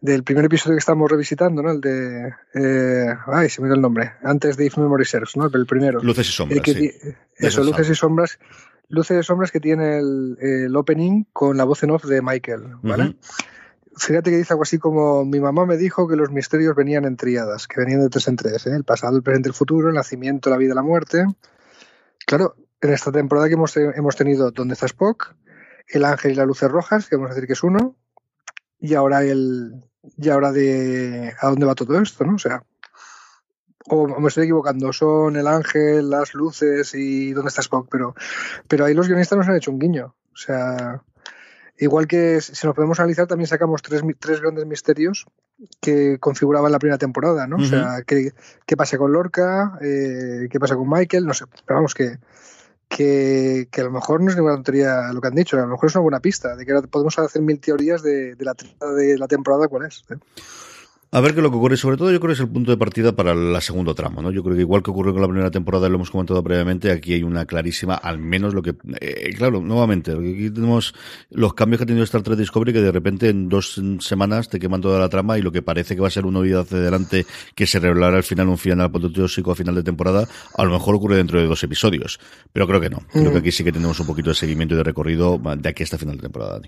del 0.00 0.22
primer 0.24 0.46
episodio 0.46 0.76
que 0.76 0.80
estamos 0.80 1.10
revisitando, 1.10 1.62
¿no? 1.62 1.70
El 1.70 1.82
de. 1.82 2.32
Eh, 2.54 3.14
ay, 3.26 3.50
se 3.50 3.60
me 3.60 3.68
dio 3.68 3.74
el 3.74 3.82
nombre. 3.82 4.12
Antes 4.22 4.56
de 4.56 4.64
If 4.64 4.78
Memory 4.78 5.04
Serves, 5.04 5.36
¿no? 5.36 5.50
El 5.52 5.66
primero. 5.66 6.00
Luces 6.00 6.28
y 6.30 6.32
sombras. 6.32 6.62
que, 6.62 6.72
sí. 6.72 6.92
Eso, 7.36 7.62
Luces 7.62 7.90
y 7.90 7.94
sombras. 7.94 8.38
Luces 8.88 9.20
y 9.20 9.22
sombras 9.22 9.52
que 9.52 9.60
tiene 9.60 9.98
el, 9.98 10.38
el, 10.40 10.76
opening 10.76 11.24
con 11.34 11.58
la 11.58 11.64
voz 11.64 11.82
en 11.82 11.90
off 11.90 12.04
de 12.04 12.22
Michael, 12.22 12.76
¿vale? 12.82 13.04
Uh 13.04 13.06
-huh 13.08 13.16
fíjate 13.96 14.30
que 14.30 14.36
dice 14.38 14.52
algo 14.52 14.62
así 14.62 14.78
como 14.78 15.24
mi 15.24 15.40
mamá 15.40 15.66
me 15.66 15.76
dijo 15.76 16.08
que 16.08 16.16
los 16.16 16.30
misterios 16.30 16.74
venían 16.74 17.04
en 17.04 17.16
triadas, 17.16 17.66
que 17.66 17.80
venían 17.80 18.00
de 18.00 18.08
tres 18.08 18.28
en 18.28 18.36
tres, 18.36 18.66
¿eh? 18.66 18.74
el 18.74 18.84
pasado, 18.84 19.16
el 19.16 19.22
presente, 19.22 19.48
el 19.48 19.54
futuro, 19.54 19.88
el 19.88 19.94
nacimiento, 19.94 20.50
la 20.50 20.56
vida, 20.56 20.74
la 20.74 20.82
muerte. 20.82 21.24
Claro, 22.26 22.56
en 22.80 22.92
esta 22.92 23.12
temporada 23.12 23.48
que 23.48 23.54
hemos, 23.54 23.76
hemos 23.76 24.16
tenido 24.16 24.50
Donde 24.50 24.74
está 24.74 24.86
Spock, 24.86 25.34
El 25.88 26.04
Ángel 26.04 26.32
y 26.32 26.34
las 26.34 26.46
Luces 26.46 26.70
Rojas, 26.70 27.08
que 27.08 27.16
vamos 27.16 27.30
a 27.30 27.34
decir 27.34 27.46
que 27.46 27.54
es 27.54 27.62
uno, 27.62 27.96
y 28.78 28.94
ahora 28.94 29.22
el 29.22 29.84
y 30.16 30.28
ahora 30.28 30.50
de 30.52 31.32
a 31.40 31.48
dónde 31.48 31.66
va 31.66 31.74
todo 31.74 32.00
esto, 32.00 32.24
¿no? 32.24 32.34
O 32.34 32.38
sea, 32.38 32.64
o 33.88 34.06
me 34.20 34.28
estoy 34.28 34.44
equivocando, 34.44 34.92
son 34.92 35.36
el 35.36 35.46
ángel, 35.46 36.10
las 36.10 36.34
luces 36.34 36.94
y 36.94 37.32
dónde 37.32 37.48
está 37.48 37.62
Spock, 37.62 37.88
pero, 37.90 38.14
pero 38.68 38.84
ahí 38.84 38.94
los 38.94 39.08
guionistas 39.08 39.38
nos 39.38 39.48
han 39.48 39.56
hecho 39.56 39.70
un 39.70 39.78
guiño. 39.78 40.14
O 40.32 40.36
sea, 40.36 41.02
igual 41.82 42.06
que 42.06 42.40
si 42.40 42.66
nos 42.66 42.76
podemos 42.76 42.98
analizar, 43.00 43.26
también 43.26 43.48
sacamos 43.48 43.82
tres, 43.82 44.02
tres 44.18 44.40
grandes 44.40 44.66
misterios 44.66 45.26
que 45.80 46.18
configuraban 46.18 46.72
la 46.72 46.78
primera 46.78 46.98
temporada, 46.98 47.46
¿no? 47.46 47.56
O 47.56 47.64
sea, 47.64 48.02
¿qué, 48.06 48.32
qué 48.66 48.76
pasa 48.76 48.98
con 48.98 49.12
Lorca? 49.12 49.78
Eh, 49.80 50.48
¿Qué 50.50 50.60
pasa 50.60 50.76
con 50.76 50.88
Michael? 50.88 51.26
No 51.26 51.34
sé, 51.34 51.44
pero 51.66 51.76
vamos 51.76 51.94
que, 51.94 52.18
que, 52.88 53.68
que, 53.70 53.80
a 53.80 53.84
lo 53.84 53.90
mejor 53.90 54.20
no 54.20 54.30
es 54.30 54.36
ninguna 54.36 54.54
tontería 54.54 55.12
lo 55.12 55.20
que 55.20 55.28
han 55.28 55.34
dicho, 55.34 55.56
a 55.56 55.62
lo 55.62 55.68
mejor 55.68 55.88
es 55.88 55.94
una 55.94 56.02
buena 56.02 56.20
pista 56.20 56.56
de 56.56 56.64
que 56.64 56.74
podemos 56.88 57.18
hacer 57.18 57.42
mil 57.42 57.60
teorías 57.60 58.02
de, 58.02 58.34
de, 58.34 58.44
la, 58.44 58.54
de 58.96 59.18
la 59.18 59.28
temporada 59.28 59.68
cuál 59.68 59.86
es. 59.86 60.04
¿eh? 60.10 60.16
A 61.14 61.20
ver 61.20 61.34
qué 61.34 61.40
es 61.40 61.42
lo 61.42 61.50
que 61.50 61.58
ocurre. 61.58 61.76
Sobre 61.76 61.98
todo, 61.98 62.10
yo 62.10 62.18
creo 62.20 62.28
que 62.28 62.32
es 62.32 62.40
el 62.40 62.48
punto 62.48 62.70
de 62.70 62.78
partida 62.78 63.12
para 63.12 63.34
la 63.34 63.60
segunda 63.60 63.92
trama, 63.92 64.22
¿no? 64.22 64.30
Yo 64.30 64.42
creo 64.42 64.56
que 64.56 64.62
igual 64.62 64.82
que 64.82 64.90
ocurrió 64.90 65.12
con 65.12 65.20
la 65.20 65.28
primera 65.28 65.50
temporada, 65.50 65.86
lo 65.90 65.96
hemos 65.96 66.10
comentado 66.10 66.42
previamente, 66.42 66.90
aquí 66.90 67.12
hay 67.12 67.22
una 67.22 67.44
clarísima, 67.44 67.96
al 67.96 68.18
menos 68.18 68.54
lo 68.54 68.62
que, 68.62 68.74
eh, 68.98 69.34
claro, 69.36 69.60
nuevamente, 69.60 70.12
aquí 70.12 70.48
tenemos 70.48 70.94
los 71.28 71.52
cambios 71.52 71.80
que 71.80 71.82
ha 71.84 71.86
tenido 71.86 72.04
Star 72.04 72.22
Trek 72.22 72.38
Discovery, 72.38 72.72
que 72.72 72.80
de 72.80 72.90
repente 72.90 73.28
en 73.28 73.50
dos 73.50 73.78
semanas 74.00 74.48
te 74.48 74.58
queman 74.58 74.80
toda 74.80 74.98
la 74.98 75.10
trama 75.10 75.36
y 75.36 75.42
lo 75.42 75.52
que 75.52 75.60
parece 75.60 75.94
que 75.94 76.00
va 76.00 76.08
a 76.08 76.10
ser 76.10 76.24
una 76.24 76.40
vida 76.40 76.60
hacia 76.60 76.78
adelante 76.78 77.26
que 77.54 77.66
se 77.66 77.78
revelará 77.78 78.16
al 78.16 78.22
final 78.22 78.48
un 78.48 78.56
final 78.56 78.80
apoteósico 78.80 79.52
a 79.52 79.54
final 79.54 79.74
de 79.74 79.82
temporada, 79.82 80.26
a 80.56 80.64
lo 80.64 80.70
mejor 80.70 80.94
ocurre 80.94 81.16
dentro 81.16 81.38
de 81.38 81.46
dos 81.46 81.62
episodios. 81.62 82.20
Pero 82.54 82.66
creo 82.66 82.80
que 82.80 82.88
no. 82.88 83.00
Creo 83.12 83.24
que 83.24 83.36
mm. 83.36 83.42
aquí 83.42 83.52
sí 83.52 83.64
que 83.64 83.72
tenemos 83.72 84.00
un 84.00 84.06
poquito 84.06 84.30
de 84.30 84.34
seguimiento 84.34 84.74
y 84.74 84.78
de 84.78 84.84
recorrido 84.84 85.38
de 85.58 85.68
aquí 85.68 85.82
hasta 85.82 85.98
final 85.98 86.16
de 86.16 86.22
temporada. 86.22 86.62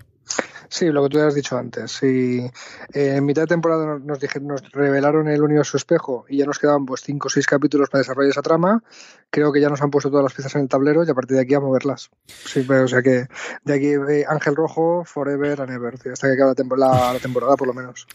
Sí, 0.69 0.87
lo 0.87 1.03
que 1.03 1.09
tú 1.09 1.19
has 1.19 1.35
dicho 1.35 1.57
antes. 1.57 1.91
Si 1.91 2.39
eh, 2.93 3.15
en 3.15 3.25
mitad 3.25 3.43
de 3.43 3.47
temporada 3.47 3.99
nos, 3.99 4.19
nos 4.41 4.71
revelaron 4.71 5.27
el 5.27 5.41
universo 5.41 5.77
espejo 5.77 6.25
y 6.29 6.37
ya 6.37 6.45
nos 6.45 6.59
quedaban 6.59 6.85
pues 6.85 7.01
cinco 7.01 7.27
o 7.27 7.29
seis 7.29 7.45
capítulos 7.45 7.89
para 7.89 7.99
desarrollar 7.99 8.31
esa 8.31 8.41
trama, 8.41 8.83
creo 9.29 9.51
que 9.51 9.61
ya 9.61 9.69
nos 9.69 9.81
han 9.81 9.91
puesto 9.91 10.09
todas 10.09 10.23
las 10.23 10.33
piezas 10.33 10.55
en 10.55 10.61
el 10.61 10.69
tablero 10.69 11.03
y 11.03 11.09
a 11.09 11.13
partir 11.13 11.37
de 11.37 11.43
aquí 11.43 11.53
a 11.53 11.59
moverlas. 11.59 12.09
Sí, 12.27 12.65
o 12.69 12.87
sea 12.87 13.01
que 13.01 13.27
de 13.63 13.73
aquí 13.73 13.87
eh, 13.87 14.25
Ángel 14.27 14.55
Rojo, 14.55 15.03
Forever 15.05 15.61
and 15.61 15.71
Ever, 15.71 15.95
hasta 16.11 16.27
que 16.27 16.33
acabe 16.33 16.51
la, 16.51 16.55
temporada, 16.55 17.13
la 17.13 17.19
temporada 17.19 17.55
por 17.55 17.67
lo 17.67 17.73
menos. 17.73 18.07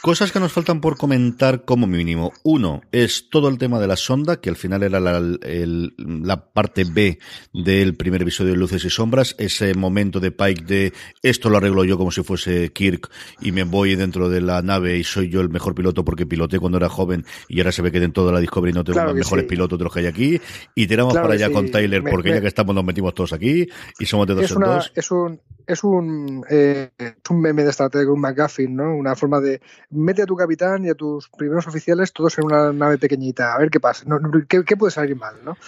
Cosas 0.00 0.30
que 0.30 0.38
nos 0.38 0.52
faltan 0.52 0.80
por 0.80 0.96
comentar 0.96 1.64
como 1.64 1.88
mínimo. 1.88 2.32
Uno 2.44 2.82
es 2.92 3.30
todo 3.30 3.48
el 3.48 3.58
tema 3.58 3.80
de 3.80 3.88
la 3.88 3.96
sonda, 3.96 4.40
que 4.40 4.48
al 4.48 4.54
final 4.54 4.84
era 4.84 5.00
la, 5.00 5.20
la, 5.20 6.52
parte 6.52 6.84
B 6.84 7.18
del 7.52 7.96
primer 7.96 8.22
episodio 8.22 8.52
de 8.52 8.58
Luces 8.58 8.84
y 8.84 8.90
Sombras. 8.90 9.34
Ese 9.38 9.74
momento 9.74 10.20
de 10.20 10.30
Pike 10.30 10.64
de 10.64 10.92
esto 11.22 11.50
lo 11.50 11.58
arreglo 11.58 11.82
yo 11.84 11.98
como 11.98 12.12
si 12.12 12.22
fuese 12.22 12.72
Kirk 12.72 13.10
y 13.40 13.50
me 13.50 13.64
voy 13.64 13.96
dentro 13.96 14.28
de 14.28 14.40
la 14.40 14.62
nave 14.62 14.96
y 14.98 15.04
soy 15.04 15.30
yo 15.30 15.40
el 15.40 15.48
mejor 15.48 15.74
piloto 15.74 16.04
porque 16.04 16.26
piloté 16.26 16.60
cuando 16.60 16.78
era 16.78 16.88
joven 16.88 17.24
y 17.48 17.58
ahora 17.58 17.72
se 17.72 17.82
ve 17.82 17.90
que 17.90 17.98
en 17.98 18.12
toda 18.12 18.32
la 18.32 18.38
Discovery 18.38 18.72
no 18.72 18.84
tengo 18.84 19.02
los 19.02 19.14
mejores 19.14 19.46
pilotos 19.46 19.78
de 19.78 19.84
los 19.84 19.92
que 19.92 20.00
hay 20.00 20.06
aquí. 20.06 20.40
Y 20.76 20.86
tiramos 20.86 21.14
para 21.14 21.34
allá 21.34 21.50
con 21.50 21.70
Tyler 21.70 22.04
porque 22.08 22.30
ya 22.30 22.40
que 22.40 22.46
estamos 22.46 22.72
nos 22.72 22.84
metimos 22.84 23.14
todos 23.14 23.32
aquí 23.32 23.66
y 23.98 24.06
somos 24.06 24.28
de 24.28 24.34
dos 24.34 24.50
en 24.52 24.60
dos. 24.60 24.92
Es 24.94 25.10
un, 25.10 25.40
es 25.68 25.84
un, 25.84 26.44
eh, 26.48 26.88
es 26.96 27.14
un 27.28 27.42
meme 27.42 27.62
de 27.62 27.70
estrategia, 27.70 28.10
un 28.10 28.20
McGuffin, 28.20 28.74
¿no? 28.74 28.96
Una 28.96 29.14
forma 29.14 29.38
de 29.38 29.60
mete 29.90 30.22
a 30.22 30.26
tu 30.26 30.34
capitán 30.34 30.86
y 30.86 30.88
a 30.88 30.94
tus 30.94 31.28
primeros 31.28 31.66
oficiales 31.66 32.14
todos 32.14 32.38
en 32.38 32.46
una 32.46 32.72
nave 32.72 32.96
pequeñita, 32.96 33.54
a 33.54 33.58
ver 33.58 33.68
qué 33.68 33.78
pasa, 33.78 34.06
¿qué, 34.48 34.76
puede 34.78 34.90
salir 34.90 35.14
mal, 35.14 35.34
¿no? 35.44 35.58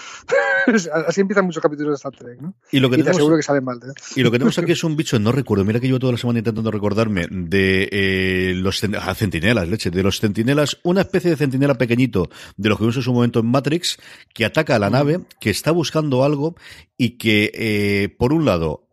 Así 1.06 1.20
empiezan 1.20 1.44
muchos 1.44 1.62
capítulos 1.62 1.92
de 1.92 1.96
Star 1.96 2.12
Trek, 2.12 2.40
¿no? 2.40 2.54
Y, 2.72 2.80
lo 2.80 2.88
que 2.88 3.02
te 3.02 3.10
aseguro 3.10 3.36
que 3.36 3.42
salen 3.42 3.62
mal. 3.62 3.78
¿eh? 3.78 3.92
Y 4.16 4.22
lo 4.22 4.30
que 4.30 4.38
tenemos 4.38 4.58
aquí 4.58 4.72
es 4.72 4.82
un 4.82 4.96
bicho, 4.96 5.18
no 5.18 5.32
recuerdo, 5.32 5.66
mira 5.66 5.80
que 5.80 5.86
llevo 5.86 5.98
toda 5.98 6.12
la 6.12 6.18
semana 6.18 6.38
intentando 6.38 6.70
recordarme 6.70 7.26
de 7.30 7.88
eh, 7.92 8.54
los 8.54 8.82
ah, 8.82 9.14
centinelas, 9.14 9.68
leche, 9.68 9.90
de 9.90 10.02
los 10.02 10.18
centinelas, 10.18 10.78
una 10.82 11.02
especie 11.02 11.30
de 11.30 11.36
centinela 11.36 11.74
pequeñito 11.74 12.30
de 12.56 12.68
los 12.70 12.78
que 12.78 12.84
vimos 12.84 12.96
en 12.96 13.02
su 13.02 13.12
momento 13.12 13.40
en 13.40 13.46
Matrix, 13.46 13.98
que 14.32 14.46
ataca 14.46 14.76
a 14.76 14.78
la 14.78 14.88
nave, 14.88 15.20
que 15.40 15.50
está 15.50 15.72
buscando 15.72 16.24
algo 16.24 16.56
y 16.96 17.18
que, 17.18 18.14
por 18.18 18.32
un 18.32 18.46
lado, 18.46 18.89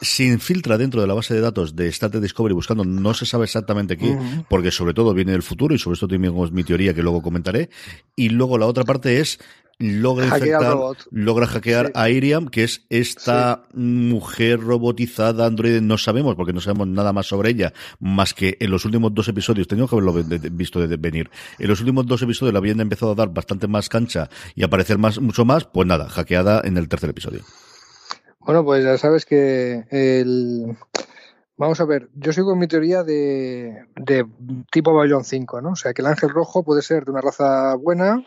se 0.00 0.24
infiltra 0.24 0.78
dentro 0.78 1.00
de 1.00 1.06
la 1.06 1.14
base 1.14 1.34
de 1.34 1.40
datos 1.40 1.74
de 1.74 1.88
Star 1.88 2.10
Discovery 2.20 2.54
buscando 2.54 2.84
no 2.84 3.14
se 3.14 3.26
sabe 3.26 3.44
exactamente 3.44 3.96
qué, 3.96 4.16
porque 4.48 4.70
sobre 4.70 4.94
todo 4.94 5.14
viene 5.14 5.32
del 5.32 5.42
futuro 5.42 5.74
y 5.74 5.78
sobre 5.78 5.94
esto 5.94 6.08
tenemos 6.08 6.52
mi 6.52 6.64
teoría 6.64 6.94
que 6.94 7.02
luego 7.02 7.22
comentaré. 7.22 7.70
Y 8.16 8.30
luego 8.30 8.58
la 8.58 8.66
otra 8.66 8.84
parte 8.84 9.20
es 9.20 9.38
logra 9.78 10.26
infectar, 10.26 10.76
logra 11.12 11.46
hackear 11.46 11.92
a 11.94 12.10
Iriam, 12.10 12.48
que 12.48 12.64
es 12.64 12.84
esta 12.90 13.62
mujer 13.74 14.60
robotizada, 14.60 15.46
androide, 15.46 15.80
no 15.80 15.98
sabemos, 15.98 16.34
porque 16.34 16.52
no 16.52 16.60
sabemos 16.60 16.88
nada 16.88 17.12
más 17.12 17.26
sobre 17.26 17.50
ella, 17.50 17.72
más 18.00 18.34
que 18.34 18.56
en 18.58 18.70
los 18.72 18.84
últimos 18.84 19.14
dos 19.14 19.28
episodios, 19.28 19.68
tenemos 19.68 19.88
que 19.88 19.96
haberlo 19.96 20.12
visto 20.50 20.84
de 20.84 20.96
venir, 20.96 21.30
en 21.58 21.68
los 21.68 21.78
últimos 21.78 22.06
dos 22.06 22.22
episodios 22.22 22.52
la 22.52 22.58
habían 22.58 22.80
empezado 22.80 23.12
a 23.12 23.14
dar 23.14 23.28
bastante 23.28 23.68
más 23.68 23.88
cancha 23.88 24.28
y 24.56 24.64
aparecer 24.64 24.98
más, 24.98 25.20
mucho 25.20 25.44
más, 25.44 25.64
pues 25.64 25.86
nada, 25.86 26.08
hackeada 26.08 26.60
en 26.64 26.76
el 26.76 26.88
tercer 26.88 27.10
episodio. 27.10 27.42
Bueno, 28.48 28.64
pues 28.64 28.82
ya 28.82 28.96
sabes 28.96 29.26
que 29.26 29.84
el... 29.90 30.74
Vamos 31.58 31.82
a 31.82 31.84
ver, 31.84 32.08
yo 32.14 32.32
sigo 32.32 32.56
mi 32.56 32.66
teoría 32.66 33.02
de, 33.04 33.84
de 33.94 34.26
tipo 34.72 34.94
Babylon 34.94 35.22
5, 35.22 35.60
¿no? 35.60 35.72
O 35.72 35.76
sea, 35.76 35.92
que 35.92 36.00
el 36.00 36.08
ángel 36.08 36.30
rojo 36.30 36.62
puede 36.62 36.80
ser 36.80 37.04
de 37.04 37.10
una 37.10 37.20
raza 37.20 37.74
buena, 37.74 38.24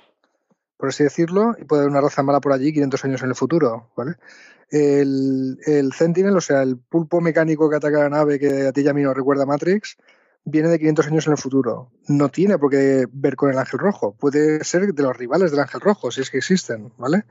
por 0.77 0.89
así 0.89 1.03
decirlo, 1.03 1.55
y 1.59 1.63
puede 1.63 1.81
haber 1.81 1.89
una 1.89 2.01
raza 2.01 2.21
mala 2.21 2.39
por 2.39 2.53
allí 2.53 2.71
500 2.71 3.05
años 3.05 3.23
en 3.23 3.29
el 3.29 3.35
futuro, 3.35 3.89
¿vale? 3.97 4.17
El, 4.69 5.57
el 5.65 5.91
Sentinel, 5.93 6.37
o 6.37 6.41
sea, 6.41 6.61
el 6.61 6.77
pulpo 6.77 7.19
mecánico 7.19 7.67
que 7.67 7.77
ataca 7.77 8.01
la 8.01 8.09
nave 8.09 8.37
que 8.37 8.67
a 8.67 8.71
ti 8.71 8.81
y 8.81 8.87
a 8.89 8.93
mí 8.93 9.01
nos 9.01 9.15
recuerda 9.15 9.47
Matrix, 9.47 9.97
viene 10.45 10.69
de 10.69 10.77
500 10.77 11.07
años 11.07 11.25
en 11.25 11.31
el 11.31 11.39
futuro. 11.39 11.89
No 12.07 12.29
tiene 12.29 12.59
por 12.59 12.69
qué 12.69 13.07
ver 13.11 13.35
con 13.35 13.49
el 13.49 13.57
ángel 13.57 13.79
rojo. 13.79 14.15
Puede 14.19 14.63
ser 14.65 14.93
de 14.93 15.01
los 15.01 15.17
rivales 15.17 15.49
del 15.49 15.61
ángel 15.61 15.81
rojo, 15.81 16.11
si 16.11 16.21
es 16.21 16.29
que 16.29 16.37
existen, 16.37 16.93
¿vale? 16.99 17.23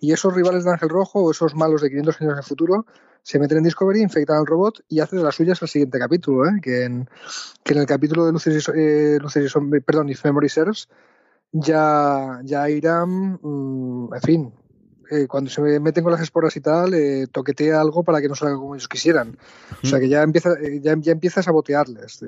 Y 0.00 0.12
esos 0.12 0.34
rivales 0.34 0.64
de 0.64 0.70
Ángel 0.70 0.88
Rojo 0.88 1.20
o 1.20 1.30
esos 1.30 1.54
malos 1.54 1.82
de 1.82 1.90
500 1.90 2.20
años 2.20 2.32
en 2.32 2.38
el 2.38 2.44
futuro 2.44 2.86
se 3.22 3.38
meten 3.38 3.58
en 3.58 3.64
Discovery, 3.64 4.00
infectan 4.00 4.38
al 4.38 4.46
robot 4.46 4.84
y 4.88 5.00
hacen 5.00 5.18
de 5.18 5.24
las 5.24 5.34
suyas 5.34 5.60
el 5.60 5.68
siguiente 5.68 5.98
capítulo, 5.98 6.46
¿eh? 6.46 6.60
que, 6.62 6.84
en, 6.84 7.08
que 7.62 7.74
en 7.74 7.80
el 7.80 7.86
capítulo 7.86 8.24
de 8.24 8.32
Luces 8.32 8.68
y, 8.68 8.70
eh, 8.74 9.18
Luces 9.20 9.52
y 9.54 9.80
perdón, 9.80 10.08
If 10.08 10.24
Memory 10.24 10.48
Serves, 10.48 10.88
ya, 11.52 12.40
ya 12.44 12.70
irán, 12.70 13.38
mm, 13.42 14.14
en 14.14 14.22
fin, 14.22 14.52
eh, 15.10 15.26
cuando 15.26 15.50
se 15.50 15.62
meten 15.80 16.04
con 16.04 16.12
las 16.12 16.20
esporas 16.20 16.54
y 16.56 16.60
tal, 16.60 16.92
eh, 16.92 17.26
toquetea 17.30 17.80
algo 17.80 18.02
para 18.02 18.20
que 18.20 18.28
no 18.28 18.34
salga 18.34 18.56
como 18.56 18.74
ellos 18.74 18.88
quisieran. 18.88 19.38
O 19.82 19.86
sea 19.86 19.98
que 19.98 20.08
ya 20.08 20.22
empieza, 20.22 20.52
eh, 20.60 20.80
ya, 20.82 20.94
ya 20.98 21.12
empieza 21.12 21.40
a 21.40 21.42
sabotearles 21.42 22.24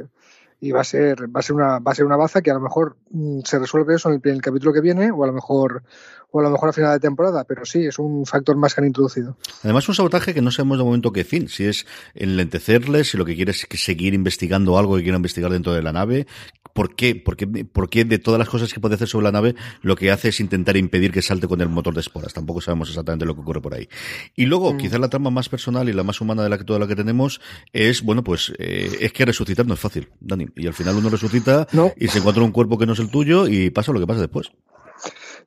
y 0.61 0.73
va 0.73 0.83
a 0.83 0.85
ser 0.85 1.35
va 1.35 1.41
a 1.41 1.43
ser 1.43 1.57
una 1.57 1.79
va 1.79 1.93
a 1.93 1.95
ser 1.95 2.05
una 2.05 2.17
baza 2.17 2.43
que 2.43 2.51
a 2.51 2.55
lo 2.55 2.61
mejor 2.61 2.97
mm, 3.11 3.41
se 3.45 3.59
resuelve 3.59 3.95
eso 3.95 4.11
en 4.11 4.21
el, 4.23 4.43
capítulo 4.43 4.73
que 4.73 4.81
viene 4.81 5.11
o 5.11 5.25
a 5.25 5.27
lo 5.27 5.33
mejor 5.33 5.83
o 6.33 6.41
a 6.41 6.43
lo 6.43 6.51
mejor 6.51 6.69
a 6.69 6.73
final 6.73 6.93
de 6.93 7.01
temporada 7.01 7.45
pero 7.45 7.65
sí 7.65 7.87
es 7.87 7.99
un 7.99 8.27
factor 8.27 8.57
más 8.57 8.75
que 8.75 8.81
han 8.81 8.87
introducido 8.87 9.37
además 9.63 9.89
un 9.89 9.95
sabotaje 9.95 10.35
que 10.35 10.43
no 10.43 10.51
sabemos 10.51 10.79
de 10.79 10.85
momento 10.85 11.13
qué 11.13 11.25
fin 11.25 11.49
si 11.49 11.65
es 11.65 11.87
enlentecerles 12.15 13.11
si 13.11 13.19
lo 13.19 13.25
que 13.25 13.37
quiere 13.37 13.53
es 13.53 13.67
seguir 13.75 14.15
investigando 14.15 14.79
algo 14.79 14.97
que 14.97 15.03
quiera 15.03 15.17
investigar 15.17 15.51
dentro 15.51 15.73
de 15.73 15.83
la 15.83 15.93
nave 15.93 16.27
¿Por 16.73 16.95
qué? 16.95 17.15
¿Por 17.17 17.91
qué, 17.91 18.05
de 18.05 18.19
todas 18.19 18.39
las 18.39 18.49
cosas 18.49 18.73
que 18.73 18.81
puede 18.81 18.95
hacer 18.95 19.09
sobre 19.09 19.25
la 19.25 19.33
nave, 19.33 19.55
lo 19.83 19.97
que 19.97 20.11
hace 20.11 20.29
es 20.29 20.41
intentar 20.41 20.77
impedir 20.77 21.13
que 21.13 21.23
salte 21.23 21.49
con 21.49 21.61
el 21.61 21.69
motor 21.69 21.95
de 21.95 22.01
esporas? 22.01 22.33
Tampoco 22.33 22.61
sabemos 22.61 22.89
exactamente 22.89 23.27
lo 23.27 23.35
que 23.35 23.41
ocurre 23.41 23.61
por 23.61 23.75
ahí. 23.75 23.89
Y 24.37 24.47
luego, 24.47 24.73
mm. 24.73 24.77
quizás 24.79 25.01
la 25.01 25.09
trama 25.09 25.31
más 25.31 25.49
personal 25.49 25.89
y 25.89 25.93
la 25.93 26.05
más 26.05 26.21
humana 26.21 26.43
de 26.43 26.49
la 26.49 26.59
que 26.59 26.65
toda 26.65 26.79
la 26.79 26.87
que 26.87 26.97
tenemos 26.97 27.41
es, 27.73 28.03
bueno, 28.03 28.23
pues, 28.23 28.53
eh, 28.59 28.99
es 29.01 29.13
que 29.13 29.25
resucitar 29.25 29.67
no 29.67 29.75
es 29.75 29.81
fácil, 29.81 30.09
Dani. 30.21 30.47
Y 30.57 30.67
al 30.67 30.75
final 30.75 30.97
uno 30.97 31.11
resucita 31.11 31.67
y 31.97 32.09
se 32.09 32.19
encuentra 32.19 32.43
un 32.43 32.53
cuerpo 32.53 32.79
que 32.79 32.87
no 32.87 32.93
es 32.93 32.99
el 32.99 33.11
tuyo 33.11 33.47
y 33.47 33.71
pasa 33.71 33.93
lo 33.93 34.01
que 34.01 34.07
pasa 34.07 34.21
después. 34.21 34.53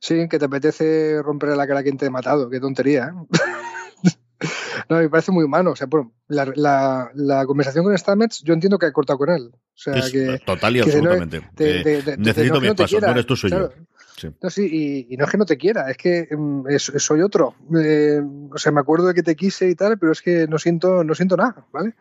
Sí, 0.00 0.28
que 0.28 0.38
te 0.38 0.44
apetece 0.44 1.22
romper 1.22 1.50
la 1.50 1.66
cara 1.66 1.80
a 1.80 1.82
quien 1.82 1.96
te 1.96 2.06
ha 2.06 2.10
matado. 2.10 2.50
Qué 2.50 2.60
tontería, 2.60 3.12
¿eh? 3.12 4.10
no, 4.88 4.98
me 4.98 5.08
parece 5.08 5.32
muy 5.32 5.44
humano. 5.44 5.70
O 5.72 5.76
sea, 5.76 5.86
bueno, 5.86 6.12
la, 6.28 7.10
la, 7.14 7.46
conversación 7.46 7.84
con 7.84 7.96
Stamets, 7.96 8.42
yo 8.42 8.54
entiendo 8.54 8.78
que 8.78 8.86
ha 8.86 8.92
cortado 8.92 9.18
con 9.18 9.30
él. 9.30 9.50
O 9.54 9.58
sea, 9.74 9.94
que, 10.10 10.40
total 10.44 10.76
y 10.76 10.80
absolutamente. 10.80 11.42
Eh, 11.58 12.16
necesito 12.18 12.60
mi 12.60 12.74
paso, 12.74 13.00
no 13.00 13.10
eres 13.10 13.26
tú, 13.26 13.36
soy 13.36 13.50
yo. 13.50 13.70
Sí. 14.16 14.28
No, 14.40 14.48
sí, 14.48 15.06
y, 15.10 15.16
no 15.16 15.24
es 15.24 15.30
que 15.30 15.38
no 15.38 15.44
te 15.44 15.56
quiera, 15.56 15.90
es 15.90 15.96
que 15.96 16.28
mm, 16.30 16.66
soy 16.78 17.20
otro. 17.20 17.56
Eh, 17.76 18.20
o 18.50 18.58
sea, 18.58 18.70
me 18.70 18.80
acuerdo 18.80 19.08
de 19.08 19.14
que 19.14 19.24
te 19.24 19.34
quise 19.34 19.68
y 19.68 19.74
tal, 19.74 19.98
pero 19.98 20.12
es 20.12 20.22
que 20.22 20.46
no 20.46 20.58
siento, 20.58 21.02
no 21.02 21.14
siento 21.14 21.36
nada, 21.36 21.66
¿vale? 21.72 21.94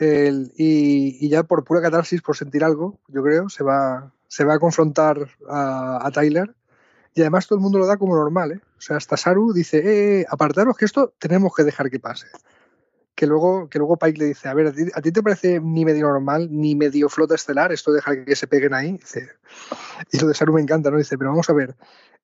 y, 0.00 1.28
ya 1.28 1.42
por 1.42 1.64
pura 1.64 1.82
catarsis, 1.82 2.22
por 2.22 2.36
sentir 2.36 2.64
algo, 2.64 3.00
yo 3.08 3.22
creo, 3.22 3.48
se 3.48 3.64
va, 3.64 4.12
se 4.28 4.44
va 4.44 4.54
a 4.54 4.58
confrontar 4.58 5.28
a, 5.48 6.10
Tyler. 6.12 6.54
Y 7.18 7.20
además 7.20 7.48
todo 7.48 7.58
el 7.58 7.62
mundo 7.64 7.80
lo 7.80 7.86
da 7.86 7.96
como 7.96 8.14
normal, 8.14 8.52
¿eh? 8.52 8.60
O 8.78 8.80
sea, 8.80 8.96
hasta 8.96 9.16
Saru 9.16 9.52
dice, 9.52 10.20
eh, 10.20 10.26
apartaros 10.30 10.76
que 10.76 10.84
esto 10.84 11.12
tenemos 11.18 11.52
que 11.52 11.64
dejar 11.64 11.90
que 11.90 11.98
pase. 11.98 12.28
Que 13.16 13.26
luego, 13.26 13.68
que 13.68 13.80
luego 13.80 13.96
Pike 13.96 14.20
le 14.20 14.24
dice, 14.26 14.48
a 14.48 14.54
ver, 14.54 14.72
¿a 14.94 15.02
ti, 15.02 15.10
te 15.10 15.20
parece 15.20 15.58
ni 15.58 15.84
medio 15.84 16.06
normal, 16.06 16.46
ni 16.48 16.76
medio 16.76 17.08
flota 17.08 17.34
estelar 17.34 17.72
esto 17.72 17.90
de 17.90 17.96
dejar 17.96 18.24
que 18.24 18.36
se 18.36 18.46
peguen 18.46 18.72
ahí? 18.72 18.92
Dice, 18.92 19.30
y 20.12 20.18
lo 20.20 20.28
de 20.28 20.34
Saru 20.34 20.52
me 20.52 20.60
encanta, 20.60 20.92
¿no? 20.92 20.98
Dice, 20.98 21.18
pero 21.18 21.30
vamos 21.30 21.50
a 21.50 21.54
ver, 21.54 21.74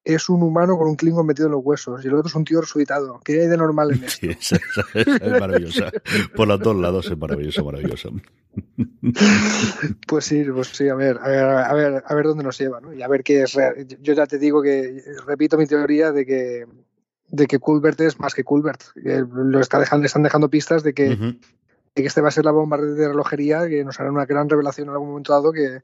es 0.05 0.29
un 0.29 0.43
humano 0.43 0.77
con 0.77 0.89
un 0.89 0.97
Klingon 0.97 1.27
metido 1.27 1.47
en 1.47 1.53
los 1.53 1.65
huesos 1.65 2.05
y 2.05 2.09
el 2.09 2.15
otro 2.15 2.29
es 2.29 2.35
un 2.35 2.45
tío 2.45 2.61
resucitado. 2.61 3.21
¿Qué 3.25 3.41
hay 3.41 3.47
de 3.47 3.57
normal 3.57 3.93
en 3.93 4.05
esto? 4.05 4.27
Sí, 4.39 4.57
es, 4.95 5.41
maravillosa. 5.41 5.91
Por 6.37 6.49
los 6.49 6.61
dos 6.61 6.77
lados 6.77 7.07
es 7.11 7.17
maravillosa, 7.17 7.63
maravillosa. 7.63 8.11
Pues 10.07 10.25
sí, 10.27 10.45
pues 10.45 10.69
sí, 10.69 10.89
a 10.89 10.95
ver, 10.95 11.19
a 11.21 11.29
ver, 11.29 11.45
a 11.45 11.75
ver, 11.75 12.05
a 12.07 12.15
ver 12.15 12.25
dónde 12.27 12.45
nos 12.45 12.59
lleva, 12.59 12.81
¿no? 12.81 12.93
Y 12.93 13.03
a 13.03 13.09
ver 13.09 13.25
qué 13.25 13.43
es 13.43 13.55
real. 13.55 13.87
Yo 14.01 14.13
ya 14.13 14.27
te 14.27 14.39
digo 14.39 14.63
que 14.63 15.03
repito 15.27 15.57
mi 15.57 15.67
teoría 15.67 16.13
de 16.13 16.27
que 16.27 16.67
de 17.29 17.47
que 17.47 17.59
Culbert 17.59 18.01
es 18.01 18.21
más 18.21 18.35
que 18.35 18.45
Culbert. 18.45 18.83
Lo 18.95 19.59
está 19.61 19.79
dejando, 19.79 20.07
están 20.07 20.23
dejando 20.23 20.51
pistas 20.51 20.83
de 20.83 20.93
que, 20.93 21.09
uh 21.09 21.13
-huh. 21.13 21.41
de 21.95 22.03
que 22.03 22.07
este 22.07 22.21
va 22.21 22.29
a 22.29 22.31
ser 22.31 22.45
la 22.45 22.53
bomba 22.53 22.77
de 22.77 23.09
relojería 23.09 23.67
que 23.69 23.85
nos 23.85 23.99
hará 23.99 24.11
una 24.11 24.27
gran 24.27 24.49
revelación 24.49 24.89
en 24.89 24.95
algún 24.95 25.09
momento 25.09 25.33
dado 25.33 25.51
que, 25.51 25.83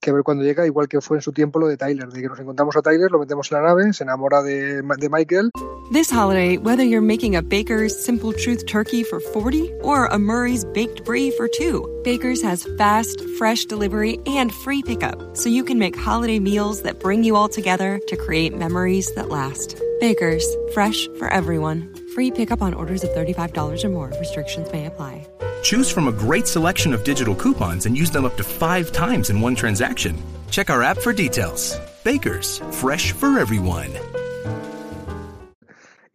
que 0.00 0.10
a 0.10 0.12
ver 0.12 0.22
cuando 0.22 0.44
llega, 0.44 0.66
igual 0.66 0.88
que 0.88 1.00
fue 1.00 1.18
en 1.18 1.22
su 1.22 1.32
tiempo 1.32 1.58
lo 1.58 1.68
de 1.68 1.76
Tyler, 1.76 2.08
de 2.08 2.22
que 2.22 2.28
nos 2.28 2.38
encontramos 2.38 2.76
a 2.76 2.82
Tyler, 2.82 3.10
lo 3.10 3.18
metemos 3.18 3.50
en 3.50 3.58
la 3.58 3.68
nave, 3.68 3.92
se 3.92 4.04
enamora 4.04 4.42
de, 4.42 4.82
de 4.82 5.08
Michael. 5.08 5.50
This 5.92 6.10
holiday, 6.10 6.56
whether 6.56 6.82
you're 6.82 7.02
making 7.02 7.36
a 7.36 7.42
Baker's 7.42 7.94
Simple 8.04 8.32
Truth 8.32 8.66
turkey 8.66 9.02
for 9.04 9.20
40 9.20 9.70
or 9.82 10.06
a 10.06 10.18
Murray's 10.18 10.64
Baked 10.64 11.04
Brie 11.04 11.30
for 11.32 11.46
two, 11.46 11.86
Baker's 12.04 12.42
has 12.42 12.66
fast, 12.78 13.20
fresh 13.38 13.66
delivery 13.66 14.18
and 14.26 14.52
free 14.52 14.82
pickup, 14.82 15.36
so 15.36 15.48
you 15.48 15.62
can 15.62 15.78
make 15.78 15.96
holiday 15.96 16.38
meals 16.38 16.82
that 16.82 17.00
bring 17.00 17.22
you 17.22 17.36
all 17.36 17.48
together 17.48 18.00
to 18.08 18.16
create 18.16 18.56
memories 18.56 19.14
that 19.14 19.28
last. 19.28 19.78
Baker's, 20.00 20.46
fresh 20.72 21.06
for 21.18 21.32
everyone. 21.32 21.94
Free 22.14 22.30
pickup 22.30 22.62
on 22.62 22.74
orders 22.74 23.04
of 23.04 23.10
$35 23.10 23.84
or 23.84 23.88
more. 23.88 24.12
Restrictions 24.18 24.70
may 24.72 24.86
apply. 24.86 25.26
Choose 25.64 25.90
from 25.90 26.08
a 26.08 26.12
great 26.12 26.46
selection 26.46 26.92
of 26.92 27.04
digital 27.04 27.34
coupons 27.34 27.86
and 27.86 27.96
use 27.96 28.10
them 28.10 28.26
up 28.26 28.36
to 28.36 28.44
five 28.44 28.92
times 28.92 29.30
in 29.30 29.40
one 29.40 29.54
transaction. 29.54 30.14
Check 30.50 30.68
our 30.68 30.82
app 30.82 30.98
for 30.98 31.10
details. 31.14 31.80
Bakers, 32.04 32.60
fresh 32.70 33.12
for 33.12 33.38
everyone. 33.38 33.88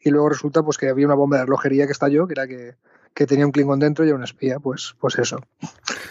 Y 0.05 0.11
luego 0.11 0.29
resulta 0.29 0.61
pues 0.61 0.77
que 0.77 0.87
había 0.87 1.07
una 1.07 1.15
bomba 1.15 1.39
de 1.39 1.45
relojería 1.45 1.87
que 1.87 1.93
estalló, 1.93 2.27
que 2.27 2.33
era 2.33 2.47
que, 2.47 2.75
que 3.13 3.25
tenía 3.25 3.45
un 3.45 3.51
Klingon 3.51 3.79
dentro 3.79 4.05
y 4.05 4.09
era 4.09 4.17
un 4.17 4.23
espía, 4.23 4.59
pues, 4.59 4.95
pues 4.99 5.17
eso. 5.19 5.41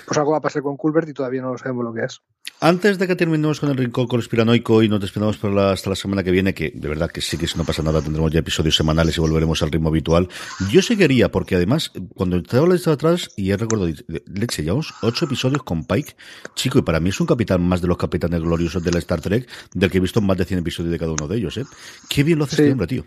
Pues 0.07 0.19
algo 0.19 0.33
va 0.33 0.39
a 0.39 0.43
pasar 0.43 0.63
con 0.63 0.77
Culbert 0.77 1.09
y 1.09 1.13
todavía 1.13 1.43
no 1.43 1.57
sabemos 1.59 1.85
lo 1.85 1.93
que 1.93 2.05
es. 2.05 2.21
Antes 2.61 2.99
de 2.99 3.07
que 3.07 3.15
terminemos 3.15 3.61
con 3.61 3.71
el 3.71 3.77
rincón 3.77 4.09
conspiranoico 4.09 4.83
y 4.83 4.89
nos 4.89 5.01
despidamos 5.01 5.37
por 5.37 5.53
la, 5.53 5.71
hasta 5.71 5.91
la 5.91 5.97
semana 5.97 6.25
que 6.25 6.33
viene, 6.33 6.55
que 6.55 6.73
de 6.75 6.89
verdad 6.89 7.09
que 7.11 7.21
sí 7.21 7.39
que 7.39 7.47
si 7.47 7.57
no 7.57 7.65
pasa 7.65 7.85
nada 7.85 8.03
tendremos 8.03 8.33
ya 8.33 8.41
episodios 8.41 8.75
semanales 8.75 9.17
y 9.17 9.21
volveremos 9.21 9.63
al 9.63 9.71
ritmo 9.71 9.91
habitual, 9.91 10.29
yo 10.71 10.83
seguiría, 10.83 11.31
porque 11.31 11.55
además, 11.55 11.93
cuando 12.17 12.37
estaba 12.37 12.67
la 12.67 12.75
lista 12.75 12.93
atrás, 12.93 13.31
y 13.37 13.47
ya 13.47 13.57
recuerdo, 13.57 13.87
leche, 14.27 14.65
llevamos 14.65 14.93
ocho 15.03 15.27
episodios 15.27 15.63
con 15.63 15.85
Pike, 15.85 16.17
chico, 16.57 16.81
y 16.81 16.83
para 16.83 16.99
mí 16.99 17.11
es 17.11 17.21
un 17.21 17.29
capitán 17.29 17.63
más 17.63 17.81
de 17.81 17.87
los 17.87 17.97
capitanes 17.97 18.41
gloriosos 18.41 18.83
de 18.83 18.91
la 18.91 18.99
Star 18.99 19.21
Trek, 19.21 19.49
del 19.75 19.91
que 19.91 19.99
he 19.99 20.01
visto 20.01 20.21
más 20.21 20.37
de 20.37 20.45
100 20.45 20.61
episodios 20.61 20.91
de 20.91 20.99
cada 20.99 21.13
uno 21.13 21.29
de 21.29 21.37
ellos, 21.37 21.57
¿eh? 21.59 21.65
Qué 22.09 22.25
bien 22.25 22.39
lo 22.39 22.45
hace 22.45 22.57
sí. 22.57 22.63
este 22.63 22.73
hombre, 22.73 22.87
tío. 22.89 23.05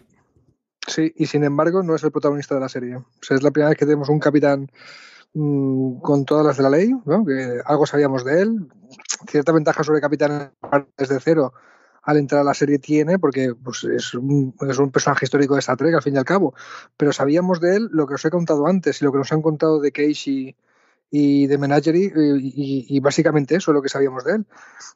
Sí, 0.88 1.14
y 1.16 1.28
sin 1.28 1.44
embargo 1.44 1.84
no 1.84 1.96
es 1.96 2.04
el 2.04 2.12
protagonista 2.12 2.56
de 2.56 2.62
la 2.62 2.70
serie. 2.70 2.96
O 2.98 3.06
sea, 3.22 3.38
es 3.38 3.44
la 3.44 3.52
primera 3.52 3.70
vez 3.70 3.78
que 3.78 3.86
tenemos 3.86 4.10
un 4.10 4.20
capitán 4.20 4.72
mmm, 5.34 6.00
con 6.00 6.26
todas 6.26 6.46
las 6.46 6.58
de 6.58 6.64
la 6.64 6.70
ley, 6.70 6.92
¿no? 7.06 7.26
que 7.26 7.62
algo 7.66 7.86
sabíamos 7.86 8.26
de 8.26 8.42
él. 8.42 8.68
Cierta 9.30 9.52
ventaja 9.52 9.84
sobre 9.84 10.02
capitán 10.02 10.52
desde 10.98 11.20
cero 11.20 11.54
al 12.04 12.18
entrar 12.18 12.42
a 12.42 12.44
la 12.44 12.56
serie 12.56 12.80
tiene, 12.80 13.20
porque 13.20 13.54
pues, 13.54 13.84
es, 13.84 14.16
un, 14.16 14.56
es, 14.68 14.80
un, 14.80 14.92
personaje 14.92 15.26
histórico 15.26 15.54
de 15.54 15.60
Star 15.60 15.78
Trek, 15.78 15.94
al 15.94 16.02
fin 16.02 16.16
y 16.16 16.18
al 16.18 16.26
cabo. 16.26 16.56
Pero 16.98 17.14
sabíamos 17.14 17.62
de 17.62 17.76
él 17.76 17.90
lo 17.92 18.08
que 18.08 18.16
os 18.16 18.26
he 18.26 18.32
contado 18.32 18.66
antes 18.68 19.02
y 19.02 19.06
lo 19.06 19.12
que 19.12 19.20
nos 19.20 19.32
han 19.32 19.44
contado 19.44 19.80
de 19.80 19.92
Casey 19.92 20.56
y 21.14 21.46
de 21.48 21.58
Menagerie 21.58 22.14
y, 22.16 22.48
y, 22.48 22.86
y, 22.88 23.00
básicamente 23.02 23.56
eso 23.56 23.72
es 23.72 23.76
lo 23.76 23.82
que 23.82 23.90
sabíamos 23.90 24.24
de 24.24 24.36
él. 24.36 24.46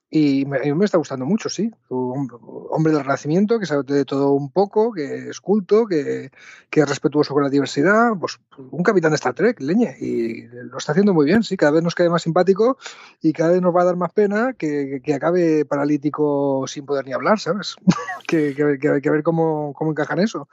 Y 0.09 0.45
me, 0.45 0.59
a 0.59 0.61
mí 0.61 0.74
me 0.74 0.86
está 0.86 0.97
gustando 0.97 1.26
mucho, 1.26 1.49
sí. 1.49 1.70
Un 1.89 2.30
hombre 2.70 2.93
del 2.93 3.01
Renacimiento 3.01 3.59
que 3.59 3.66
sabe 3.66 3.84
de 3.84 4.05
todo 4.05 4.32
un 4.32 4.49
poco, 4.49 4.93
que 4.93 5.30
es 5.30 5.41
culto, 5.41 5.86
que, 5.86 6.32
que, 6.70 6.80
es 6.80 6.88
respetuoso 6.88 7.34
con 7.34 7.43
la 7.43 7.49
diversidad. 7.49 8.11
Pues 8.18 8.39
un 8.72 8.82
capitán 8.82 9.11
de 9.11 9.16
Star 9.16 9.34
Trek, 9.34 9.59
leñe. 9.59 9.97
Y 9.99 10.43
lo 10.43 10.78
está 10.78 10.93
haciendo 10.93 11.13
muy 11.13 11.26
bien, 11.26 11.43
sí. 11.43 11.57
Cada 11.57 11.74
vez 11.74 11.84
nos 11.84 11.95
cae 11.95 12.09
más 12.09 12.22
simpático 12.22 12.78
y 13.22 13.34
cada 13.34 13.51
vez 13.51 13.61
nos 13.61 13.76
va 13.76 13.82
a 13.82 13.86
dar 13.86 13.97
más 13.97 14.13
pena 14.13 14.53
que, 14.53 15.01
que 15.03 15.13
acabe 15.13 15.66
paralítico 15.66 16.63
sin 16.66 16.86
poder 16.86 17.05
ni 17.05 17.11
hablar, 17.11 17.41
¿sabes? 17.41 17.76
que, 18.26 18.55
que, 18.55 19.09
ver 19.09 19.24
cómo, 19.24 19.74
cómo 19.74 19.91
encajan 19.91 20.20
eso. 20.20 20.47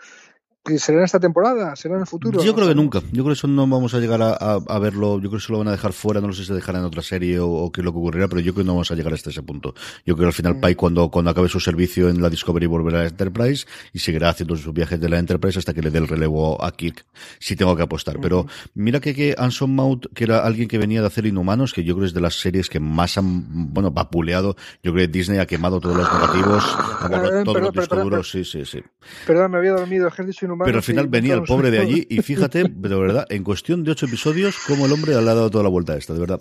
¿Será 0.79 0.99
en 0.99 1.05
esta 1.05 1.19
temporada? 1.19 1.75
¿Será 1.75 1.97
en 1.97 2.03
el 2.03 2.07
futuro? 2.07 2.41
Yo 2.41 2.55
creo 2.55 2.69
que 2.69 2.75
nunca. 2.77 3.01
Yo 3.11 3.25
creo 3.25 3.27
que 3.27 3.33
eso 3.33 3.49
no 3.49 3.67
vamos 3.67 3.95
a 3.95 3.99
llegar 3.99 4.23
a, 4.23 4.31
a, 4.31 4.61
a, 4.65 4.79
verlo. 4.79 5.17
Yo 5.17 5.23
creo 5.23 5.33
que 5.33 5.37
eso 5.39 5.53
lo 5.53 5.59
van 5.59 5.67
a 5.67 5.73
dejar 5.73 5.93
fuera. 5.93 6.21
No 6.21 6.29
lo 6.29 6.33
sé 6.33 6.43
si 6.43 6.49
se 6.49 6.55
dejará 6.55 6.79
en 6.79 6.85
otra 6.85 7.03
serie 7.03 7.41
o, 7.41 7.51
o, 7.51 7.73
qué 7.73 7.81
es 7.81 7.85
lo 7.85 7.91
que 7.91 7.99
ocurrirá, 7.99 8.29
pero 8.29 8.41
yo 8.41 8.55
creo 8.55 8.63
que 8.63 8.69
no 8.69 8.75
vamos 8.75 8.93
a 8.93 8.95
llegar 8.95 9.13
hasta 9.13 9.31
ese 9.31 9.43
punto. 9.43 9.75
Yo 10.07 10.15
creo 10.15 10.19
que 10.19 10.27
al 10.27 10.33
final 10.33 10.55
mm. 10.55 10.61
Pike, 10.61 10.77
cuando, 10.77 11.11
cuando 11.11 11.33
acabe 11.33 11.49
su 11.49 11.59
servicio 11.59 12.09
en 12.09 12.23
la 12.23 12.31
Discovery, 12.31 12.67
volverá 12.67 13.01
a 13.01 13.03
la 13.03 13.09
Enterprise 13.09 13.67
y 13.93 13.99
seguirá 13.99 14.29
haciendo 14.29 14.55
sus 14.55 14.73
viajes 14.73 15.01
de 15.01 15.09
la 15.09 15.19
Enterprise 15.19 15.59
hasta 15.59 15.75
que 15.75 15.83
le 15.83 15.91
dé 15.91 15.99
el 15.99 16.07
relevo 16.07 16.65
a 16.65 16.71
Kirk. 16.71 17.07
Si 17.41 17.57
tengo 17.57 17.75
que 17.75 17.83
apostar. 17.83 18.19
Mm. 18.19 18.21
Pero 18.21 18.47
mira 18.75 19.01
que, 19.01 19.17
que 19.17 19.35
Anson 19.37 19.75
Mount, 19.75 20.07
que 20.15 20.23
era 20.23 20.47
alguien 20.47 20.69
que 20.69 20.79
venía 20.79 21.01
de 21.01 21.09
hacer 21.09 21.27
Inhumanos, 21.27 21.73
que 21.73 21.83
yo 21.83 21.95
creo 21.95 22.05
que 22.05 22.09
es 22.09 22.15
de 22.15 22.21
las 22.21 22.39
series 22.39 22.69
que 22.69 22.79
más 22.79 23.19
han, 23.19 23.73
bueno, 23.75 23.91
vapuleado. 23.91 24.55
Yo 24.81 24.93
creo 24.93 25.09
que 25.09 25.13
Disney 25.13 25.41
ha 25.41 25.47
quemado 25.47 25.81
todos 25.81 25.97
los 25.97 26.13
negativos, 26.13 26.65
ha 26.79 27.09
quemado 27.09 27.43
todos 27.43 27.61
los 27.63 27.73
discos 27.73 28.03
duros. 28.05 28.31
Sí, 28.31 28.45
sí, 28.45 28.65
sí. 28.65 28.81
Perdón, 29.27 29.51
me 29.51 29.59
había 29.59 29.73
dormido. 29.73 30.07
Has 30.07 30.25
dicho 30.25 30.52
Pero 30.65 30.79
al 30.79 30.83
final 30.83 31.09
venía 31.09 31.35
el 31.35 31.43
pobre 31.43 31.71
de 31.71 31.79
allí 31.81 32.07
y 32.09 32.23
fíjate, 32.23 32.65
de 32.65 32.97
verdad, 32.97 33.27
en 33.31 33.45
cuestión 33.45 33.85
de 33.85 33.93
ocho 33.93 34.07
episodios, 34.07 34.57
como 34.67 34.87
el 34.87 34.93
hombre 34.93 35.13
le 35.13 35.19
ha 35.19 35.23
dado 35.23 35.51
toda 35.51 35.65
la 35.65 35.71
vuelta 35.71 35.95
a 35.95 35.97
esta, 35.97 36.15
de 36.15 36.21
verdad. 36.21 36.41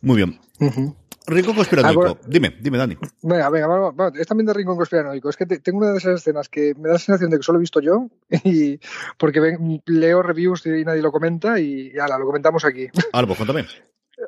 Muy 0.00 0.16
bien. 0.16 0.38
Uh 0.60 0.66
-huh. 0.66 0.94
Rincón 1.26 1.54
conspiranoico. 1.54 2.00
Ah, 2.00 2.04
bueno, 2.14 2.20
dime, 2.26 2.56
dime, 2.60 2.78
Dani. 2.78 2.96
Venga, 3.22 3.48
venga, 3.48 3.66
vamos, 3.68 3.94
vamos. 3.94 4.18
es 4.18 4.26
también 4.26 4.46
de 4.46 4.54
Rincón 4.54 4.76
conspiranoico. 4.76 5.28
Es 5.28 5.36
que 5.36 5.46
te, 5.46 5.60
tengo 5.60 5.78
una 5.78 5.92
de 5.92 5.98
esas 5.98 6.20
escenas 6.20 6.48
que 6.48 6.74
me 6.74 6.88
da 6.88 6.94
la 6.94 6.98
sensación 6.98 7.30
de 7.30 7.36
que 7.36 7.42
solo 7.42 7.58
he 7.58 7.60
visto 7.60 7.80
yo, 7.80 8.08
y 8.44 8.80
porque 9.18 9.40
ven, 9.40 9.82
leo 9.86 10.22
reviews 10.22 10.66
y 10.66 10.84
nadie 10.84 11.02
lo 11.02 11.12
comenta, 11.12 11.60
y 11.60 11.92
ya, 11.92 12.06
lo 12.18 12.26
comentamos 12.26 12.64
aquí. 12.64 12.88
Ahora, 13.12 13.26
pues 13.26 13.38
cuéntame. 13.38 13.66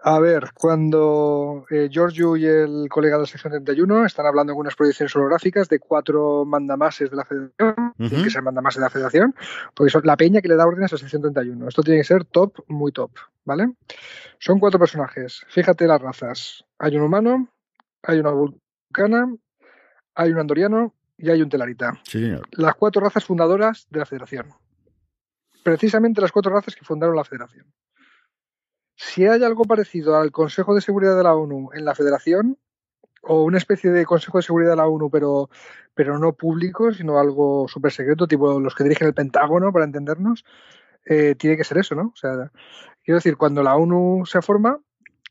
A 0.07 0.20
ver, 0.20 0.50
cuando 0.52 1.64
eh, 1.70 1.88
Giorgio 1.90 2.36
y 2.36 2.44
el 2.44 2.88
colega 2.90 3.16
de 3.16 3.22
la 3.22 3.26
sección 3.26 3.52
31 3.52 4.05
están 4.05 4.26
hablando 4.26 4.52
en 4.52 4.59
unas 4.59 4.76
proyecciones 4.76 5.16
holográficas 5.16 5.66
de 5.70 5.78
cuatro 5.78 6.44
mandamases 6.44 7.09
de 7.11 7.16
la 7.16 7.24
federación, 7.24 7.74
uh 7.98 8.02
-huh. 8.02 8.22
que 8.22 8.28
ser 8.28 8.42
mandamases 8.42 8.80
de 8.80 8.84
la 8.84 8.90
federación, 8.90 9.34
porque 9.72 9.90
son 9.90 10.02
la 10.05 10.18
peña 10.18 10.42
que 10.42 10.48
le 10.48 10.57
da 10.57 10.66
órdenes 10.66 10.92
a 10.92 10.96
la 10.96 10.98
sección 10.98 11.22
31. 11.22 11.68
Esto 11.68 11.82
tiene 11.82 12.00
que 12.00 12.05
ser 12.05 12.26
top, 12.26 12.52
muy 12.68 12.92
top, 12.92 13.12
¿vale? 13.46 13.72
Son 14.38 14.61
cuatro 14.61 14.78
personajes. 14.78 15.42
Fíjate 15.48 15.86
las 15.86 16.02
razas. 16.02 16.66
Hay 16.78 16.98
un 16.98 17.02
humano, 17.05 17.48
hay 18.02 18.18
una 18.18 18.30
vulcana, 18.30 19.34
hay 20.14 20.32
un 20.32 20.38
andoriano 20.38 20.92
y 21.16 21.30
hay 21.30 21.40
un 21.40 21.48
telarita. 21.48 21.98
Sí, 22.02 22.20
señor. 22.20 22.42
Las 22.50 22.74
cuatro 22.74 23.00
razas 23.00 23.24
fundadoras 23.24 23.86
de 23.88 24.00
la 24.00 24.05
federación. 24.05 24.50
Precisamente 25.62 26.20
las 26.20 26.30
cuatro 26.30 26.52
razas 26.52 26.76
que 26.76 26.84
fundaron 26.84 27.16
la 27.16 27.24
federación. 27.24 27.64
Si 28.97 29.26
hay 29.26 29.42
algo 29.42 29.64
parecido 29.64 30.16
al 30.16 30.30
Consejo 30.30 30.74
de 30.74 30.80
Seguridad 30.80 31.16
de 31.16 31.24
la 31.24 31.34
ONU 31.34 31.70
en 31.74 31.84
la 31.84 31.95
Federación, 31.95 32.59
o 33.22 33.42
una 33.42 33.59
especie 33.59 33.90
de 33.90 34.05
Consejo 34.05 34.38
de 34.38 34.42
Seguridad 34.42 34.70
de 34.70 34.76
la 34.76 34.86
ONU, 34.86 35.11
pero, 35.11 35.51
pero 35.95 36.18
no 36.18 36.34
público, 36.34 36.92
sino 36.92 37.18
algo 37.18 37.66
súper 37.68 37.92
secreto, 37.92 38.28
tipo 38.28 38.61
los 38.61 38.74
que 38.74 38.84
dirigen 38.84 39.09
el 39.09 39.14
Pentágono, 39.14 39.72
para 39.72 39.84
entendernos, 39.84 40.45
eh, 41.07 41.34
tiene 41.36 41.57
que 41.57 41.64
ser 41.64 41.78
eso, 41.78 41.95
¿no? 41.95 42.12
O 42.14 42.16
sea, 42.16 42.51
quiero 43.03 43.18
decir, 43.18 43.36
cuando 43.36 43.62
la 43.62 43.76
ONU 43.76 44.24
se 44.26 44.42
forma, 44.42 44.80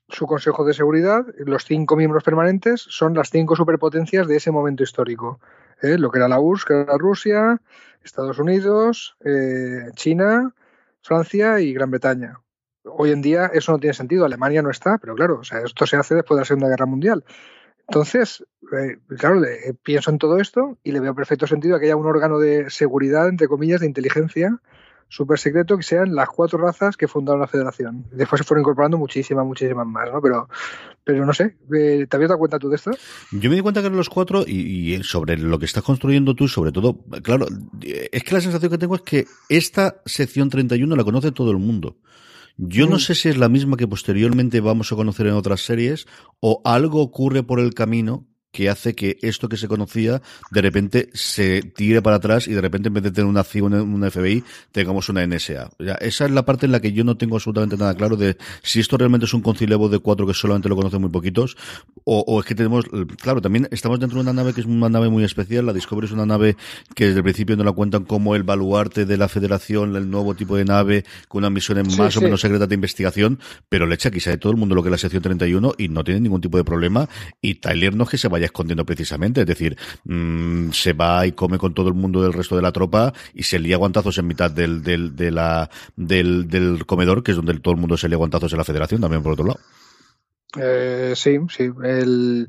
su 0.09 0.28
Consejo 0.28 0.66
de 0.66 0.74
Seguridad, 0.74 1.26
los 1.38 1.64
cinco 1.66 1.95
miembros 1.95 2.24
permanentes, 2.24 2.82
son 2.82 3.14
las 3.14 3.30
cinco 3.30 3.55
superpotencias 3.55 4.28
de 4.28 4.36
ese 4.36 4.51
momento 4.51 4.84
histórico. 4.84 5.39
¿eh? 5.82 5.97
Lo 5.97 6.11
que 6.11 6.20
era 6.20 6.28
la 6.28 6.39
URSS, 6.39 6.66
que 6.66 6.82
era 6.82 6.97
Rusia, 6.97 7.61
Estados 8.03 8.38
Unidos, 8.38 9.16
eh, 9.24 9.89
China, 9.95 10.53
Francia 11.01 11.59
y 11.61 11.74
Gran 11.74 11.89
Bretaña 11.89 12.43
hoy 12.86 13.11
en 13.11 13.21
día 13.21 13.49
eso 13.53 13.71
no 13.71 13.79
tiene 13.79 13.93
sentido. 13.93 14.25
Alemania 14.25 14.61
no 14.61 14.69
está, 14.69 14.97
pero 14.97 15.15
claro, 15.15 15.39
o 15.39 15.43
sea, 15.43 15.59
esto 15.59 15.86
se 15.86 15.97
hace 15.97 16.15
después 16.15 16.38
de 16.38 16.41
la 16.41 16.45
Segunda 16.45 16.69
Guerra 16.69 16.86
Mundial. 16.86 17.23
Entonces, 17.88 18.45
eh, 18.71 18.97
claro, 19.17 19.39
le, 19.39 19.69
eh, 19.69 19.73
pienso 19.81 20.09
en 20.09 20.17
todo 20.17 20.39
esto 20.39 20.77
y 20.84 20.91
le 20.91 20.99
veo 20.99 21.15
perfecto 21.15 21.47
sentido 21.47 21.79
que 21.79 21.86
haya 21.86 21.95
un 21.95 22.05
órgano 22.05 22.39
de 22.39 22.69
seguridad, 22.69 23.27
entre 23.27 23.47
comillas, 23.47 23.81
de 23.81 23.88
inteligencia 23.88 24.59
súper 25.09 25.38
secreto 25.38 25.77
que 25.77 25.84
sean 25.84 26.15
las 26.15 26.27
cuatro 26.29 26.57
razas 26.57 26.97
que 26.97 27.07
fundaron 27.07 27.41
la 27.41 27.47
federación. 27.47 28.05
Después 28.11 28.39
se 28.39 28.45
fueron 28.45 28.61
incorporando 28.61 28.97
muchísimas, 28.97 29.45
muchísimas 29.45 29.86
más, 29.86 30.09
¿no? 30.11 30.21
Pero, 30.21 30.49
pero 31.03 31.23
no 31.23 31.34
sé, 31.34 31.55
eh, 31.75 32.07
¿te 32.09 32.15
habías 32.15 32.29
dado 32.29 32.39
cuenta 32.39 32.57
tú 32.57 32.69
de 32.69 32.77
esto? 32.77 32.91
Yo 33.31 33.49
me 33.49 33.55
di 33.55 33.61
cuenta 33.61 33.81
que 33.81 33.88
eran 33.88 33.97
los 33.97 34.09
cuatro 34.09 34.43
y, 34.47 34.95
y, 34.95 35.03
sobre 35.03 35.38
lo 35.38 35.59
que 35.59 35.65
estás 35.65 35.84
construyendo 35.84 36.34
tú, 36.34 36.47
sobre 36.47 36.71
todo, 36.71 36.97
claro, 37.21 37.45
es 37.81 38.23
que 38.23 38.34
la 38.34 38.41
sensación 38.41 38.71
que 38.71 38.77
tengo 38.79 38.95
es 38.95 39.01
que 39.01 39.27
esta 39.49 40.01
sección 40.05 40.49
31 40.49 40.95
la 40.95 41.03
conoce 41.03 41.31
todo 41.31 41.51
el 41.51 41.57
mundo. 41.57 41.97
Yo 42.58 42.88
no 42.88 42.99
sé 42.99 43.16
si 43.16 43.30
es 43.30 43.38
la 43.38 43.49
misma 43.49 43.78
que 43.78 43.88
posteriormente 43.88 44.62
vamos 44.62 44.91
a 44.91 44.95
conocer 44.95 45.28
en 45.28 45.34
otras 45.34 45.62
series 45.62 46.06
o 46.39 46.62
algo 46.64 47.01
ocurre 47.01 47.43
por 47.43 47.60
el 47.60 47.74
camino 47.74 48.28
que 48.54 48.70
hace 48.70 48.93
que 48.93 49.18
esto 49.24 49.49
que 49.49 49.58
se 49.58 49.68
conocía 49.68 50.22
de 50.51 50.62
repente 50.62 51.10
se 51.14 51.64
tire 51.64 52.04
para 52.04 52.18
atrás 52.18 52.47
y 52.47 52.54
de 52.54 52.62
repente 52.62 52.88
en 52.88 52.93
vez 52.93 53.04
de 53.04 53.12
tener 53.12 53.26
una 53.26 53.43
una 53.64 54.12
FBI, 54.12 54.43
tengamos 54.72 55.10
una 55.10 55.26
NSA. 55.26 55.72
esa 55.99 56.26
es 56.26 56.32
la 56.32 56.45
parte 56.45 56.68
en 56.68 56.72
la 56.72 56.80
que 56.80 56.93
yo 56.93 57.04
no 57.04 57.18
tengo 57.18 57.36
absolutamente 57.36 57.76
nada 57.78 57.95
claro 57.95 58.16
de 58.16 58.38
si 58.62 58.80
esto 58.80 58.95
realmente 58.95 59.26
es 59.26 59.34
un 59.34 59.41
concilebo 59.41 59.89
de 59.89 59.97
cuatro 59.99 60.28
que 60.28 60.36
solamente 60.36 60.70
lo 60.70 60.76
conocen 60.76 61.01
muy 61.01 61.10
poquitos, 61.10 61.58
o, 62.06 62.39
es 62.39 62.45
que 62.45 62.54
tenemos, 62.54 62.86
claro, 63.22 63.41
también 63.41 63.68
estamos 63.72 63.99
dentro 63.99 64.18
de 64.18 64.22
una 64.22 64.34
nave 64.34 64.54
que 64.54 64.62
es 64.62 64.68
una 64.68 64.89
nave 64.89 65.10
muy 65.10 65.24
especial, 65.24 65.66
la 65.66 65.74
Discovery 65.74 66.06
es 66.06 66.12
una 66.12 66.26
nave 66.26 66.56
que 66.95 67.06
desde 67.06 67.20
el 67.20 67.24
principio 67.24 67.56
no 67.56 67.64
la 67.64 67.72
cuentan 67.72 68.04
como 68.04 68.36
el 68.36 68.43
baluarte 68.43 69.06
de 69.06 69.18
la 69.18 69.30
Federación, 69.30 69.95
el 69.95 70.12
nuevo 70.12 70.36
tipo 70.36 70.56
de 70.58 70.66
nave, 70.66 71.06
con 71.28 71.39
una 71.39 71.49
misión 71.49 71.82
más 71.97 72.18
o 72.18 72.22
menos 72.22 72.41
secreta 72.41 72.68
de 72.68 72.76
investigación, 72.76 73.39
pero 73.70 73.88
le 73.88 73.95
echa 73.95 74.12
quizá 74.12 74.30
de 74.30 74.38
todo 74.38 74.51
el 74.51 74.60
mundo 74.60 74.76
lo 74.76 74.84
que 74.84 74.89
es 74.89 74.91
la 74.91 74.97
sección 74.97 75.24
31 75.24 75.74
y 75.78 75.88
no 75.88 76.04
tiene 76.04 76.20
ningún 76.20 76.41
tipo 76.41 76.58
de 76.58 76.64
problema, 76.64 77.10
y 77.41 77.56
Tyler 77.56 77.95
no 77.95 78.04
es 78.04 78.10
que 78.10 78.18
se 78.18 78.28
vaya 78.28 78.43
escondiendo 78.46 78.86
precisamente, 78.86 79.41
es 79.41 79.48
decir, 79.48 79.78
mmm, 80.06 80.70
se 80.72 80.94
va 80.94 81.26
y 81.26 81.32
come 81.34 81.58
con 81.58 81.74
todo 81.74 81.88
el 81.88 81.94
mundo 81.94 82.22
del 82.22 82.34
resto 82.34 82.56
de 82.56 82.62
la 82.62 82.72
tropa 82.72 83.14
y 83.34 83.44
se 83.44 83.60
lía 83.60 83.78
guantazos 83.78 84.18
en 84.18 84.28
mitad 84.28 84.52
del, 84.52 84.84
del, 84.84 85.16
del, 85.16 86.86
comedor, 86.86 87.24
que 87.24 87.32
es 87.32 87.38
donde 87.38 87.60
todo 87.60 87.74
el 87.74 87.80
mundo 87.80 87.98
se 87.98 88.10
lía 88.10 88.18
guantazos 88.18 88.52
en 88.52 88.58
la 88.58 88.64
federación, 88.64 89.02
también 89.02 89.24
por 89.24 89.34
otro 89.34 89.46
lado. 89.46 89.60
Eh, 90.56 91.14
sí, 91.16 91.39
sí. 91.50 91.72
El, 91.84 92.48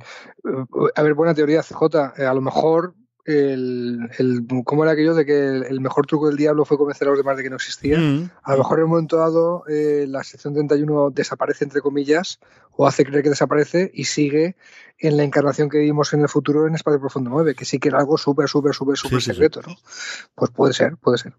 a 0.94 1.02
ver, 1.02 1.14
buena 1.14 1.34
teoría, 1.34 1.62
CJ. 1.62 2.18
Eh, 2.18 2.26
a 2.26 2.34
lo 2.34 2.42
mejor 2.42 2.94
el, 3.24 4.10
el, 4.18 4.46
¿cómo 4.64 4.82
era 4.82 4.92
aquello 4.92 5.14
de 5.14 5.24
que 5.24 5.46
el, 5.46 5.80
mejor 5.80 6.06
truco 6.06 6.28
del 6.28 6.36
diablo 6.36 6.64
fue 6.64 6.76
convencer 6.76 7.08
a 7.08 7.10
los 7.10 7.18
demás 7.18 7.36
de 7.36 7.42
que 7.42 7.50
no 7.50 7.56
existía? 7.56 7.98
Mm. 7.98 8.30
A 8.42 8.52
lo 8.52 8.58
mejor 8.58 8.78
en 8.78 8.84
un 8.84 8.90
momento 8.90 9.16
dado 9.16 9.64
eh, 9.68 10.06
la 10.08 10.22
sección 10.24 10.54
31 10.54 11.10
desaparece, 11.10 11.64
entre 11.64 11.80
comillas, 11.80 12.38
o 12.72 12.86
hace 12.86 13.04
creer 13.04 13.22
que 13.22 13.30
desaparece 13.30 13.90
y 13.94 14.04
sigue 14.04 14.56
en 14.98 15.16
la 15.16 15.24
encarnación 15.24 15.68
que 15.68 15.78
vimos 15.78 16.12
en 16.12 16.20
el 16.20 16.28
futuro 16.28 16.66
en 16.66 16.74
Espacio 16.74 17.00
Profundo 17.00 17.30
9, 17.30 17.54
que 17.54 17.64
sí 17.64 17.78
que 17.78 17.88
era 17.88 17.98
algo 17.98 18.18
súper, 18.18 18.48
súper, 18.48 18.74
súper, 18.74 18.96
súper 18.96 19.22
secreto, 19.22 19.60
¿no? 19.66 19.74
Pues 20.34 20.50
puede 20.50 20.72
ser, 20.72 20.96
puede 20.96 21.18
ser. 21.18 21.34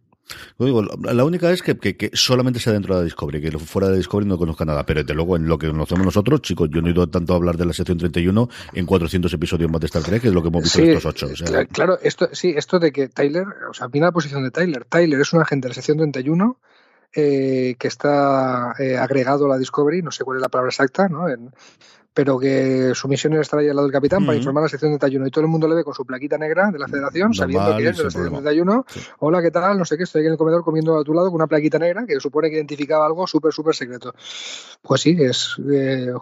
La 0.58 1.24
única 1.24 1.52
es 1.52 1.62
que, 1.62 1.78
que, 1.78 2.10
solamente 2.14 2.60
sea 2.60 2.74
dentro 2.74 2.96
de 2.96 3.02
la 3.02 3.06
Discovery, 3.06 3.42
que 3.42 3.60
fuera 3.60 3.90
de 3.90 3.98
Discovery 3.98 4.28
no 4.28 4.38
conozca 4.38 4.66
nada, 4.66 4.86
pero 4.86 5.02
desde 5.02 5.14
luego 5.14 5.36
en 5.36 5.48
lo 5.48 5.58
que 5.58 5.68
conocemos 5.68 6.06
nosotros, 6.06 6.42
chicos, 6.42 6.70
yo 6.72 6.82
no 6.82 6.88
he 6.88 6.92
ido 6.92 7.08
tanto 7.08 7.34
a 7.34 7.36
hablar 7.36 7.58
de 7.58 7.66
la 7.66 7.74
sección 7.74 7.98
31 7.98 8.50
en 8.74 8.86
400 8.86 9.32
episodios 9.34 9.70
más 9.70 9.82
de 9.82 9.88
Star 9.88 10.04
Trek, 10.04 10.22
que 10.22 10.30
es 10.30 10.34
lo 10.34 10.42
que 10.42 10.48
hemos 10.48 10.64
visto 10.64 10.80
en 10.80 10.90
estos 10.90 11.06
ocho. 11.06 11.28
Claro, 11.72 12.00
esto, 12.02 12.30
sí, 12.32 12.54
esto 12.56 12.80
de 12.80 12.92
que 12.92 13.08
Tyler, 13.08 13.46
o 13.70 13.74
sea, 13.74 13.88
mira 13.92 14.08
la 14.08 14.12
posición 14.12 14.44
de 14.44 14.52
Tyler. 14.52 14.86
Tyler 14.86 15.20
es 15.20 15.34
un 15.34 15.42
agente 15.42 15.68
de 15.68 15.70
la 15.70 15.76
sección 15.76 15.98
31 15.98 16.60
eh, 17.14 17.76
que 17.80 17.88
está 17.88 18.74
eh, 18.80 18.98
agregado 18.98 19.46
a 19.46 19.50
la 19.50 19.58
Discovery, 19.58 20.02
no 20.02 20.12
sé 20.12 20.24
cuál 20.24 20.38
es 20.38 20.42
la 20.42 20.50
palabra 20.50 20.70
exacta, 20.70 21.08
¿no? 21.08 21.30
En, 21.30 21.52
pero 22.16 22.40
que 22.40 22.94
su 22.96 23.10
misión 23.10 23.34
era 23.34 23.42
estar 23.42 23.60
ahí 23.60 23.68
al 23.68 23.76
lado 23.76 23.88
del 23.90 23.92
capitán 23.92 24.26
para 24.26 24.38
informar 24.38 24.62
a 24.62 24.66
la 24.68 24.70
sección 24.70 24.92
31 24.92 25.28
y 25.28 25.32
todo 25.32 25.44
el 25.44 25.50
mundo 25.50 25.68
le 25.68 25.76
ve 25.76 25.84
con 25.84 25.94
su 25.94 26.06
plaquita 26.06 26.38
negra 26.38 26.72
de 26.72 26.80
la 26.80 26.88
federación, 26.88 27.34
sabiendo 27.34 27.76
que 27.76 27.90
es 27.90 27.98
de 27.98 28.04
la 28.04 28.10
sección 28.10 28.32
31. 28.32 28.86
Hola, 29.20 29.42
¿qué 29.42 29.52
tal? 29.52 29.78
No 29.78 29.84
sé 29.84 29.98
qué, 29.98 30.04
estoy 30.04 30.22
aquí 30.22 30.28
en 30.28 30.32
el 30.32 30.38
comedor 30.38 30.64
comiendo 30.64 30.98
a 30.98 31.04
tu 31.04 31.14
lado 31.14 31.28
con 31.28 31.36
una 31.36 31.48
plaquita 31.48 31.78
negra 31.78 32.06
que 32.08 32.18
supone 32.22 32.50
que 32.50 32.56
identificaba 32.56 33.06
algo 33.06 33.28
súper, 33.28 33.52
súper 33.52 33.76
secreto. 33.76 34.16
Pues 34.82 35.02
sí, 35.02 35.18
es 35.20 35.58
eh, 35.70 36.14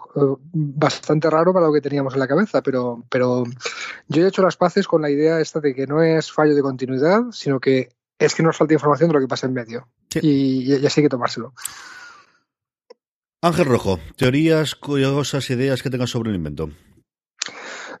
bastante 0.52 1.30
raro 1.30 1.52
para 1.52 1.66
lo 1.66 1.72
que 1.72 1.80
teníamos 1.80 2.14
en 2.14 2.20
la 2.20 2.26
cabeza, 2.26 2.60
pero, 2.60 3.04
pero 3.08 3.44
yo 4.08 4.24
he 4.24 4.28
hecho 4.28 4.42
las 4.42 4.56
paces 4.56 4.88
con 4.88 5.00
la 5.00 5.10
idea 5.10 5.38
esta 5.38 5.60
de 5.60 5.76
que 5.76 5.86
no 5.86 6.02
es 6.02 6.32
fallo 6.32 6.56
de 6.56 6.62
continuidad, 6.62 7.22
sino 7.30 7.60
que 7.60 7.90
es 8.18 8.34
que 8.34 8.42
nos 8.42 8.56
falta 8.56 8.74
información 8.74 9.10
de 9.10 9.14
lo 9.14 9.20
que 9.20 9.28
pasa 9.28 9.46
en 9.46 9.52
medio. 9.52 9.86
Y, 10.20 10.74
y 10.74 10.86
así 10.86 11.00
hay 11.00 11.04
que 11.04 11.08
tomárselo. 11.08 11.52
Ángel 13.44 13.66
Rojo, 13.66 13.98
teorías, 14.16 14.74
curiosas, 14.74 15.50
ideas 15.50 15.82
que 15.82 15.90
tengas 15.90 16.08
sobre 16.08 16.30
el 16.30 16.36
invento. 16.36 16.70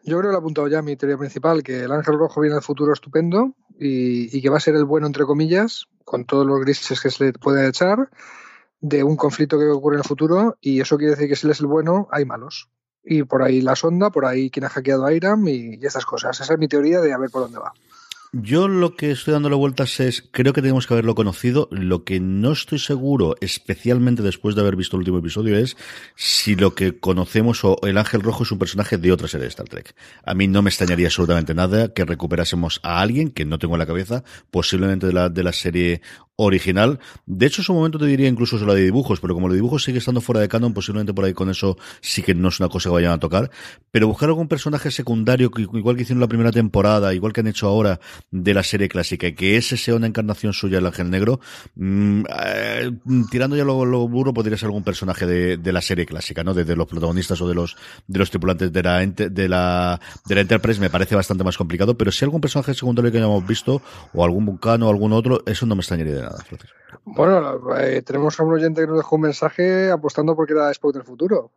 Yo 0.02 0.16
creo 0.16 0.22
que 0.22 0.28
lo 0.28 0.32
he 0.32 0.38
apuntado 0.38 0.68
ya 0.68 0.80
mi 0.80 0.96
teoría 0.96 1.18
principal, 1.18 1.62
que 1.62 1.80
el 1.80 1.92
Ángel 1.92 2.18
Rojo 2.18 2.40
viene 2.40 2.56
al 2.56 2.62
futuro 2.62 2.94
estupendo 2.94 3.54
y, 3.78 4.40
que 4.40 4.48
va 4.48 4.56
a 4.56 4.60
ser 4.60 4.74
el 4.74 4.86
bueno, 4.86 5.06
entre 5.06 5.26
comillas, 5.26 5.84
con 6.02 6.24
todos 6.24 6.46
los 6.46 6.60
grises 6.60 6.98
que 6.98 7.10
se 7.10 7.24
le 7.24 7.32
puede 7.34 7.68
echar, 7.68 8.08
de 8.80 9.04
un 9.04 9.16
conflicto 9.16 9.58
que 9.58 9.66
ocurre 9.66 9.96
en 9.96 10.00
el 10.00 10.08
futuro 10.08 10.56
y 10.62 10.80
eso 10.80 10.96
quiere 10.96 11.10
decir 11.10 11.28
que 11.28 11.36
si 11.36 11.46
él 11.46 11.50
es 11.50 11.60
el 11.60 11.66
bueno, 11.66 12.08
hay 12.10 12.24
malos. 12.24 12.70
Y 13.04 13.24
por 13.24 13.42
ahí 13.42 13.60
la 13.60 13.76
sonda, 13.76 14.08
por 14.08 14.24
ahí 14.24 14.48
quien 14.48 14.64
ha 14.64 14.70
hackeado 14.70 15.04
a 15.04 15.12
Iram 15.12 15.46
y, 15.46 15.76
y 15.78 15.84
estas 15.84 16.06
cosas. 16.06 16.40
Esa 16.40 16.54
es 16.54 16.58
mi 16.58 16.68
teoría 16.68 17.02
de 17.02 17.12
a 17.12 17.18
ver 17.18 17.28
por 17.28 17.42
dónde 17.42 17.58
va. 17.58 17.74
Yo 18.36 18.66
lo 18.66 18.96
que 18.96 19.12
estoy 19.12 19.32
dándole 19.32 19.54
vueltas 19.54 20.00
es, 20.00 20.28
creo 20.32 20.52
que 20.52 20.60
tenemos 20.60 20.88
que 20.88 20.94
haberlo 20.94 21.14
conocido. 21.14 21.68
Lo 21.70 22.02
que 22.02 22.18
no 22.18 22.50
estoy 22.50 22.80
seguro, 22.80 23.36
especialmente 23.40 24.24
después 24.24 24.56
de 24.56 24.62
haber 24.62 24.74
visto 24.74 24.96
el 24.96 25.02
último 25.02 25.18
episodio, 25.18 25.56
es 25.56 25.76
si 26.16 26.56
lo 26.56 26.74
que 26.74 26.98
conocemos 26.98 27.64
o 27.64 27.78
el 27.84 27.96
Ángel 27.96 28.22
Rojo 28.22 28.42
es 28.42 28.50
un 28.50 28.58
personaje 28.58 28.98
de 28.98 29.12
otra 29.12 29.28
serie 29.28 29.44
de 29.44 29.50
Star 29.50 29.68
Trek. 29.68 29.94
A 30.24 30.34
mí 30.34 30.48
no 30.48 30.62
me 30.62 30.70
extrañaría 30.70 31.06
absolutamente 31.06 31.54
nada 31.54 31.94
que 31.94 32.04
recuperásemos 32.04 32.80
a 32.82 33.00
alguien 33.00 33.30
que 33.30 33.44
no 33.44 33.60
tengo 33.60 33.76
en 33.76 33.78
la 33.78 33.86
cabeza, 33.86 34.24
posiblemente 34.50 35.06
de 35.06 35.12
la, 35.12 35.28
de 35.28 35.44
la 35.44 35.52
serie 35.52 36.02
original. 36.36 36.98
De 37.26 37.46
hecho, 37.46 37.60
en 37.60 37.66
su 37.66 37.74
momento 37.74 37.98
te 37.98 38.06
diría 38.06 38.28
incluso 38.28 38.58
la 38.66 38.74
de 38.74 38.82
dibujos, 38.82 39.20
pero 39.20 39.34
como 39.34 39.46
el 39.48 39.54
dibujo 39.54 39.78
sigue 39.78 39.98
estando 39.98 40.20
fuera 40.20 40.40
de 40.40 40.48
canon, 40.48 40.74
posiblemente 40.74 41.14
por 41.14 41.24
ahí 41.24 41.32
con 41.32 41.50
eso 41.50 41.76
sí 42.00 42.22
que 42.22 42.34
no 42.34 42.48
es 42.48 42.58
una 42.58 42.68
cosa 42.68 42.88
que 42.88 42.94
vayan 42.94 43.12
a 43.12 43.20
tocar. 43.20 43.50
Pero 43.90 44.08
buscar 44.08 44.28
algún 44.28 44.48
personaje 44.48 44.90
secundario, 44.90 45.50
igual 45.56 45.96
que 45.96 46.02
hicieron 46.02 46.20
la 46.20 46.28
primera 46.28 46.50
temporada, 46.50 47.14
igual 47.14 47.32
que 47.32 47.40
han 47.40 47.46
hecho 47.46 47.68
ahora 47.68 48.00
de 48.30 48.54
la 48.54 48.62
serie 48.62 48.88
clásica, 48.88 49.26
y 49.26 49.34
que 49.34 49.56
ese 49.56 49.76
sea 49.76 49.94
una 49.94 50.06
encarnación 50.06 50.52
suya, 50.52 50.78
el 50.78 50.86
Ángel 50.86 51.10
Negro, 51.10 51.40
mm, 51.76 52.24
eh, 52.44 52.90
tirando 53.30 53.56
ya 53.56 53.64
lo, 53.64 53.84
lo, 53.84 54.08
burro, 54.08 54.34
podría 54.34 54.56
ser 54.56 54.66
algún 54.66 54.84
personaje 54.84 55.26
de, 55.26 55.56
de 55.56 55.72
la 55.72 55.80
serie 55.80 56.06
clásica, 56.06 56.42
¿no? 56.42 56.54
De, 56.54 56.74
los 56.74 56.88
protagonistas 56.88 57.40
o 57.40 57.48
de 57.48 57.54
los, 57.54 57.76
de 58.06 58.18
los 58.18 58.30
tripulantes 58.30 58.72
de 58.72 58.82
la, 58.82 59.06
de 59.06 59.48
la, 59.48 60.00
de 60.26 60.34
la 60.34 60.40
Enterprise 60.40 60.80
me 60.80 60.90
parece 60.90 61.14
bastante 61.14 61.44
más 61.44 61.56
complicado, 61.56 61.96
pero 61.96 62.10
si 62.10 62.24
algún 62.24 62.40
personaje 62.40 62.74
secundario 62.74 63.12
que 63.12 63.18
hayamos 63.18 63.46
visto, 63.46 63.80
o 64.12 64.24
algún 64.24 64.44
vulcano 64.44 64.88
o 64.88 64.90
algún 64.90 65.12
otro, 65.12 65.42
eso 65.46 65.66
no 65.66 65.76
me 65.76 65.80
extrañaría 65.80 66.28
bueno, 67.04 67.76
eh, 67.76 68.02
tenemos 68.02 68.38
a 68.38 68.44
un 68.44 68.54
oyente 68.54 68.80
que 68.80 68.86
nos 68.86 68.96
dejó 68.96 69.16
un 69.16 69.22
mensaje 69.22 69.90
apostando 69.90 70.34
porque 70.34 70.52
era 70.52 70.70
Spock 70.70 70.94
del 70.94 71.04
futuro. 71.04 71.52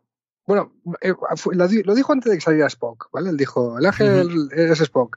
Bueno, 0.46 0.72
eh, 1.00 1.14
lo 1.84 1.94
dijo 1.94 2.12
antes 2.12 2.30
de 2.30 2.38
que 2.38 2.42
saliera 2.42 2.66
Spock, 2.68 3.08
¿vale? 3.12 3.30
Él 3.30 3.36
dijo, 3.36 3.78
el 3.78 3.86
ángel 3.86 4.48
es 4.52 4.80
Spock. 4.80 5.16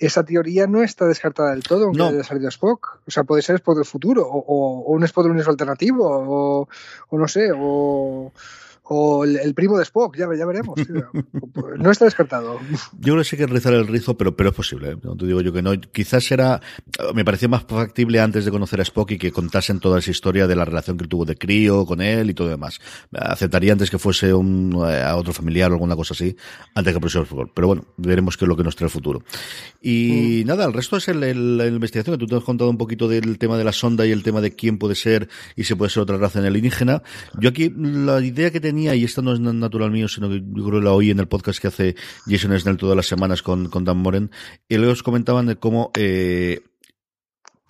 Esa 0.00 0.24
teoría 0.24 0.66
no 0.66 0.82
está 0.82 1.06
descartada 1.06 1.50
del 1.50 1.62
todo, 1.62 1.84
aunque 1.84 1.98
no. 1.98 2.06
haya 2.06 2.24
salido 2.24 2.48
Spock. 2.48 3.00
O 3.06 3.10
sea, 3.10 3.24
puede 3.24 3.42
ser 3.42 3.56
Spock 3.56 3.76
del 3.76 3.84
futuro, 3.84 4.26
o, 4.26 4.92
un 4.92 5.04
Spock 5.04 5.24
del 5.24 5.32
universo 5.32 5.50
alternativo, 5.50 6.04
o, 6.08 6.68
o 7.10 7.18
no 7.18 7.28
sé, 7.28 7.50
o 7.54 8.32
o 8.92 9.24
el, 9.24 9.54
primo 9.54 9.76
de 9.76 9.84
Spock, 9.84 10.16
ya, 10.16 10.26
ya 10.36 10.44
veremos. 10.44 10.74
no 11.78 11.90
está 11.92 12.06
descartado. 12.06 12.58
Yo 12.98 13.12
creo 13.12 13.18
que 13.18 13.24
sí 13.24 13.36
que 13.36 13.46
rizar 13.46 13.72
el 13.72 13.86
rizo, 13.86 14.18
pero, 14.18 14.34
pero 14.34 14.48
es 14.48 14.56
posible. 14.56 14.90
¿eh? 14.90 14.96
No 15.04 15.16
te 15.16 15.26
digo 15.26 15.40
yo 15.42 15.52
que 15.52 15.62
no. 15.62 15.80
Quizás 15.80 16.28
era, 16.32 16.60
me 17.14 17.24
parecía 17.24 17.48
más 17.48 17.62
factible 17.62 18.18
antes 18.18 18.44
de 18.44 18.50
conocer 18.50 18.80
a 18.80 18.82
Spock 18.82 19.12
y 19.12 19.18
que 19.18 19.30
contasen 19.30 19.78
toda 19.78 20.00
esa 20.00 20.10
historia 20.10 20.48
de 20.48 20.56
la 20.56 20.64
relación 20.64 20.98
que 20.98 21.06
tuvo 21.06 21.24
de 21.24 21.36
crío 21.36 21.86
con 21.86 22.00
él 22.00 22.30
y 22.30 22.34
todo 22.34 22.48
demás. 22.48 22.80
Aceptaría 23.12 23.72
antes 23.74 23.90
que 23.90 23.98
fuese 24.00 24.34
un, 24.34 24.76
eh, 24.84 25.02
a 25.02 25.14
otro 25.14 25.32
familiar 25.32 25.70
o 25.70 25.74
alguna 25.74 25.94
cosa 25.94 26.14
así, 26.14 26.34
antes 26.74 26.92
que 26.92 26.96
el 26.96 27.00
profesor 27.00 27.22
Spock. 27.26 27.52
Pero 27.54 27.68
bueno, 27.68 27.84
veremos 27.96 28.36
qué 28.36 28.44
es 28.44 28.48
lo 28.48 28.56
que 28.56 28.64
nos 28.64 28.74
trae 28.74 28.86
el 28.86 28.90
futuro. 28.90 29.22
Y 29.80 30.42
mm. 30.42 30.48
nada, 30.48 30.64
el 30.64 30.72
resto 30.72 30.96
es 30.96 31.06
el, 31.06 31.58
la 31.58 31.66
investigación 31.68 32.16
que 32.16 32.18
tú 32.18 32.26
te 32.26 32.34
has 32.34 32.42
contado 32.42 32.68
un 32.68 32.78
poquito 32.78 33.06
del 33.06 33.38
tema 33.38 33.56
de 33.56 33.62
la 33.62 33.72
sonda 33.72 34.04
y 34.04 34.10
el 34.10 34.24
tema 34.24 34.40
de 34.40 34.56
quién 34.56 34.78
puede 34.78 34.96
ser 34.96 35.28
y 35.54 35.62
si 35.62 35.76
puede 35.76 35.90
ser 35.90 36.02
otra 36.02 36.16
raza 36.16 36.40
en 36.40 36.46
el 36.46 36.50
alienígena. 36.50 37.04
Yo 37.38 37.50
aquí, 37.50 37.72
la 37.76 38.20
idea 38.20 38.50
que 38.50 38.58
tenía 38.58 38.79
y 38.82 39.04
esta 39.04 39.22
no 39.22 39.32
es 39.32 39.40
natural 39.40 39.90
mío, 39.90 40.08
sino 40.08 40.28
que 40.28 40.40
yo 40.40 40.64
creo 40.64 40.80
que 40.80 40.84
la 40.84 40.92
oí 40.92 41.10
en 41.10 41.20
el 41.20 41.28
podcast 41.28 41.60
que 41.60 41.68
hace 41.68 41.96
Jason 42.26 42.58
Snell 42.58 42.76
todas 42.76 42.96
las 42.96 43.06
semanas 43.06 43.42
con, 43.42 43.68
con 43.68 43.84
Dan 43.84 43.98
Moren, 43.98 44.30
y 44.68 44.76
ellos 44.76 45.02
comentaban 45.02 45.46
de 45.46 45.56
cómo 45.56 45.90
eh, 45.94 46.60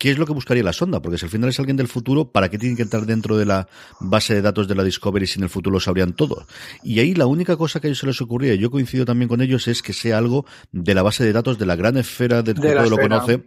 ¿Qué 0.01 0.09
es 0.09 0.17
lo 0.17 0.25
que 0.25 0.33
buscaría 0.33 0.63
la 0.63 0.73
sonda? 0.73 0.99
Porque 0.99 1.19
si 1.19 1.25
al 1.25 1.29
final 1.29 1.51
es 1.51 1.59
alguien 1.59 1.77
del 1.77 1.87
futuro, 1.87 2.31
¿para 2.31 2.49
qué 2.49 2.57
tiene 2.57 2.75
que 2.75 2.81
entrar 2.81 3.05
dentro 3.05 3.37
de 3.37 3.45
la 3.45 3.67
base 3.99 4.33
de 4.33 4.41
datos 4.41 4.67
de 4.67 4.73
la 4.73 4.83
Discovery 4.83 5.27
si 5.27 5.37
en 5.37 5.43
el 5.43 5.49
futuro 5.49 5.75
lo 5.75 5.79
sabrían 5.79 6.13
todo? 6.13 6.47
Y 6.81 6.99
ahí 7.01 7.13
la 7.13 7.27
única 7.27 7.55
cosa 7.55 7.79
que 7.79 7.85
a 7.85 7.89
ellos 7.89 7.99
se 7.99 8.07
les 8.07 8.19
ocurría, 8.19 8.55
y 8.55 8.57
yo 8.57 8.71
coincido 8.71 9.05
también 9.05 9.29
con 9.29 9.41
ellos, 9.41 9.67
es 9.67 9.83
que 9.83 9.93
sea 9.93 10.17
algo 10.17 10.47
de 10.71 10.95
la 10.95 11.03
base 11.03 11.23
de 11.23 11.31
datos 11.31 11.59
de 11.59 11.67
la 11.67 11.75
gran 11.75 11.97
esfera 11.97 12.41
del 12.41 12.55
que 12.55 12.73
todo 12.73 12.89
lo 12.89 12.97
conoce, 12.97 13.43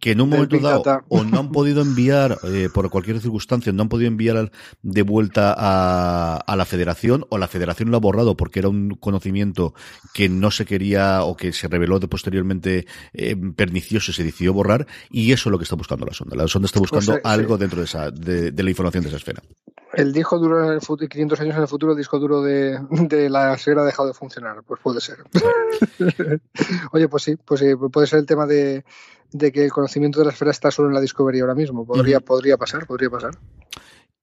que 0.00 0.10
en 0.10 0.22
un 0.22 0.30
momento 0.30 0.58
dado 0.58 1.04
o 1.06 1.22
no 1.22 1.38
han 1.38 1.52
podido 1.52 1.82
enviar, 1.82 2.36
eh, 2.42 2.68
por 2.74 2.90
cualquier 2.90 3.20
circunstancia, 3.20 3.72
no 3.72 3.82
han 3.82 3.88
podido 3.88 4.08
enviar 4.08 4.50
de 4.82 5.02
vuelta 5.02 5.54
a, 5.56 6.38
a 6.38 6.56
la 6.56 6.64
federación, 6.64 7.26
o 7.28 7.38
la 7.38 7.46
federación 7.46 7.92
lo 7.92 7.98
ha 7.98 8.00
borrado 8.00 8.36
porque 8.36 8.58
era 8.58 8.68
un 8.68 8.96
conocimiento 8.96 9.72
que 10.12 10.28
no 10.28 10.50
se 10.50 10.64
quería 10.64 11.22
o 11.22 11.36
que 11.36 11.52
se 11.52 11.68
reveló 11.68 12.00
de 12.00 12.08
posteriormente 12.08 12.86
eh, 13.12 13.36
pernicioso 13.54 14.10
y 14.10 14.14
se 14.14 14.24
decidió 14.24 14.52
borrar, 14.52 14.88
y 15.12 15.30
eso 15.30 15.48
es 15.48 15.52
lo 15.52 15.58
que 15.58 15.62
está 15.62 15.75
buscando 15.76 16.06
la 16.06 16.12
sonda. 16.12 16.36
La 16.36 16.48
sonda 16.48 16.66
está 16.66 16.80
buscando 16.80 17.12
pues, 17.12 17.18
eh, 17.18 17.22
algo 17.24 17.58
dentro 17.58 17.78
de, 17.78 17.84
esa, 17.84 18.10
de, 18.10 18.52
la 18.52 18.70
información 18.70 19.02
de 19.02 19.08
esa 19.08 19.18
esfera. 19.18 19.42
El 19.92 20.12
disco 20.12 20.38
duro 20.38 20.64
en 20.64 20.72
el 20.72 20.80
futuro, 20.80 21.08
500 21.08 21.40
años 21.40 21.56
en 21.56 21.62
el 21.62 21.68
futuro, 21.68 21.92
el 21.92 21.98
disco 21.98 22.18
duro 22.18 22.42
de, 22.42 22.78
de 22.90 23.30
la 23.30 23.54
esfera 23.54 23.82
ha 23.82 23.84
dejado 23.86 24.08
de 24.08 24.14
funcionar. 24.14 24.62
Pues 24.66 24.80
puede 24.80 25.00
ser. 25.00 25.18
Oye, 26.92 27.08
pues 27.08 27.22
sí, 27.22 27.36
pues 27.36 27.60
sí, 27.60 27.74
puede 27.74 28.06
ser 28.06 28.20
el 28.20 28.26
tema 28.26 28.46
de, 28.46 28.84
de, 29.32 29.52
que 29.52 29.64
el 29.64 29.72
conocimiento 29.72 30.18
de 30.18 30.26
la 30.26 30.32
esfera 30.32 30.50
está 30.50 30.70
solo 30.70 30.88
en 30.88 30.94
la 30.94 31.00
Discovery 31.00 31.40
ahora 31.40 31.54
mismo. 31.54 31.86
Podría, 31.86 32.20
podría 32.20 32.56
pasar, 32.56 32.86
podría 32.86 33.10
pasar. 33.10 33.32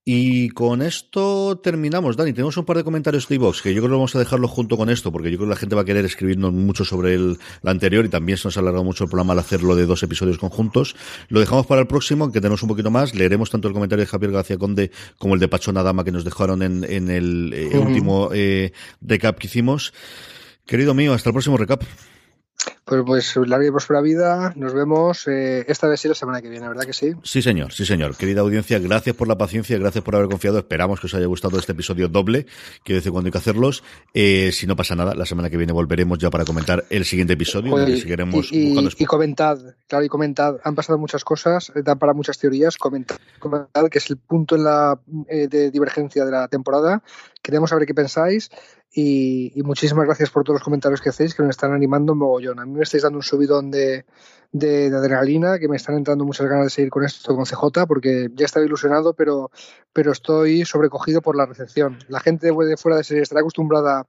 Y 0.06 0.50
con 0.50 0.82
esto 0.82 1.58
terminamos, 1.62 2.18
Dani. 2.18 2.34
Tenemos 2.34 2.58
un 2.58 2.66
par 2.66 2.76
de 2.76 2.84
comentarios 2.84 3.26
de 3.26 3.36
iVox 3.36 3.62
que 3.62 3.72
yo 3.72 3.80
creo 3.80 3.92
que 3.92 3.96
vamos 3.96 4.14
a 4.14 4.18
dejarlo 4.18 4.48
junto 4.48 4.76
con 4.76 4.90
esto, 4.90 5.10
porque 5.10 5.30
yo 5.30 5.38
creo 5.38 5.48
que 5.48 5.54
la 5.54 5.56
gente 5.56 5.74
va 5.74 5.80
a 5.80 5.84
querer 5.86 6.04
escribirnos 6.04 6.52
mucho 6.52 6.84
sobre 6.84 7.14
el, 7.14 7.38
anterior 7.64 8.04
y 8.04 8.10
también 8.10 8.36
se 8.36 8.46
nos 8.46 8.58
ha 8.58 8.60
alargado 8.60 8.84
mucho 8.84 9.04
el 9.04 9.10
programa 9.10 9.32
al 9.32 9.38
hacerlo 9.38 9.74
de 9.74 9.86
dos 9.86 10.02
episodios 10.02 10.36
conjuntos. 10.36 10.94
Lo 11.28 11.40
dejamos 11.40 11.66
para 11.66 11.80
el 11.80 11.86
próximo, 11.86 12.30
que 12.30 12.42
tenemos 12.42 12.62
un 12.62 12.68
poquito 12.68 12.90
más. 12.90 13.14
Leeremos 13.14 13.48
tanto 13.48 13.68
el 13.68 13.72
comentario 13.72 14.04
de 14.04 14.06
Javier 14.06 14.32
García 14.32 14.58
Conde 14.58 14.90
como 15.16 15.34
el 15.34 15.40
de 15.40 15.48
Pachona 15.48 15.82
Dama 15.82 16.04
que 16.04 16.12
nos 16.12 16.24
dejaron 16.24 16.62
en, 16.62 16.84
en 16.84 17.08
el 17.08 17.54
eh, 17.54 17.78
último 17.78 18.28
eh, 18.34 18.72
recap 19.00 19.38
que 19.38 19.46
hicimos. 19.46 19.94
Querido 20.66 20.92
mío, 20.92 21.14
hasta 21.14 21.30
el 21.30 21.34
próximo 21.34 21.56
recap. 21.56 21.82
Pues, 22.84 23.02
pues 23.06 23.36
larga 23.48 23.66
y 23.66 23.70
próspera 23.70 24.02
vida. 24.02 24.52
Nos 24.56 24.74
vemos 24.74 25.26
eh, 25.26 25.64
esta 25.68 25.88
vez 25.88 26.00
sí 26.00 26.08
la 26.08 26.14
semana 26.14 26.42
que 26.42 26.50
viene, 26.50 26.68
¿verdad 26.68 26.84
que 26.84 26.92
sí? 26.92 27.12
Sí, 27.22 27.40
señor, 27.40 27.72
sí, 27.72 27.86
señor. 27.86 28.16
Querida 28.16 28.42
audiencia, 28.42 28.78
gracias 28.78 29.16
por 29.16 29.26
la 29.26 29.38
paciencia, 29.38 29.78
gracias 29.78 30.04
por 30.04 30.14
haber 30.14 30.28
confiado. 30.28 30.58
Esperamos 30.58 31.00
que 31.00 31.06
os 31.06 31.14
haya 31.14 31.26
gustado 31.26 31.58
este 31.58 31.72
episodio 31.72 32.08
doble, 32.08 32.44
quiero 32.84 32.98
decir 32.98 33.10
cuando 33.10 33.28
hay 33.28 33.32
que 33.32 33.38
hacerlos. 33.38 33.82
Eh, 34.12 34.50
si 34.52 34.66
no 34.66 34.76
pasa 34.76 34.94
nada, 34.94 35.14
la 35.14 35.24
semana 35.24 35.48
que 35.48 35.56
viene 35.56 35.72
volveremos 35.72 36.18
ya 36.18 36.28
para 36.28 36.44
comentar 36.44 36.84
el 36.90 37.06
siguiente 37.06 37.32
episodio. 37.32 37.74
y, 37.88 38.92
y, 38.98 39.06
comentad, 39.06 39.58
claro, 39.88 40.04
y 40.04 40.08
comentad. 40.08 40.56
Han 40.62 40.74
pasado 40.74 40.98
muchas 40.98 41.24
cosas, 41.24 41.72
eh, 41.74 41.82
dan 41.82 41.98
para 41.98 42.12
muchas 42.12 42.38
teorías. 42.38 42.76
Comentad, 42.76 43.16
comentad 43.38 43.88
que 43.88 43.98
es 43.98 44.10
el 44.10 44.18
punto 44.18 44.56
en 44.56 44.64
la 44.64 45.00
de 45.06 45.70
divergencia 45.70 46.24
de 46.26 46.32
la 46.32 46.48
temporada. 46.48 47.02
Queremos 47.42 47.70
saber 47.70 47.86
qué 47.86 47.94
pensáis 47.94 48.50
y, 48.94 49.52
muchísimas 49.64 50.06
gracias 50.06 50.30
por 50.30 50.44
todos 50.44 50.56
los 50.60 50.64
comentarios 50.64 51.00
que 51.00 51.08
hacéis, 51.08 51.34
que 51.34 51.42
nos 51.42 51.50
están 51.50 51.72
animando 51.72 52.14
mogollón. 52.14 52.60
A 52.60 52.66
mí 52.66 52.72
me 52.72 52.82
estáis 52.82 53.02
dando 53.02 53.18
un 53.18 53.22
subidón 53.22 53.70
de, 53.70 54.04
de, 54.54 54.86
adrenalina, 54.86 55.58
que 55.58 55.68
me 55.68 55.76
están 55.76 55.96
entrando 55.96 56.24
muchas 56.24 56.46
ganas 56.46 56.64
de 56.66 56.70
seguir 56.70 56.90
con 56.90 57.04
esto 57.04 57.34
con 57.34 57.44
CJ, 57.44 57.86
porque 57.88 58.28
ya 58.34 58.46
estaba 58.46 58.64
ilusionado, 58.64 59.12
pero, 59.12 59.50
pero 59.92 60.12
estoy 60.12 60.64
sobrecogido 60.64 61.20
por 61.20 61.36
la 61.36 61.44
recepción. 61.44 61.98
La 62.08 62.20
gente 62.20 62.46
de 62.46 62.76
fuera 62.76 62.96
de 62.96 63.04
serie 63.04 63.24
estará 63.24 63.40
acostumbrada 63.40 64.06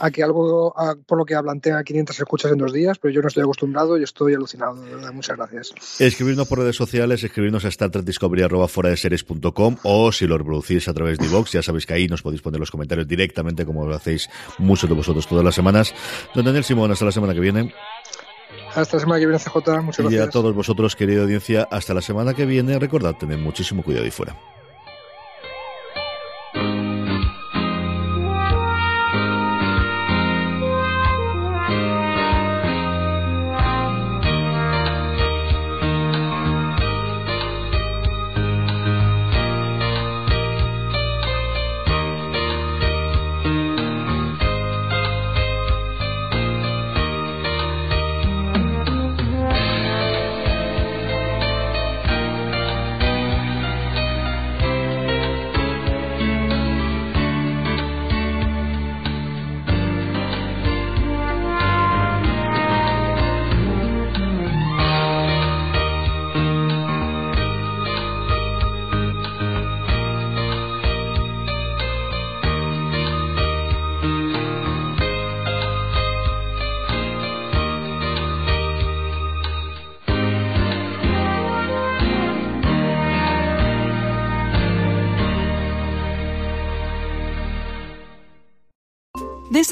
a 0.00 0.10
que 0.10 0.24
algo, 0.24 0.74
por 1.06 1.16
lo 1.16 1.24
que 1.24 1.36
hablan, 1.36 1.60
tenga 1.60 1.84
500 1.84 2.18
escuchas 2.18 2.50
en 2.50 2.58
dos 2.58 2.72
días, 2.72 2.98
pero 2.98 3.14
yo 3.14 3.22
no 3.22 3.28
estoy 3.28 3.44
acostumbrado 3.44 3.96
y 3.96 4.02
estoy 4.02 4.34
alucinado. 4.34 4.82
De 4.82 4.96
verdad, 4.96 5.12
muchas 5.12 5.36
gracias. 5.36 5.72
Escribirnos 6.00 6.48
por 6.48 6.58
redes 6.58 6.74
sociales, 6.74 7.22
escribirnos 7.22 7.64
a 7.64 7.70
StarTrekDiscovery.com 7.70 9.76
o 9.84 10.10
si 10.10 10.26
lo 10.26 10.36
reproducís 10.36 10.88
a 10.88 10.92
través 10.92 11.18
de 11.18 11.28
Vox, 11.28 11.52
ya 11.52 11.62
sabéis 11.62 11.86
que 11.86 11.94
ahí 11.94 12.08
nos 12.08 12.22
podéis 12.22 12.42
poner 12.42 12.58
los 12.58 12.72
comentarios 12.72 13.06
directamente, 13.06 13.64
como 13.64 13.86
lo 13.86 13.94
hacéis 13.94 14.28
muchos 14.58 14.90
de 14.90 14.96
vosotros 14.96 15.28
todas 15.28 15.44
las 15.44 15.54
semanas. 15.54 15.94
Don 16.34 16.44
Daniel 16.44 16.64
Simón, 16.64 16.90
hasta 16.90 17.04
la 17.04 17.12
semana 17.12 17.32
que 17.32 17.40
viene. 17.40 17.72
Hasta 18.74 18.96
la 18.96 19.00
semana 19.00 19.20
que 19.20 19.26
viene, 19.26 19.38
CJ. 19.38 19.82
Muchas 19.82 19.98
gracias. 19.98 20.12
Y 20.12 20.18
a 20.18 20.30
todos 20.30 20.54
vosotros, 20.54 20.96
querida 20.96 21.22
audiencia, 21.22 21.68
hasta 21.70 21.94
la 21.94 22.02
semana 22.02 22.34
que 22.34 22.46
viene. 22.46 22.78
Recordad, 22.78 23.14
tener 23.14 23.38
muchísimo 23.38 23.82
cuidado 23.82 24.04
ahí 24.04 24.10
fuera. 24.10 24.36